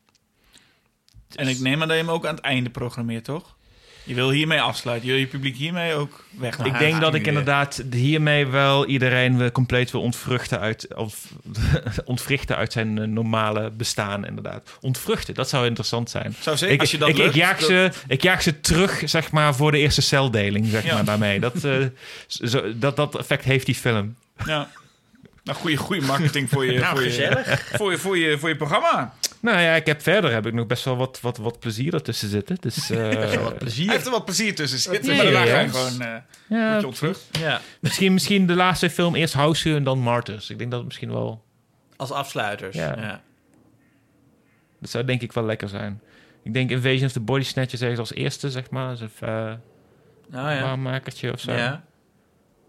[1.35, 3.59] En ik neem aan dat je hem ook aan het einde programmeert, toch?
[4.05, 5.07] Je wil hiermee afsluiten.
[5.09, 6.59] Je wil je publiek hiermee ook weg.
[6.59, 11.27] ik denk dat ik inderdaad hiermee wel iedereen weer compleet wil ontvruchten uit, of,
[12.05, 14.71] ontwrichten uit zijn eh, normale bestaan, inderdaad.
[14.81, 16.35] Ontvruchten, dat zou interessant zijn.
[16.41, 19.31] Zou zeker, Ik, als je dat ik, jaag dat- ze, ik jaag ze terug, zeg
[19.31, 20.95] maar, voor de eerste celdeling, zeg Ja.
[20.95, 21.41] maar, daarmee.
[21.41, 21.75] Dat, eh,
[22.27, 24.17] zo, dat, dat effect heeft die film.
[24.47, 24.71] Ja.
[25.45, 28.57] Nou, goede, goede marketing voor je, Nou, voor, je, voor, je, voor, je, voor je
[28.57, 29.15] programma.
[29.41, 32.29] Nou ja, ik heb verder heb ik nog best wel wat, wat, wat plezier ertussen
[32.29, 32.57] zitten.
[32.61, 33.91] Dus, eh, wat Hij plezier.
[33.91, 35.15] heeft er wat plezier tussen zitten.
[35.15, 35.73] Ja, maar daarna ja, ga je ja.
[35.73, 36.01] gewoon...
[36.01, 36.17] eh
[36.47, 37.29] ja, je ontvrucht.
[37.39, 37.61] Ja.
[37.81, 40.51] misschien, misschien de laatste film eerst House en dan Martyrs.
[40.51, 41.45] Ik denk dat het misschien wel...
[41.97, 42.77] Als afsluiters.
[42.77, 42.95] Ja.
[42.99, 43.21] Ja.
[44.81, 46.01] Dat zou denk ik wel lekker zijn.
[46.43, 48.89] Ik denk Invasion of the Body Snatchers ergens als eerste, zeg maar.
[48.89, 49.53] Als een uh,
[50.29, 50.61] Oh ja.
[50.63, 51.53] waarmakertje of zo.
[51.53, 51.85] Ja.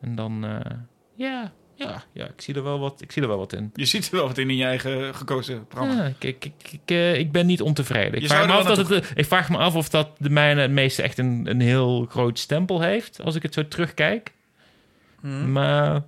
[0.02, 0.46] En dan...
[0.46, 0.72] eh,
[1.16, 1.52] ja,
[1.82, 3.72] ja, ja ik, zie er wel wat, ik zie er wel wat in.
[3.74, 6.04] Je ziet er wel wat in in je eigen gekozen programma.
[6.04, 8.14] Ja, ik, ik, ik, ik, eh, ben niet ontevreden.
[8.14, 10.62] Ik Je vraag, me af dat het, ik vraag me af of dat de mijne
[10.62, 13.22] het meeste echt een, een heel groot stempel heeft.
[13.24, 14.34] Als ik het zo terugkijk.
[15.22, 15.52] Hm.
[15.52, 16.04] Maar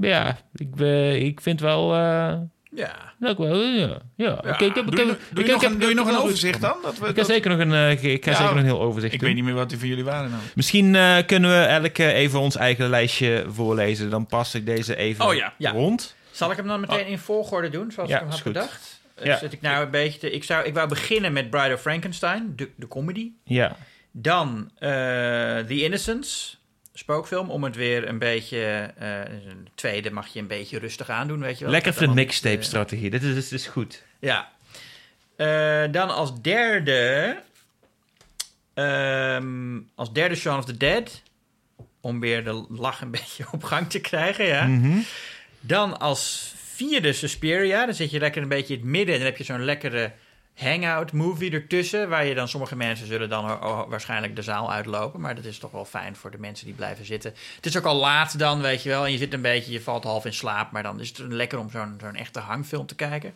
[0.00, 1.94] ja, ik, eh, ik vind wel...
[1.94, 2.38] eh,
[2.74, 3.12] Ja.
[3.18, 3.98] dat wel, ja.
[4.16, 4.44] ja.
[4.44, 5.86] Ik heb, doe ik je, heb, doe ik je heb- nog, een, ik doe je
[5.86, 6.76] heb nog een wel overzicht dan?
[6.82, 8.68] Dat we, Ik dat- heb zeker nog een, eh, ik ga Ja, zeker nog een
[8.68, 9.28] heel overzicht ik doen.
[9.28, 10.42] weet niet meer wat die van jullie waren nou.
[10.54, 14.10] Misschien eh, kunnen we elk eh, even ons eigen lijstje voorlezen.
[14.10, 15.70] Dan pas ik deze even Oh ja, ja.
[15.70, 16.14] rond.
[16.30, 18.52] Zal ik hem dan meteen in volgorde doen, zoals Ja, ik hem had goed.
[18.52, 19.00] bedacht?
[19.14, 19.38] Eh, Ja.
[19.38, 22.52] Zit ik nou een beetje te, ik, zou, ik wou beginnen met Bride of Frankenstein,
[22.56, 23.30] de, de comedy.
[23.44, 23.76] Ja.
[24.12, 24.88] Dan eh,
[25.58, 26.60] The Innocents,
[26.94, 28.92] spookfilm, om het weer een beetje...
[28.98, 31.72] eh een tweede mag je een beetje rustig aandoen, weet je wel.
[31.72, 33.10] Lekker voor de niet, eh, mixtape-strategie.
[33.10, 34.02] Dit is, dit is goed.
[34.18, 34.52] Ja.
[35.36, 37.36] Eh, dan als derde...
[38.74, 41.22] ehm, als derde Shaun of the Dead.
[42.00, 44.66] Om weer de lach een beetje op gang te krijgen, ja.
[44.66, 44.98] Mhm.
[45.60, 47.84] Dan als vierde Suspiria.
[47.86, 49.14] Dan zit je lekker een beetje in het midden.
[49.14, 50.12] En dan heb je zo'n lekkere
[50.54, 52.08] hangout movie ertussen.
[52.08, 55.20] Waar je dan, sommige mensen zullen dan wa- wa- waarschijnlijk de zaal uitlopen.
[55.20, 57.34] Maar dat is toch wel fijn voor de mensen die blijven zitten.
[57.56, 59.04] Het is ook al laat dan, weet je wel.
[59.04, 60.70] En je zit een beetje, je valt half in slaap.
[60.70, 63.34] Maar dan is het lekker om zo'n zo'n echte hangfilm te kijken.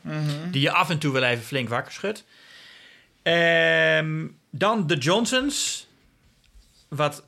[0.51, 2.25] Die je af en toe wel even flink wakker schudt.
[3.23, 5.87] Ehm, dan The Johnsons.
[6.89, 7.25] Wat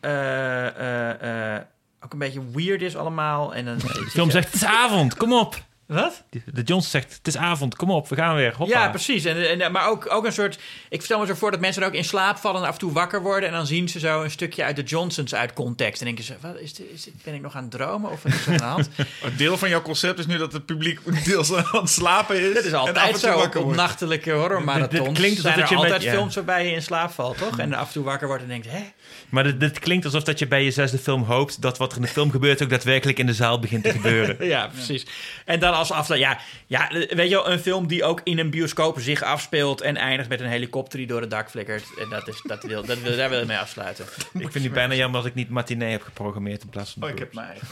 [0.00, 1.62] eh, eh, eh,
[2.00, 3.54] ook een beetje weird is allemaal.
[3.54, 5.62] En dan De film zegt, het is avond, kom op.
[5.86, 6.22] Wat?
[6.30, 8.54] De Johnson zegt, het is avond, kom op, we gaan weer.
[8.56, 8.82] Hoppa.
[8.82, 9.24] Ja, precies.
[9.24, 10.58] En, en, maar ook, ook een soort...
[10.88, 12.60] Ik stel me zo voor dat mensen er ook in slaap vallen...
[12.60, 13.48] en af en toe wakker worden...
[13.48, 16.00] en dan zien ze zo een stukje uit de Johnsons uit context.
[16.00, 18.22] En denken ze, wat, is dit, is dit, ben ik nog aan het dromen of
[18.22, 18.90] wat is er aan de hand?
[19.22, 22.54] Een deel van jouw concept is nu dat het publiek deels aan het slapen is.
[22.54, 23.80] Dat is en af en altijd toe zo wakker op wordt.
[23.80, 25.04] nachtelijke horrormarathons.
[25.04, 26.12] Dit klinkt alsof zijn dat er je met- altijd ja.
[26.18, 27.58] films waarbij je in slaap valt, toch?
[27.58, 28.82] En af en toe wakker wordt en denkt, hè?
[29.28, 31.62] Maar dit, dit klinkt alsof dat je bij je zesde film hoopt...
[31.62, 34.36] dat wat er in de film gebeurt ook daadwerkelijk in de zaal begint te gebeuren.
[34.54, 35.06] Ja, precies.
[35.44, 38.50] En dan als afsluit, ja, ja, weet je wel, een film die ook in een
[38.50, 41.84] bioscoop zich afspeelt en eindigt met een helikopter die door het dak flikkert.
[41.98, 44.04] En dat is, dat wil, dat wil, daar wil ik mee afsluiten.
[44.32, 47.02] ik vind het bijna jammer dat ik niet matinee heb geprogrammeerd in plaats van...
[47.02, 47.66] Oh, de ik heb mijn eigen...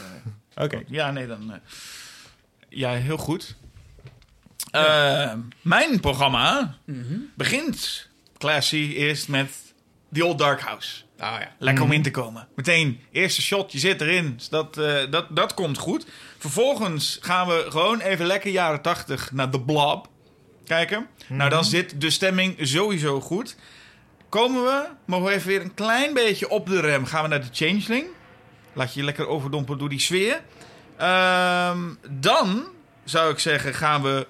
[0.55, 0.83] Oké.
[0.87, 1.51] Ja, nee, dan...
[1.51, 1.57] eh,
[2.69, 3.55] ja, heel goed.
[4.71, 6.77] Eh, mijn programma
[7.35, 9.73] begint, classy, eerst met
[10.11, 11.01] The Old Dark House.
[11.19, 11.51] Oh ja.
[11.57, 12.47] Lekker om in te komen.
[12.55, 14.33] Meteen, eerste shot, je zit erin.
[14.37, 16.05] Dus dat, eh, dat, dat komt goed.
[16.43, 20.07] Vervolgens gaan we gewoon even lekker jaren 80 naar The Blob
[20.65, 21.07] kijken.
[21.27, 23.55] Nou, dan zit de stemming sowieso goed.
[24.29, 27.05] Komen we, mogen we even weer een klein beetje op de rem.
[27.05, 28.05] Gaan we naar de Changeling.
[28.73, 30.41] Laat je je lekker overdompelen door die sfeer.
[30.97, 31.79] Ehm,
[32.09, 32.63] dan
[33.03, 34.27] zou ik zeggen, gaan we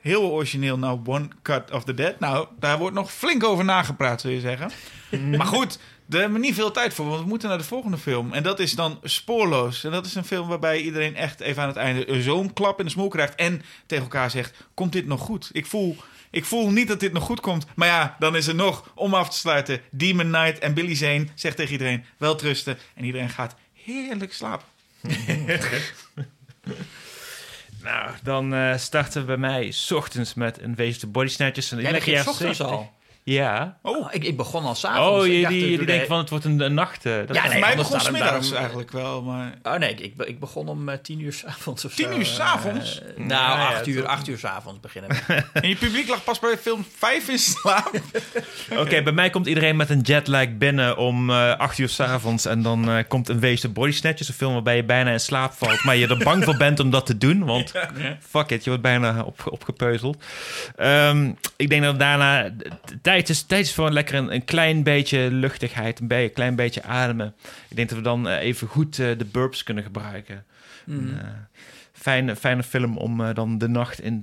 [0.00, 2.20] heel origineel naar One Cut of the Dead.
[2.20, 4.70] Nou, daar wordt nog flink over nagepraat, zul je zeggen.
[5.36, 7.98] maar goed, daar hebben we niet veel tijd voor, want we moeten naar de volgende
[7.98, 8.32] film.
[8.32, 9.84] En dat is dan Spoorloos.
[9.84, 12.84] En dat is een film waarbij iedereen echt even aan het einde zo'n klap in
[12.84, 13.34] de smoel krijgt.
[13.34, 15.50] En tegen elkaar zegt, komt dit nog goed?
[15.52, 15.96] Ik voel...
[16.30, 17.66] Ik voel niet dat dit nog goed komt.
[17.74, 19.80] Maar ja, dan is er nog, om af te sluiten...
[19.90, 22.04] Demon Knight en Billy Zane zegt tegen iedereen...
[22.16, 22.78] wel trusten.
[22.94, 24.66] En iedereen gaat heerlijk slapen.
[27.82, 31.70] Nou, dan eh, starten we bij mij 's ochtends met een wezen de body snatchers.
[31.70, 32.78] En Jij iedere begint keer ochtends 70.
[32.78, 32.95] al.
[33.28, 33.78] Ja.
[33.82, 35.10] Oh, ik, ik begon al s'avonds.
[35.20, 37.06] Oh, Ik je, dacht, die, doe die de- denken van het wordt een, een nacht.
[37.06, 39.54] eh, dat Ja, nee, Mij begon smiddags daarom- eigenlijk wel, maar...
[39.62, 42.18] Oh nee, ik, ik, be- ik begon om eh, tien uur s'avonds of 10 zo.
[42.18, 43.00] uur 's avonds?
[43.02, 45.34] Eh, nou, ja, acht uur, acht uur s'avonds beginnen we.
[45.60, 47.90] En je publiek lag pas bij film 5 in slaap.
[48.82, 52.44] Oké, bij mij komt iedereen met een jetlag binnen om eh 8 uur s'avonds.
[52.46, 54.28] En dan eh, komt een wees de body snatchers.
[54.28, 55.84] Een film waarbij je bijna in slaap valt.
[55.84, 57.44] Maar je er bang voor bent om dat te doen.
[57.44, 57.72] Want
[58.28, 60.24] fuck it, je wordt bijna op, opgepeuzeld.
[60.76, 62.50] Ehm, ik denk dat daarna
[63.16, 66.00] tijd is, tijd is voor lekker een, een klein beetje luchtigheid.
[66.00, 67.34] Een be- klein beetje ademen.
[67.68, 70.44] Ik denk dat we dan eh, even goed eh, de burps kunnen gebruiken.
[70.86, 71.28] Een, eh,
[71.92, 74.22] fijne, fijne film om dan de nacht in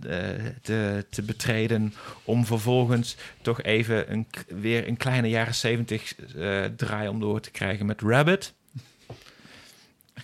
[0.62, 1.94] te, te betreden.
[2.24, 7.52] Om vervolgens toch even een, weer een kleine jaren zeventig eh, draai om door te
[7.52, 8.54] krijgen met Rabbit.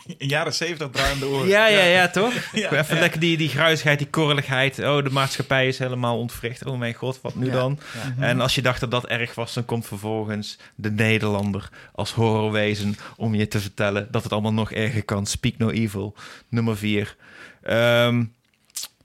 [0.17, 1.47] In jaren 70 draaiende oren.
[1.47, 2.33] Ja, ja, ja, toch?
[2.53, 3.01] Ja, even ja.
[3.01, 4.79] lekker die, die gruisigheid, die korreligheid.
[4.79, 6.65] Oh, de maatschappij is helemaal ontwricht.
[6.65, 7.79] Oh mijn god, wat nu Ja, dan?
[8.17, 8.23] ja.
[8.23, 12.95] En als je dacht dat dat erg was, dan komt vervolgens de Nederlander als horrorwezen
[13.15, 15.25] om je te vertellen dat het allemaal nog erger kan.
[15.25, 16.15] Speak No Evil,
[16.49, 17.15] nummer vier.
[17.63, 18.23] Ehm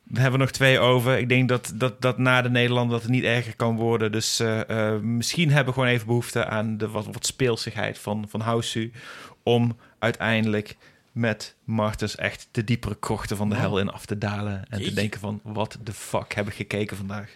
[0.05, 1.19] we hebben er nog twee over.
[1.19, 4.13] Ik denk dat, dat, dat na de Nederlander dat het niet erger kan worden.
[4.13, 8.25] Dus eh, eh, misschien hebben we gewoon even behoefte aan de wat, wat speelsigheid van,
[8.29, 8.93] van Houseu.
[9.43, 10.77] Om uiteindelijk
[11.15, 14.65] met Martens echt de diepere krochten van de hel in af te dalen.
[14.69, 17.31] En te denken van, wat de fuck heb ik gekeken vandaag?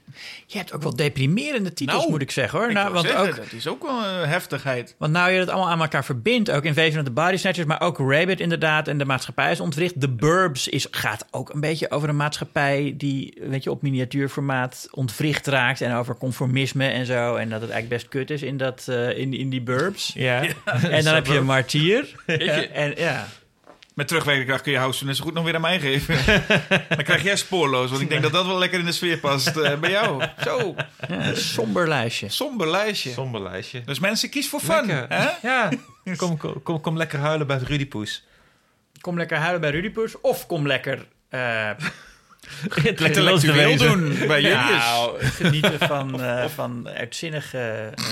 [0.47, 2.69] Je hebt ook wel deprimerende titels, Nou, moet ik zeggen hoor.
[2.69, 4.95] Ik Nou, want, zeggen, ook, dat is ook wel een heftigheid.
[4.99, 7.81] want nou je het allemaal aan elkaar verbindt, ook Invasion of the Body Snatchers, maar
[7.81, 10.01] ook Rabbit inderdaad, en de maatschappij is ontwricht.
[10.01, 14.89] The Burbs is, gaat ook een beetje over een maatschappij die, weet je, op miniatuurformaat
[14.91, 17.37] ontwricht raakt en over conformisme en zo.
[17.37, 20.13] En dat het eigenlijk best kut is in, dat, eh, in, in die Burbs.
[20.15, 22.15] Ja, En dan heb je martier.
[22.73, 23.27] En ja.
[23.99, 26.17] Met terugwerkende kracht kun je House zo goed nog weer aan mij geven.
[26.97, 29.57] Dan krijg jij spoorloos, want ik denk dat dat wel lekker in de sfeer past
[29.57, 30.25] eh, bij jou.
[30.45, 30.75] Zo,
[31.09, 32.29] ja, een somber lijstje.
[32.29, 33.11] somber lijstje.
[33.11, 33.83] somber lijstje.
[33.85, 34.89] Dus mensen, kies voor fun.
[34.89, 35.29] Hè?
[35.43, 35.69] Ja,
[36.17, 38.25] kom, kom, kom, kom lekker huilen bij het Rudy Poes.
[39.01, 41.07] Kom lekker huilen bij Rudy Poes of kom lekker...
[41.29, 41.71] eh,
[42.85, 44.85] Intellectueel doen bij Julius.
[44.85, 47.93] Nou, genieten van, eh, van uitzinnige...
[47.97, 48.07] eh,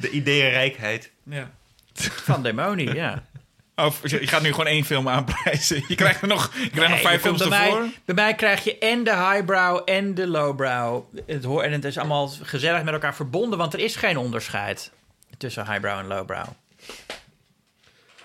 [0.00, 1.10] De ideeënrijkheid.
[1.24, 1.50] Ja.
[2.24, 3.22] van demonie, ja.
[3.76, 5.84] Of je gaat nu gewoon één film aanprijzen.
[5.88, 7.80] Je krijgt er nog, je krijgt nog vijf films bij ervoor.
[7.80, 11.04] Mij, bij mij krijg je en de highbrow en de lowbrow.
[11.26, 14.90] Het hoor, en het is allemaal gezellig met elkaar verbonden, want er is geen onderscheid
[15.38, 16.46] tussen highbrow en lowbrow.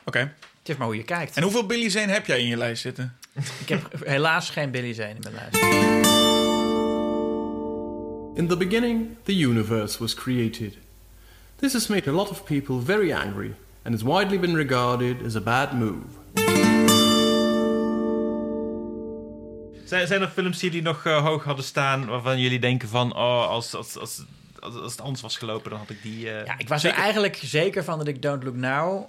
[0.05, 0.19] Oké.
[0.59, 1.35] Het is maar hoe je kijkt.
[1.35, 3.17] En hoeveel Billy Zane heb jij in je lijst zitten?
[3.63, 5.63] Ik heb helaas geen Billy Zane in mijn lijst.
[8.37, 10.77] In the beginning, the universe was created.
[11.55, 13.53] This has made a lot of people very angry
[13.87, 16.05] and has widely been regarded as a bad move.
[19.85, 23.15] Zijn, zijn er films die jullie nog eh, hoog hadden staan waarvan jullie denken van,
[23.15, 24.23] oh, als, als, als,
[24.59, 26.29] als, als het anders was gelopen, dan had ik die...
[26.31, 29.07] eh, Ja, ik was er eigenlijk zeker van dat ik Don't Look Now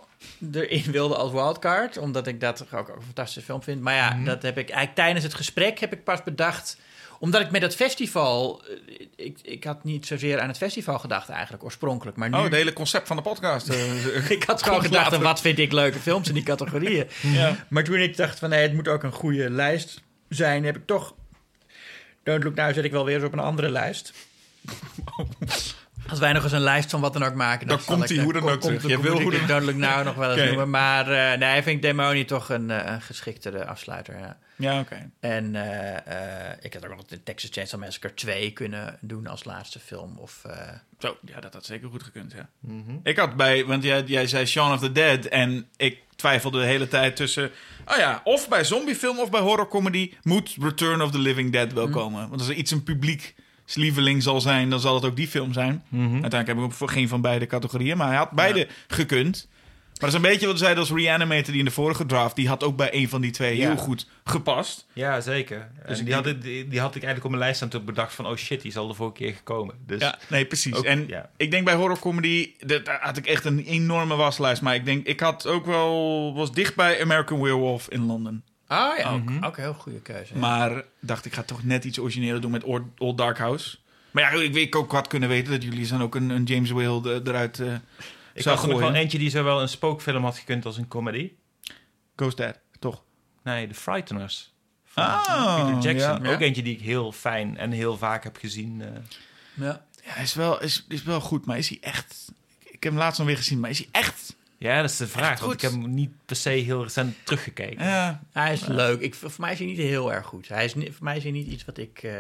[0.53, 1.97] erin wilde als wildcard.
[1.97, 3.81] Omdat ik dat toch ook, ook een fantastische film vind.
[3.81, 6.77] Maar ja, dat heb ik eigenlijk tijdens het gesprek heb ik pas bedacht.
[7.19, 8.63] Omdat ik met dat festival...
[8.65, 12.17] eh, Ik, ik had niet zozeer aan het festival gedacht eigenlijk oorspronkelijk.
[12.17, 12.37] Maar nu...
[12.37, 13.69] Oh, het hele concept van de podcast.
[13.69, 17.09] eh, ik had gewoon gedacht, wat vind ik leuke films in die categorieën.
[17.33, 17.67] ja.
[17.69, 20.87] Maar toen ik dacht van nee, het moet ook een goede lijst zijn, heb ik
[20.87, 21.15] toch.
[22.23, 24.13] Don't Look Now zet ik wel weer eens op een andere lijst.
[26.09, 28.33] Als wij nog eens een lijst van wat dan ook maken, Dan komt die hoe
[28.33, 28.87] dan ook terug.
[28.87, 30.71] Je wil moet hoe dan- Look Now nog wel eens noemen.
[30.71, 34.19] Maar eh, nee, vind ik Demoni toch een, eh, een geschiktere afsluiter.
[34.19, 34.37] Ja.
[34.57, 35.11] ja, oké.
[35.21, 35.97] En eh,
[36.51, 40.17] eh, ik had ook nog de Texas Chainsaw Massacre 2 kunnen doen als laatste film.
[40.19, 40.69] Of, eh,
[40.99, 42.49] Zo, ja, dat had zeker goed gekund, ja.
[42.61, 42.97] mhm.
[43.03, 46.67] Ik had bij, want jij, jij zei Shaun of the Dead en ik twijfelde de
[46.67, 47.51] hele tijd tussen,
[47.87, 51.89] oh ja, of bij zombiefilm of bij horrorcomedy moet Return of the Living Dead wel
[51.89, 52.29] komen.
[52.29, 53.35] Want als er iets een publiek
[53.77, 55.83] lieveling zal zijn, dan zal het ook die film zijn.
[55.89, 56.01] Mhm.
[56.03, 59.49] Uiteindelijk heb ik ook voor geen van beide categorieën, maar hij had beide gekund.
[60.01, 62.37] Maar dat is een beetje wat we zeiden als Reanimator die in de vorige draft,
[62.37, 63.67] die had ook bij een van die twee Ja.
[63.69, 64.87] heel goed gepast.
[64.93, 65.71] Ja, zeker.
[65.87, 67.85] Dus die, denk- had, ik- die, die had ik eigenlijk op mijn lijst aan toen
[67.85, 68.27] bedacht van...
[68.27, 69.75] oh shit, die is al de vorige keer gekomen.
[69.87, 70.75] Dus Ja, nee, precies.
[70.75, 71.31] ook- en ja.
[71.37, 74.63] ik denk bij horrorcomedy, dat- daar had ik echt een enorme waslijst.
[74.63, 78.45] Maar ik denk, ik had ook wel, was dicht bij American Werewolf in Londen.
[78.69, 79.45] Oh ja, ook, Mhm.
[79.45, 80.35] ook een heel goede keuze.
[80.35, 80.41] ja.
[80.41, 83.79] Maar dacht, ik ga toch net iets origineler doen met Old, Old Dark House.
[84.11, 86.71] Maar ja, ik, ik ook had kunnen weten dat jullie dan ook een, een James
[86.71, 87.75] Whale er- eruit eh
[88.35, 88.93] ik zou had er nog gooien.
[88.93, 91.33] wel eentje die zowel een spookfilm had gekund als een comedy.
[92.17, 93.03] Ghost Dad, toch?
[93.43, 94.53] Nee, The Frighteners.
[94.85, 96.23] Van Oh, Peter Jackson.
[96.25, 96.33] ja.
[96.33, 98.83] Ook eentje die ik heel fijn en heel vaak heb gezien.
[98.83, 98.89] eh.
[99.55, 99.65] ja.
[100.05, 102.33] Ja, hij is wel, is, is wel goed, maar is hij echt...
[102.59, 104.37] Ik, ik heb hem laatst nog weer gezien, maar is hij echt...
[104.61, 105.41] Ja, dat is de vraag.
[105.41, 107.85] Want ik heb hem niet per se heel recent teruggekeken.
[107.85, 109.01] Ja, Hij is leuk.
[109.01, 110.49] Ik, voor mij is hij niet heel erg goed.
[110.49, 112.13] Hij is, voor mij is hij niet iets wat ik, eh,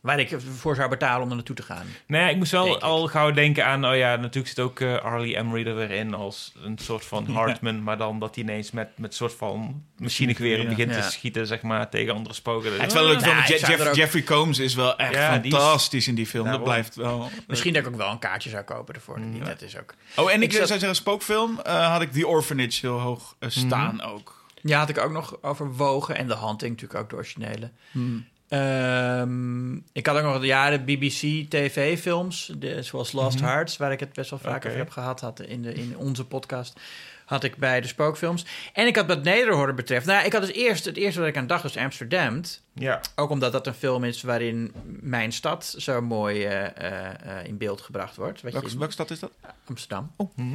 [0.00, 1.86] waar ik voor zou betalen om er naartoe te gaan.
[2.06, 2.82] Nee, Nou ik moest wel ik.
[2.82, 3.86] al gauw denken aan...
[3.86, 7.26] Oh ja, natuurlijk zit ook eh Arlie Emery er weer in als een soort van
[7.36, 7.82] Hartman.
[7.82, 10.68] Maar dan dat hij ineens met, met soort van machinegeweren Ja.
[10.68, 11.00] begint Ja.
[11.00, 12.72] te schieten, zeg maar, tegen andere spoken.
[12.72, 13.36] het is wel leuk film.
[13.36, 16.08] Ja, Je- ik zou Jeff- ook- Jeffrey Combs is wel echt Ja, die is- fantastisch
[16.08, 16.46] in die film.
[16.50, 17.30] Dat blijft wel...
[17.46, 19.18] Misschien dat ik ook wel een kaartje zou kopen ervoor.
[19.20, 19.44] Mm.
[19.44, 19.94] Dat is ook.
[20.16, 23.48] Oh, en ik, Ik zou zeggen, spookfilm eh, had ik The Orphanage heel hoog eh,
[23.50, 24.04] staan Mhm.
[24.06, 24.36] ook.
[24.62, 26.16] Ja, had ik ook nog overwogen.
[26.16, 27.70] En de Hunting natuurlijk ook de originele.
[27.90, 28.26] Hmm.
[28.48, 33.46] Ehm, ik had ook nog ja, de BBC TV-films, zoals Lost Mhm.
[33.46, 36.24] Hearts, waar ik het best wel vaak over heb gehad had in, de, in onze
[36.24, 36.80] podcast.
[37.24, 38.44] Had ik bij de spookfilms.
[38.72, 40.06] En ik had wat nederhorror betreft.
[40.06, 42.40] Nou, ik had dus eerst, het eerste wat ik aan dacht was Amsterdam.
[42.72, 47.80] Ja, Ook omdat dat een film is waarin mijn stad zo mooi eh, in beeld
[47.80, 48.40] gebracht wordt.
[48.40, 49.30] Welke, je, welke stad is dat?
[49.64, 50.10] Amsterdam.
[50.36, 50.48] Mhm.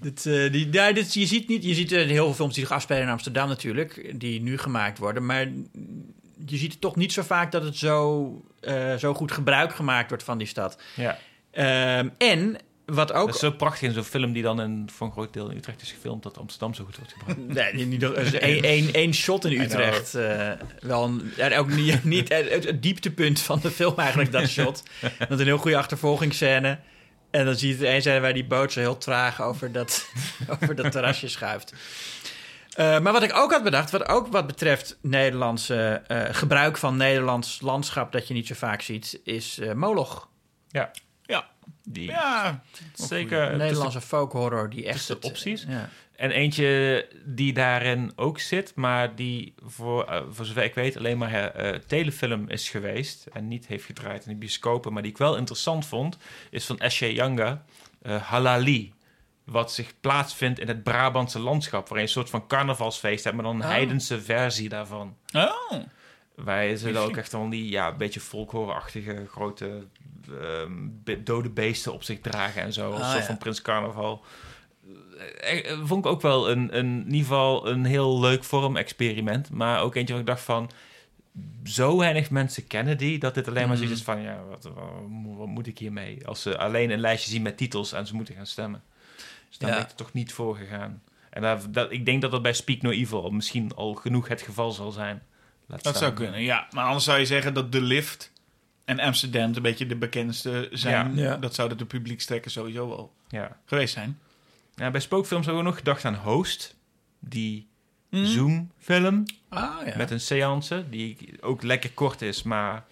[0.00, 2.72] Dit, eh, die, dit, je ziet, niet, je ziet eh, heel veel films die zich
[2.72, 5.26] afspelen in Amsterdam natuurlijk, die nu gemaakt worden.
[5.26, 5.48] Maar
[6.46, 10.08] je ziet het toch niet zo vaak dat het zo, eh, zo goed gebruik gemaakt
[10.08, 10.78] wordt van die stad.
[10.96, 11.18] ja.
[11.50, 12.56] Ehm, en
[12.86, 13.26] wat ook...
[13.26, 15.56] Dat is zo prachtig in zo'n film die dan in, voor een groot deel in
[15.56, 16.22] Utrecht is gefilmd...
[16.22, 17.38] dat Amsterdam zo goed wordt gebracht.
[17.74, 18.32] Nee, niet, is
[18.92, 20.12] één, shot in Utrecht.
[20.80, 24.82] wel een, en ook niet, niet het, het dieptepunt van de film eigenlijk, dat shot.
[25.28, 26.78] Dat een heel goede achtervolgingsscène.
[27.30, 30.08] En dan zie je het een zijn waar die boot zo heel traag over dat,
[30.60, 31.72] over dat terrasje schuift.
[32.74, 36.96] Eh, maar wat ik ook had bedacht, wat ook wat betreft Nederlandse eh, gebruik van
[36.96, 40.28] Nederlands landschap dat je niet zo vaak ziet, is eh, Moloch.
[40.68, 40.90] Ja.
[41.30, 41.48] Ja.
[41.84, 42.62] Die, Ja.
[42.94, 43.52] Zeker.
[43.52, 45.08] Een Nederlandse folkhorror die echt...
[45.08, 45.64] het- opties.
[45.68, 45.88] Ja.
[46.16, 51.18] En eentje die daarin ook zit, maar die voor, eh, voor zover ik weet alleen
[51.18, 55.10] maar eh, eh, telefilm is geweest en niet heeft gedraaid in de bioscopen, maar die
[55.10, 56.16] ik wel interessant vond,
[56.50, 57.64] is van Eshe Yanga,
[58.02, 58.92] eh, Halali.
[59.44, 63.44] Wat zich plaatsvindt in het Brabantse landschap, waar je een soort van carnavalsfeest hebt, maar
[63.44, 63.68] dan een Oh.
[63.68, 65.16] heidense versie daarvan.
[65.32, 65.72] Oh.
[66.44, 69.84] Wij zullen ook echt van die ja, beetje folklore-achtige grote
[70.40, 70.72] ehm,
[71.04, 72.90] be- dode beesten op zich dragen en zo.
[72.92, 73.24] Ah, soort ja.
[73.26, 74.24] van Prins Carnaval.
[75.40, 79.50] Eh, eh, vond ik ook wel een, een, in ieder geval een heel leuk vorm-experiment.
[79.50, 80.70] Maar ook eentje waar ik dacht van...
[81.64, 84.20] Zo weinig mensen kennen die, dat dit alleen maar zoiets is van...
[84.22, 84.74] Ja, wat, wat,
[85.36, 86.26] wat moet ik hiermee?
[86.26, 88.82] Als ze alleen een lijstje zien met titels en ze moeten gaan stemmen.
[89.48, 89.74] Dus daar Ja.
[89.76, 91.02] ben ik er toch niet voor gegaan.
[91.30, 94.70] En dat, ik denk dat dat bij Speak No Evil misschien al genoeg het geval
[94.70, 95.22] zal zijn.
[95.70, 96.08] Laat Dat staan.
[96.08, 96.66] zou kunnen, ja.
[96.70, 98.32] Maar anders zou je zeggen dat The Lift
[98.84, 101.16] en Amsterdam een beetje de bekendste zijn.
[101.16, 101.36] Ja.
[101.36, 103.56] Dat zouden de publiekstrekken sowieso wel Ja.
[103.64, 104.18] geweest zijn.
[104.74, 106.76] Ja, bij spookfilms hebben we ook nog gedacht aan Host.
[107.18, 107.68] Die
[108.10, 108.24] Mhm.
[108.24, 109.96] Zoom-film Ah, ja.
[109.96, 110.84] met een seance.
[110.90, 112.84] Die ook lekker kort is, maar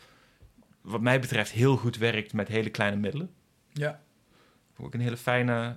[0.80, 3.30] wat mij betreft heel goed werkt met hele kleine middelen.
[3.72, 4.00] ja.
[4.80, 5.74] Ook een hele fijne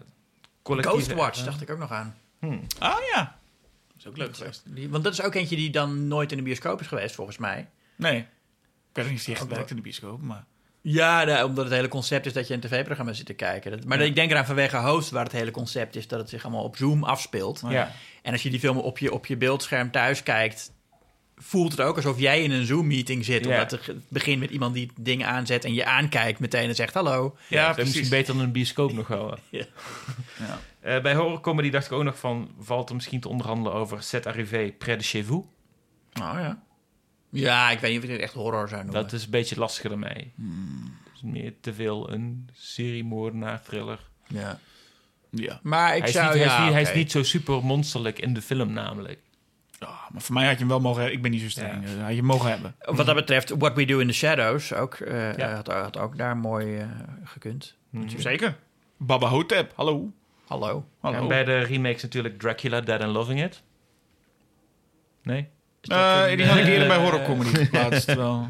[0.61, 0.97] collectieve...
[0.99, 2.15] Ghostwatch dacht ik ook nog aan.
[2.39, 2.61] Hmm.
[2.79, 3.39] Ah ja.
[4.03, 4.63] Dat is ook leuk geweest.
[4.89, 7.67] Want dat is ook eentje die dan nooit in de bioscoop is geweest, volgens mij.
[7.95, 8.17] Nee.
[8.17, 8.25] Ik
[8.91, 10.45] weet niet echt werkt in de bioscoop, maar...
[10.83, 13.71] Ja, nou, omdat het hele concept is dat je een tv-programma zit te kijken.
[13.71, 16.43] Dat- maar ik denk eraan vanwege host, waar het hele concept is dat het zich
[16.43, 17.61] allemaal op Zoom afspeelt.
[17.69, 17.91] Ja.
[18.21, 20.71] En als je die film op je, op je beeldscherm thuis kijkt,
[21.41, 23.45] voelt het ook alsof jij in een Zoom-meeting zit.
[23.45, 23.51] Ja.
[23.51, 27.37] Omdat het begint met iemand die dingen aanzet en je aankijkt meteen en zegt hallo.
[27.47, 27.93] Ja, Ja, precies.
[27.93, 29.37] Misschien beter dan een bioscoop nog wel.
[29.49, 29.65] Ja.
[30.39, 30.59] Ja.
[30.79, 32.51] Eh, bij horrorcomedy dacht ik ook nog van...
[32.59, 35.45] valt er misschien te onderhandelen over Set Arrivé Près de Chez Vous?
[36.21, 36.63] Oh ja.
[37.29, 39.01] Ja, ik weet niet of ik het echt horror zou noemen.
[39.01, 40.33] Dat is een beetje lastiger ermee.
[41.03, 43.99] Het is meer te veel een seriemoordenaar thriller.
[44.27, 44.59] ja.
[45.33, 45.59] Ja.
[45.63, 48.41] Maar ik Hij is, niet, hij, ja, is hij niet zo super monsterlijk in de
[48.41, 49.19] film namelijk.
[49.87, 51.15] Ja, maar voor mij had je hem wel mogen hebben.
[51.17, 51.83] Ik ben niet zo streng.
[51.89, 51.93] Ja.
[51.95, 52.75] eh, Had je hem mogen hebben.
[52.79, 55.55] Wat dat betreft, What We Do in the Shadows ook, eh, Ja.
[55.55, 56.85] had, had ook daar mooi eh,
[57.23, 57.75] gekund.
[58.17, 58.55] Zeker.
[58.97, 60.11] Baba Hotep, hallo.
[60.47, 60.85] Hallo.
[60.99, 61.17] hallo.
[61.17, 63.61] En bij de remakes natuurlijk Dracula, Dead and Loving It.
[65.23, 65.47] Nee?
[65.81, 68.13] Eh, die had ik eerder bij horrorcomedy geplaatst.
[68.13, 68.45] wel.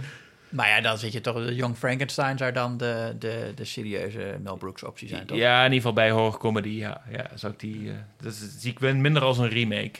[0.49, 1.45] Maar ja, dan zit je toch...
[1.45, 5.37] De Young Frankenstein zou dan de, de, de serieuze Mel Brooks optie zijn, toch?
[5.37, 7.01] Ja, in ieder geval bij horrorcomedy, ja.
[7.11, 7.91] ja zou ik die,
[8.21, 9.99] dat is- zie ik minder als een remake.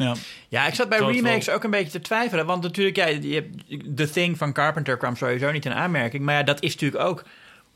[0.00, 0.14] Ja.
[0.48, 2.46] Ja, ik zat bij remakes ook een beetje te twijfelen.
[2.46, 6.22] Want natuurlijk, ja, je hebt, The Thing van Carpenter kwam sowieso niet in aanmerking.
[6.24, 7.24] Maar ja, dat is natuurlijk ook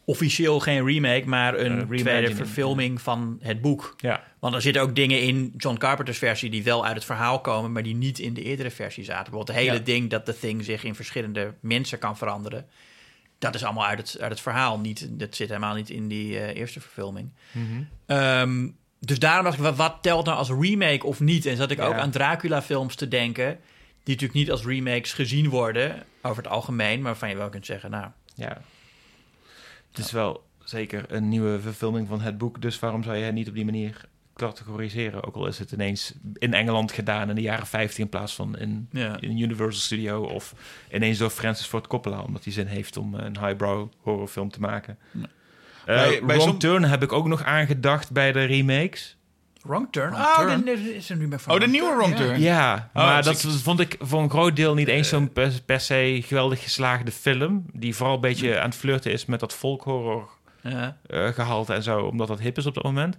[0.07, 3.95] officieel geen remake, maar een Een tweede verfilming van het boek.
[3.97, 7.41] Ja, Want er zitten ook dingen in John Carpenter's versie die wel uit het verhaal
[7.41, 9.23] komen, maar die niet in de eerdere versie zaten.
[9.31, 9.85] Bijvoorbeeld het hele Ja.
[9.85, 12.67] ding dat The Thing zich in verschillende mensen kan veranderen.
[13.39, 14.79] Dat is allemaal uit het, uit het verhaal.
[14.79, 17.33] Niet, dat zit helemaal niet in die eh, eerste verfilming.
[18.07, 18.69] Ehm,
[19.05, 21.47] dus daarom dacht ik, wat, telt nou als remake of niet?
[21.47, 23.47] En zat ik ook aan Dracula-films te denken,
[24.02, 27.66] die natuurlijk niet als remakes gezien worden over het algemeen, maar waarvan je wel kunt
[27.66, 28.62] zeggen, nou, ja.
[29.90, 32.62] Het is wel zeker een nieuwe verfilming van het boek.
[32.62, 34.01] Dus waarom zou je het niet op die manier
[34.35, 35.22] categoriseren?
[35.24, 38.59] Ook al is het ineens in Engeland gedaan in de jaren 50 in plaats van
[38.59, 39.20] in, Ja.
[39.20, 40.22] in Universal Studio.
[40.22, 40.55] Of
[40.93, 44.98] ineens door Francis Ford Coppola, omdat hij zin heeft om een highbrow horrorfilm te maken.
[45.12, 45.26] Ja.
[45.86, 49.16] Eh, Bij- bij Wrong som- Turn heb ik ook nog aangedacht bij de remakes.
[49.62, 50.11] Wrong Turn.
[50.11, 50.65] Wrong oh, Turn.
[50.65, 52.16] dit is een remake van Oh, de nieuwe Wrong Ja.
[52.16, 52.40] Turn.
[52.40, 55.52] Ja, Oh, maar dus dat vond ik voor een groot deel niet eens zo'n per,
[55.66, 57.65] per se geweldig geslaagde film.
[57.73, 60.28] Die vooral een beetje aan het flirten is met dat folkhorror
[60.62, 60.97] Ja.
[61.06, 63.16] eh, gehalte en zo, omdat dat hip is op dat moment.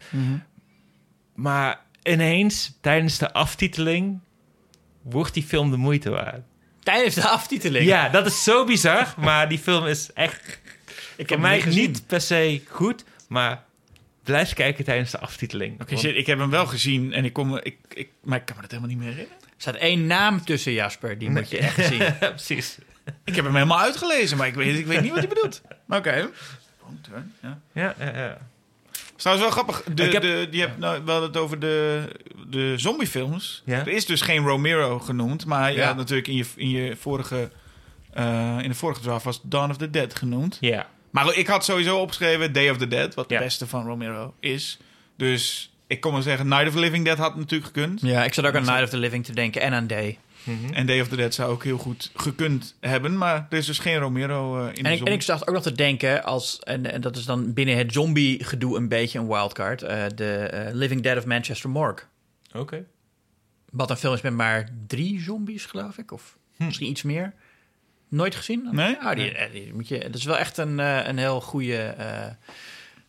[1.36, 4.20] Maar ineens, tijdens de aftiteling,
[5.02, 6.42] wordt die film de moeite waard.
[6.84, 7.86] Tijdens de aftiteling.
[7.86, 10.62] Ja, dat is zo bizar, maar die film is echt
[11.16, 13.64] ik voor mij niet per se goed, maar
[14.24, 15.82] blijf kijken tijdens de aftiteling.
[15.82, 18.56] Oké, shit, ik heb hem wel gezien en ik kom, ik, ik, maar ik kan
[18.56, 19.44] me dat helemaal niet meer herinneren.
[19.44, 21.18] Er staat één naam tussen, Jasper.
[21.18, 21.98] Die moet je echt zien.
[22.02, 22.78] Ja, precies.
[23.24, 25.62] Ik heb hem helemaal uitgelezen, maar ik weet, ik weet niet wat hij bedoelt.
[25.86, 26.30] Maar Oké.
[26.80, 27.60] Wrong Turn, ja.
[27.72, 28.38] Ja, ja, ja.
[28.92, 29.94] Het is trouwens wel grappig.
[29.96, 32.04] De, heb- je hebt nou wel het over de,
[32.48, 33.62] de zombiefilms.
[33.66, 33.80] Ja.
[33.80, 35.86] Er is dus geen Romero genoemd, maar je Ja.
[35.88, 37.50] had natuurlijk in je, in je vorige,
[38.14, 40.58] eh, in de vorige draft was Dawn of the Dead genoemd.
[40.62, 40.88] ja.
[41.16, 43.38] Maar ik had sowieso opgeschreven Day of the Dead, wat Ja.
[43.38, 44.78] de beste van Romero is.
[45.18, 48.02] Dus ik kon maar zeggen, Night of the Living Dead had natuurlijk gekund.
[48.02, 50.18] Ja, ik zat ook aan Night of the Living te denken en aan Day.
[50.72, 53.18] En Day of the Dead zou ook heel goed gekund hebben.
[53.18, 55.14] Maar er is dus geen Romero eh, in En de ik, en zombie.
[55.14, 58.78] ik zat ook nog te denken, als, en, en dat is dan binnen het zombie-gedoe
[58.78, 59.82] een beetje een wildcard.
[59.82, 62.06] eh, de eh, Living Dead of Manchester Morgue.
[62.54, 62.86] Oké.
[63.72, 66.12] Wat een film is met maar drie zombies, geloof ik.
[66.12, 67.34] Of misschien iets meer.
[68.08, 68.70] Nooit gezien?
[68.72, 68.96] Nee?
[68.96, 71.96] Oh, die, eh, die moet je, dat is wel echt een, eh, een heel goede...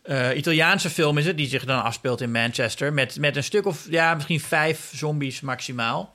[0.03, 2.93] eh, Italiaanse film is het, die zich dan afspeelt in Manchester.
[2.93, 6.15] Met, met een stuk of, ja, misschien vijf zombies maximaal.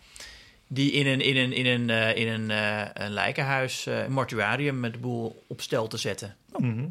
[0.67, 2.49] Die in een, in een, in een, in een,
[3.03, 6.35] een lijkenhuis, een mortuarium, met de boel op stel te zetten.
[6.57, 6.85] Mhm.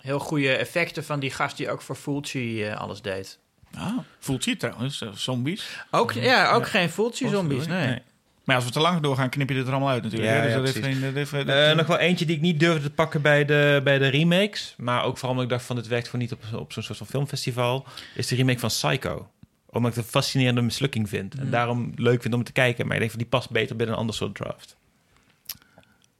[0.00, 3.38] Heel goede effecten van die gast die ook voor Fulci alles deed.
[3.74, 3.98] Ah,
[4.38, 5.84] je trouwens, zombies.
[5.90, 7.86] Ook, ja, ook geen Fulci-zombies, nee.
[7.86, 8.02] Nee.
[8.46, 10.32] Maar als we te lang doorgaan, knip je dit er allemaal uit natuurlijk.
[10.32, 11.00] Ja, dus ja, dat heeft geen...
[11.00, 13.98] Dat heeft, Eh, nog wel eentje die ik niet durfde te pakken bij de, bij
[13.98, 14.74] de remakes.
[14.78, 16.98] Maar ook vooral omdat ik dacht van dit werkt voor niet op, op zo'n soort
[16.98, 17.86] van filmfestival.
[18.14, 19.30] Is de remake van Psycho.
[19.66, 21.34] Omdat ik het een fascinerende mislukking vind.
[21.34, 22.84] En daarom leuk vind om te kijken.
[22.84, 24.76] Maar ik denk van die past beter binnen een ander soort draft.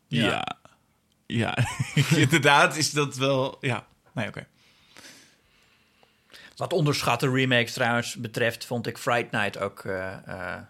[0.08, 0.56] Ja.
[1.26, 1.58] Ja,
[2.16, 3.56] inderdaad is dat wel...
[3.60, 4.46] Ja, nee, oké.
[6.56, 9.84] Wat onderschatte remakes trouwens betreft, vond ik Fright Night ook...
[9.84, 10.62] eh, eh,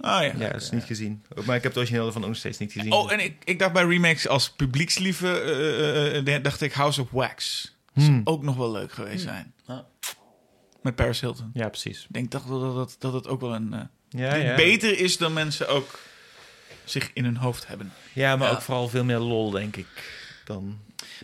[0.00, 0.32] Ah ja.
[0.38, 1.24] Ja, dat is niet gezien.
[1.44, 2.92] Maar ik heb het origineel van ook nog steeds niet gezien.
[2.92, 7.00] Oh, en ik, ik dacht bij remakes als publiekslieve, eh, eh, eh, dacht ik House
[7.00, 7.68] of Wax.
[7.92, 8.20] Hmm.
[8.24, 9.54] Ook nog wel leuk geweest zijn.
[9.66, 9.86] Ja.
[10.82, 11.50] Met Paris Hilton.
[11.54, 12.00] Ja, precies.
[12.02, 13.72] Ik denk toch wel dat, dat, dat het ook wel een...
[13.72, 14.54] eh, Ja, dit ja.
[14.54, 15.98] beter is dan mensen ook
[16.84, 17.92] zich in hun hoofd hebben.
[18.12, 18.54] ja maar Ja.
[18.54, 19.86] ook vooral veel meer lol, denk ik.
[20.44, 20.78] Dan...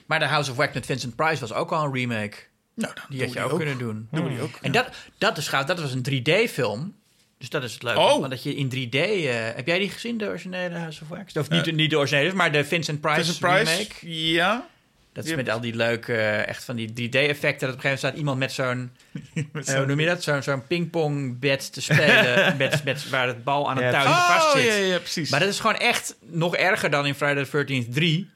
[0.07, 2.37] Maar The House of Wax met Vincent Price was ook al een remake.
[2.75, 4.09] Nou, dan Die had je ook, kunnen doen.
[4.11, 4.59] Doen we die ook.
[4.63, 4.89] En dat,
[5.19, 5.65] dat, is gaaf.
[5.65, 6.95] Dat was een 3D-film.
[7.39, 8.01] Dus dat is het leuke.
[8.01, 8.19] Oh.
[8.19, 8.95] Want dat je in 3D...
[8.97, 11.33] eh, heb jij die gezien, de originele House of Wax?
[11.37, 13.95] Of niet, niet de originele, maar de Vincent Price, Vincent Price, remake.
[14.33, 14.67] ja.
[15.13, 17.67] Dat is met al die leuke, eh, echt van die 3D-effecten.
[17.67, 18.91] Dat op een gegeven moment staat iemand met zo'n,
[19.67, 20.23] eh, hoe noem je dat?
[20.23, 24.27] Zo'n zo'n pingpongbed te spelen, met, met, waar het bal aan het Ja, touwtje Oh,
[24.37, 24.65] vast zit.
[24.67, 25.31] ja, ja, precies.
[25.31, 28.31] Maar dat is gewoon echt nog erger dan in Friday the 13th 3.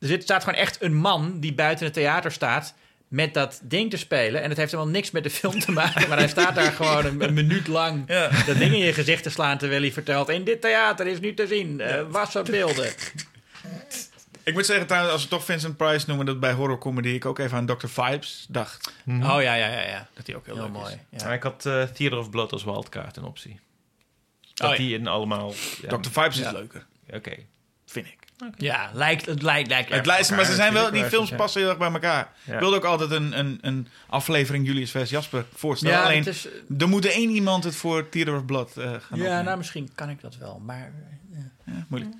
[0.00, 2.74] Er zit, staat gewoon echt een man die buiten het theater staat
[3.08, 4.42] met dat ding te spelen.
[4.42, 6.08] En het heeft helemaal niks met de film te maken.
[6.08, 8.28] Maar hij staat daar gewoon een, een minuut lang Ja.
[8.46, 9.58] dat ding in je gezicht te slaan...
[9.58, 11.80] terwijl hij vertelt, in dit theater is nu te zien.
[11.80, 12.92] eh wasserbeelden.
[14.44, 16.26] Ik moet zeggen, trouwens, als we toch Vincent Price noemen...
[16.26, 17.86] dat bij horrorcomedy ik ook even aan Dr.
[17.86, 18.92] Vibes dacht.
[19.06, 20.08] Oh ja, ja, ja, ja.
[20.14, 20.92] Dat hij ook heel, Heel leuk mooi.
[20.92, 21.18] is.
[21.20, 21.24] Ja.
[21.24, 23.60] Maar ik had eh, Theater of Blood als wildcard een optie.
[24.54, 24.82] Dat Oh, ja.
[24.82, 25.52] die in allemaal...
[25.82, 26.10] Ja, Dr.
[26.10, 26.46] Vibes Ja.
[26.46, 27.32] is leuker, Oké.
[27.86, 28.18] vind ik.
[28.56, 31.36] Ja, lijkt, het lijkt, lijkt Het lijst, op maar ze zijn wel, die films ja.
[31.36, 32.32] passen heel erg bij elkaar.
[32.44, 32.54] Ja.
[32.54, 35.10] Ik wilde ook altijd een, een, een aflevering Julius vs.
[35.10, 35.96] Jasper voorstellen.
[35.96, 36.48] Ja, Alleen, is,
[36.78, 39.44] er moet één iemand het voor Theater of Blood eh, gaan ja, opnemen.
[39.44, 40.92] nou misschien kan ik dat wel, maar...
[41.64, 42.14] Ja, moeilijk.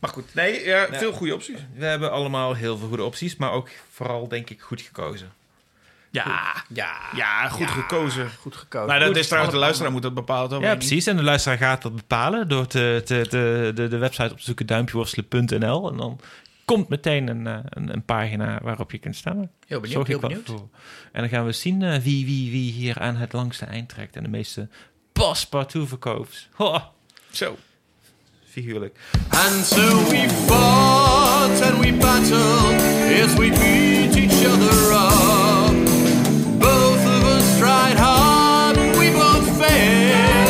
[0.00, 1.58] Maar goed, nee, ja, veel goede opties.
[1.74, 5.32] We hebben allemaal heel veel goede opties, maar ook vooral denk ik goed gekozen.
[6.12, 8.30] Ja, ja, Ja, goed gekozen.
[8.40, 8.86] goed gekozen.
[8.88, 10.48] Nou, dat Goed, is trouwens de luisteraar moet dat bepalen.
[10.50, 10.62] toch?
[10.62, 11.06] Ja, precies.
[11.06, 14.44] En de luisteraar gaat dat bepalen door te, te, te- de, de website op te
[14.44, 15.90] zoeken duimpjeworstelen.nl.
[15.90, 16.20] En dan
[16.64, 19.50] komt meteen een, eh, een, een pagina waarop je kunt stemmen.
[19.66, 20.46] Heel benieuwd, Zorg heel benieuwd.
[20.46, 20.68] voor.
[21.12, 24.16] En dan gaan we zien eh, wie, wie, wie hier aan het langste eind trekt.
[24.16, 24.68] En de meeste
[25.12, 26.48] paspartout verkoopt.
[26.52, 26.80] Ho.
[27.30, 27.56] Zo.
[28.48, 28.98] figuurlijk.
[29.28, 32.80] And so we fought and we battled
[33.24, 35.31] as we beat each other up.
[37.92, 40.41] Tried hard and we both failed.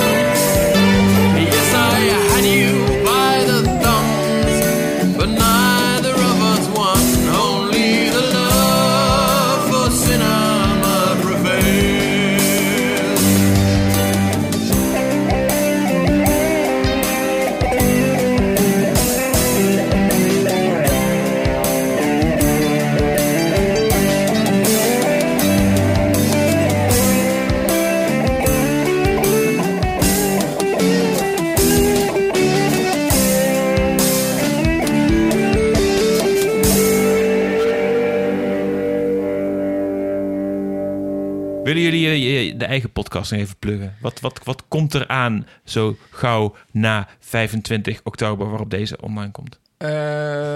[43.31, 43.97] Even pluggen?
[44.01, 49.61] Wat, wat, wat komt er aan zo gauw na 25 oktober waarop deze online komt?
[49.77, 49.89] Eh,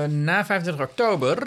[0.05, 1.39] na 25 oktober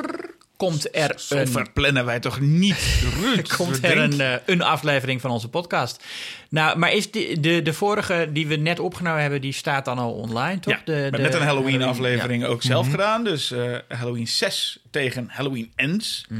[0.59, 3.55] komt er Zo een, verplannen wij toch niet, Ruud?
[3.57, 6.03] komt er een, eh, een aflevering van onze podcast.
[6.49, 9.97] Nou, maar is die, de, de vorige die we net opgenomen hebben, die staat dan
[9.99, 10.73] al online, toch?
[10.73, 12.91] Ja, de, de net een Halloween-aflevering ook zelf Mhm.
[12.95, 13.23] gedaan.
[13.23, 16.25] Dus eh, Halloween 6 tegen Halloween Ends.
[16.29, 16.35] ja.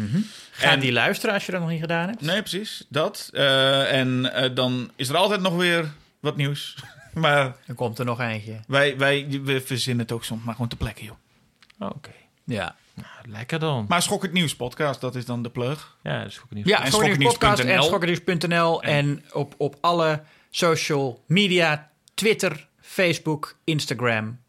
[0.52, 2.22] Ga En- die luisteren als je dat nog niet gedaan hebt.
[2.22, 2.86] Nee, precies.
[2.90, 3.30] Dat.
[3.34, 5.86] Eh, en dan is er altijd nog weer
[6.20, 6.76] wat nieuws.
[7.14, 8.60] maar Dan komt er nog eentje.
[8.68, 11.16] wij, wij we verzinnen het ook soms maar gewoon te plekken, joh.
[11.80, 12.12] Oh, Oké,
[12.44, 13.86] Ja, nou, lekker dan.
[13.88, 15.98] Maar Schok het Nieuws podcast, dat is dan de plug.
[16.04, 16.68] ja, is goed nieuws.
[16.68, 17.84] ja En podcast en schokkernieuws.nl.
[17.84, 24.40] schokkernieuws.nl en op, op alle social media, Twitter, Facebook, Instagram.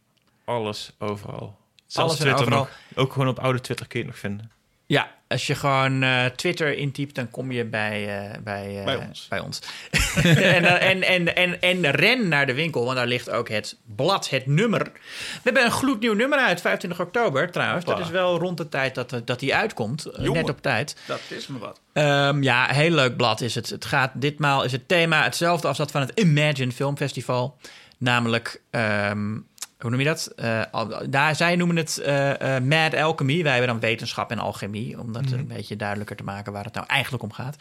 [0.45, 1.59] Alles overal.
[1.87, 2.59] Zelfs Alles en Twitter overal.
[2.95, 3.05] nog.
[3.05, 4.51] Ook gewoon op oude Twitter kun je het nog vinden.
[4.87, 8.97] Ja, als je gewoon eh, Twitter intypt, dan kom je bij, eh, bij, eh, Bij
[8.97, 9.27] ons.
[9.29, 9.59] Bij ons.
[10.25, 14.31] en, en, en, en, en ren naar de winkel, want daar ligt ook het blad,
[14.31, 14.83] het nummer.
[14.83, 17.85] We hebben een gloednieuw nummer uit, 25 oktober trouwens.
[17.85, 20.07] Dat is wel rond de tijd dat, dat die uitkomt.
[20.17, 20.33] Jongen.
[20.33, 20.97] net op tijd.
[21.07, 21.81] Dat is me wat.
[21.93, 23.69] Ehm, ja, heel leuk blad is het.
[23.69, 27.57] Het gaat ditmaal is het thema hetzelfde als dat van het Imagine Film Festival.
[27.99, 29.37] Namelijk, ehm,
[29.81, 30.33] hoe noem je dat?
[30.37, 30.63] Eh,
[31.09, 33.43] daar, zij noemen het eh, eh, Mad Alchemy.
[33.43, 35.01] Wij hebben dan wetenschap en alchemie.
[35.01, 37.57] Om dat een beetje duidelijker te maken waar het nou eigenlijk om gaat.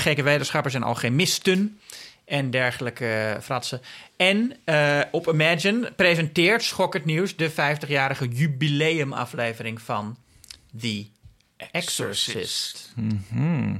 [0.00, 1.78] Gekke wetenschappers en alchemisten.
[2.24, 3.80] En dergelijke fratsen.
[4.16, 4.56] En
[5.10, 10.16] op Imagine presenteert Schok het Nieuws de 50-jarige jubileumaflevering van
[10.80, 11.06] The
[11.56, 12.92] Exorcist.
[12.96, 13.74] Mhm.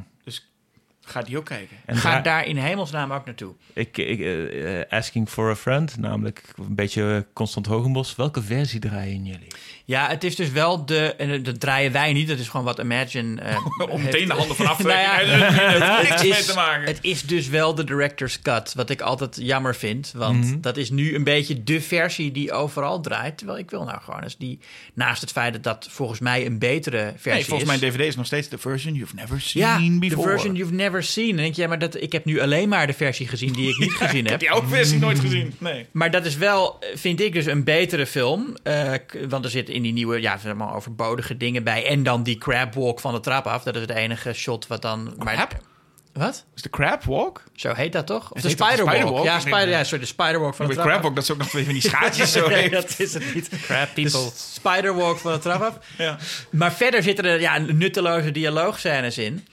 [1.04, 1.76] Ga die ook kijken.
[1.84, 3.54] En Ga daar in hemelsnaam ook naartoe.
[3.72, 8.16] ik, ik, eh, eh, asking for a friend, namelijk een beetje Constant Hogenbos.
[8.16, 9.52] Welke versie draaien jullie?
[9.84, 11.14] Ja, het is dus wel de...
[11.14, 12.28] En dat draaien wij niet.
[12.28, 13.40] Dat is gewoon wat Imagine...
[13.40, 13.56] eh,
[13.94, 15.14] Om meteen de handen vanaf te Nou ja.
[15.14, 16.86] Het heeft het niks mee is, te maken.
[16.86, 18.72] het is dus wel de director's cut.
[18.74, 20.12] Wat ik altijd jammer vind.
[20.16, 20.60] Want Mhm.
[20.60, 23.38] dat is nu een beetje de versie die overal draait.
[23.38, 24.58] Terwijl ik wil nou gewoon eens die...
[24.94, 27.78] Naast het feit dat dat volgens mij een betere versie Nee, volgens is...
[27.78, 30.30] mijn DVD is nog steeds de version you've never seen ja, de before.
[30.30, 31.28] version you've never seen.
[31.28, 33.52] En dan denk je, ja, maar dat, ik heb nu alleen maar de versie gezien
[33.52, 34.40] die ik niet gezien Ik heb heb.
[34.40, 35.54] die oude versie nooit gezien.
[35.58, 35.86] Nee.
[35.92, 38.56] Maar dat is wel, eh, vind ik dus, een betere film.
[38.62, 38.92] Eh,
[39.28, 41.86] want er zitten in die nieuwe, ja, zeg maar overbodige dingen bij.
[41.86, 43.62] En dan die crab walk van de trap af.
[43.62, 45.14] Dat is het enige shot wat dan...
[45.18, 45.60] Maar, Crab?
[46.12, 46.44] Wat?
[46.54, 47.42] Is de crab walk?
[47.54, 48.32] Zo heet dat toch?
[48.32, 48.94] Of de Spiderwalk?
[48.94, 49.24] Spiderwalk?
[49.24, 51.50] Ja, spider, ja, sorry, de Spiderwalk van de trap crab walk, dat is ook nog
[51.50, 53.48] van die schaatsjes zo Nee, dat is het niet.
[53.48, 54.10] Crap people.
[54.10, 55.78] De Spiderwalk van de trap af.
[55.98, 56.18] Ja.
[56.50, 59.46] Maar verder zitten er ja, nutteloze dialoogscènes in.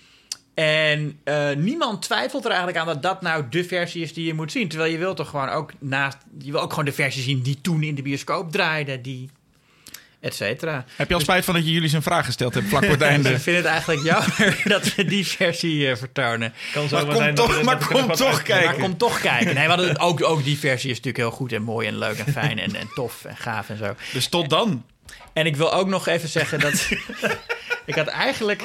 [0.53, 4.33] En eh, niemand twijfelt er eigenlijk aan dat dat nou de versie is die je
[4.33, 4.67] moet zien.
[4.67, 6.17] Terwijl je wil toch gewoon ook naast...
[6.39, 9.01] Je wil ook gewoon de versie zien die toen in de bioscoop draaide.
[9.01, 9.29] Die...
[10.21, 10.85] Et cetera.
[10.95, 13.01] Heb je al spijt van dat je jullie zijn vraag gesteld hebt vlak voor het
[13.13, 13.29] einde?
[13.29, 16.53] ik vind het eigenlijk jammer dat we die versie eh, vertonen.
[16.73, 18.79] Kan Maar kom toch, maar kom toch Maar kijken.
[18.81, 19.55] kom toch kijken.
[19.55, 22.33] Nee, hadden ook, ook die versie is natuurlijk heel goed en mooi en leuk en
[22.33, 23.95] fijn en, en tof en gaaf en zo.
[24.13, 24.83] Dus tot dan.
[25.33, 26.89] En ik wil ook nog even zeggen dat...
[27.85, 28.63] ik had eigenlijk...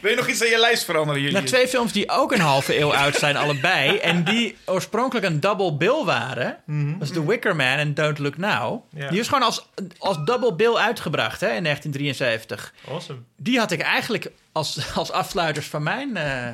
[0.00, 1.36] Wil je nog iets aan je lijst veranderen jullie?
[1.36, 3.96] naar twee films die ook een halve eeuw oud zijn, allebei.
[3.98, 6.58] En die oorspronkelijk een double bill waren.
[6.98, 8.84] Dat is The Wicker Man en Don't Look Now.
[8.94, 9.08] Ja.
[9.08, 9.68] Die is gewoon als,
[9.98, 12.74] als double bill uitgebracht hè, in 1973.
[12.88, 13.18] Awesome.
[13.36, 16.16] Die had ik eigenlijk als, als afsluiters van mijn...
[16.16, 16.48] eh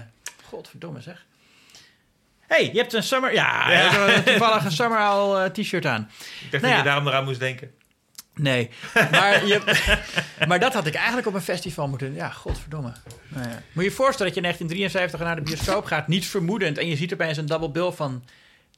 [0.49, 1.25] godverdomme zeg.
[2.47, 3.33] hey, je hebt een summer...
[3.33, 3.83] Ja, Ja.
[3.83, 6.11] je hebt toevallig een summer al eh, t-shirt aan.
[6.41, 6.69] Ik dacht Nou ja.
[6.69, 7.71] dat je daarom eraan moest denken.
[8.39, 8.71] Nee,
[9.11, 9.61] maar, je,
[10.49, 12.15] maar dat had ik eigenlijk op een festival moeten...
[12.15, 12.93] Ja, godverdomme.
[13.29, 13.63] Nou ja.
[13.73, 16.09] Moet je je voorstellen dat je in 1973 naar de bioscoop gaat...
[16.09, 18.25] niets vermoedend en je ziet opeens een double bill van...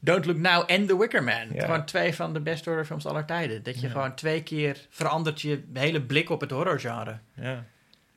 [0.01, 1.53] Don't Look Now en The Wicker Man.
[1.53, 1.65] Ja.
[1.65, 3.63] Gewoon twee van de best horrorfilms aller tijden.
[3.63, 7.19] Dat je gewoon twee keer verandert je hele blik op het horrorgenre.
[7.35, 7.65] Ja,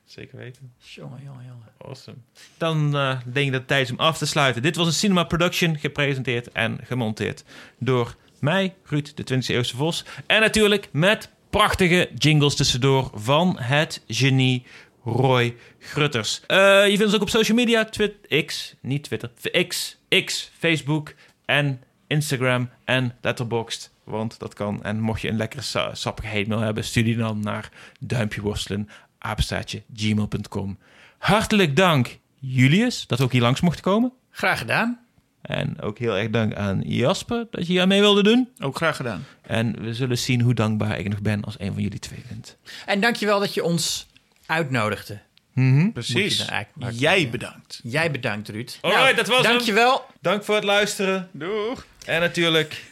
[0.04, 0.72] zeker weten.
[0.78, 1.68] Jongen, jongen, jongen.
[1.78, 2.16] Awesome.
[2.58, 4.62] Dan eh, denk ik dat het tijd is om af te sluiten.
[4.62, 7.44] Dit was een Cinema Production, gepresenteerd en gemonteerd
[7.78, 10.04] door mij, Ruud, de 20e eeuwse Vos.
[10.26, 14.62] En natuurlijk met prachtige jingles tussendoor van het genie
[15.04, 16.40] Roy Grutters.
[16.46, 19.30] Eh, je vindt ons ook op social media, Twitter, X, niet Twitter,
[19.68, 21.14] X, X, Facebook
[21.44, 23.92] en Instagram en Letterboxd.
[24.04, 24.82] Want dat kan.
[24.82, 27.68] En mocht je een lekkere sa- sappige mail hebben, stuur die dan naar
[28.00, 28.88] duimpje worstelen,
[29.18, 30.78] apenstaartje, gmail.com.
[31.18, 34.12] Hartelijk dank, Julius, dat we ook hier langs mochten komen.
[34.30, 35.03] Graag gedaan.
[35.44, 38.48] En ook heel erg dank aan Jasper dat je hier aan mee wilde doen.
[38.58, 39.24] Ook graag gedaan.
[39.42, 42.56] En we zullen zien hoe dankbaar ik nog ben als een van jullie twee bent.
[42.86, 44.06] En dankjewel dat je ons
[44.46, 45.20] uitnodigde.
[45.52, 45.90] Mhm.
[45.90, 46.48] Precies.
[46.90, 47.80] Jij bedankt.
[47.82, 48.78] Jij bedankt, Ruud.
[48.80, 49.52] Alright, dat was hem.
[49.54, 50.06] Dankjewel.
[50.20, 51.28] Dank voor het luisteren.
[51.32, 51.86] Doeg.
[52.06, 52.84] En natuurlijk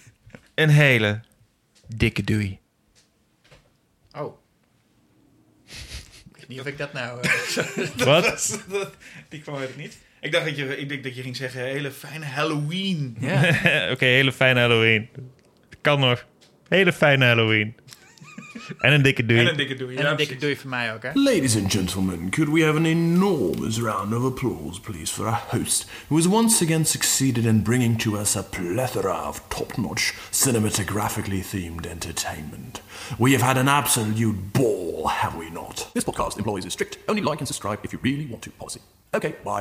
[0.54, 1.20] een hele
[1.86, 2.58] dikke doei.
[4.12, 4.36] Oh.
[6.28, 7.20] Ik weet niet of ik dat nou...
[7.22, 8.60] eh, Wat?
[9.28, 9.98] Die kwam uit het niet.
[10.22, 13.16] Ik dacht dat je, ik dacht dat je ging zeggen, hele fijne Halloween.
[13.20, 13.38] ja.
[13.92, 15.08] Oké, hele fijne Halloween.
[15.80, 16.24] Kan nog.
[16.68, 17.74] Hele fijne Halloween.
[18.78, 19.40] en een dikke doei.
[19.40, 19.96] En een dikke doei.
[19.96, 21.10] En Ja, een dikke doei voor mij ook, hè?
[21.14, 25.90] Ladies and gentlemen, could we have an enormous round of applause, please, for our host,
[26.08, 31.42] who has once again succeeded in bringing to us a plethora of top notch cinematographically
[31.50, 32.80] themed entertainment?
[33.18, 35.90] We have had an absolute ball, have we not?
[35.92, 38.80] This podcast employs a strict only like and subscribe if you really want to policy.
[39.14, 39.60] Okay, bye.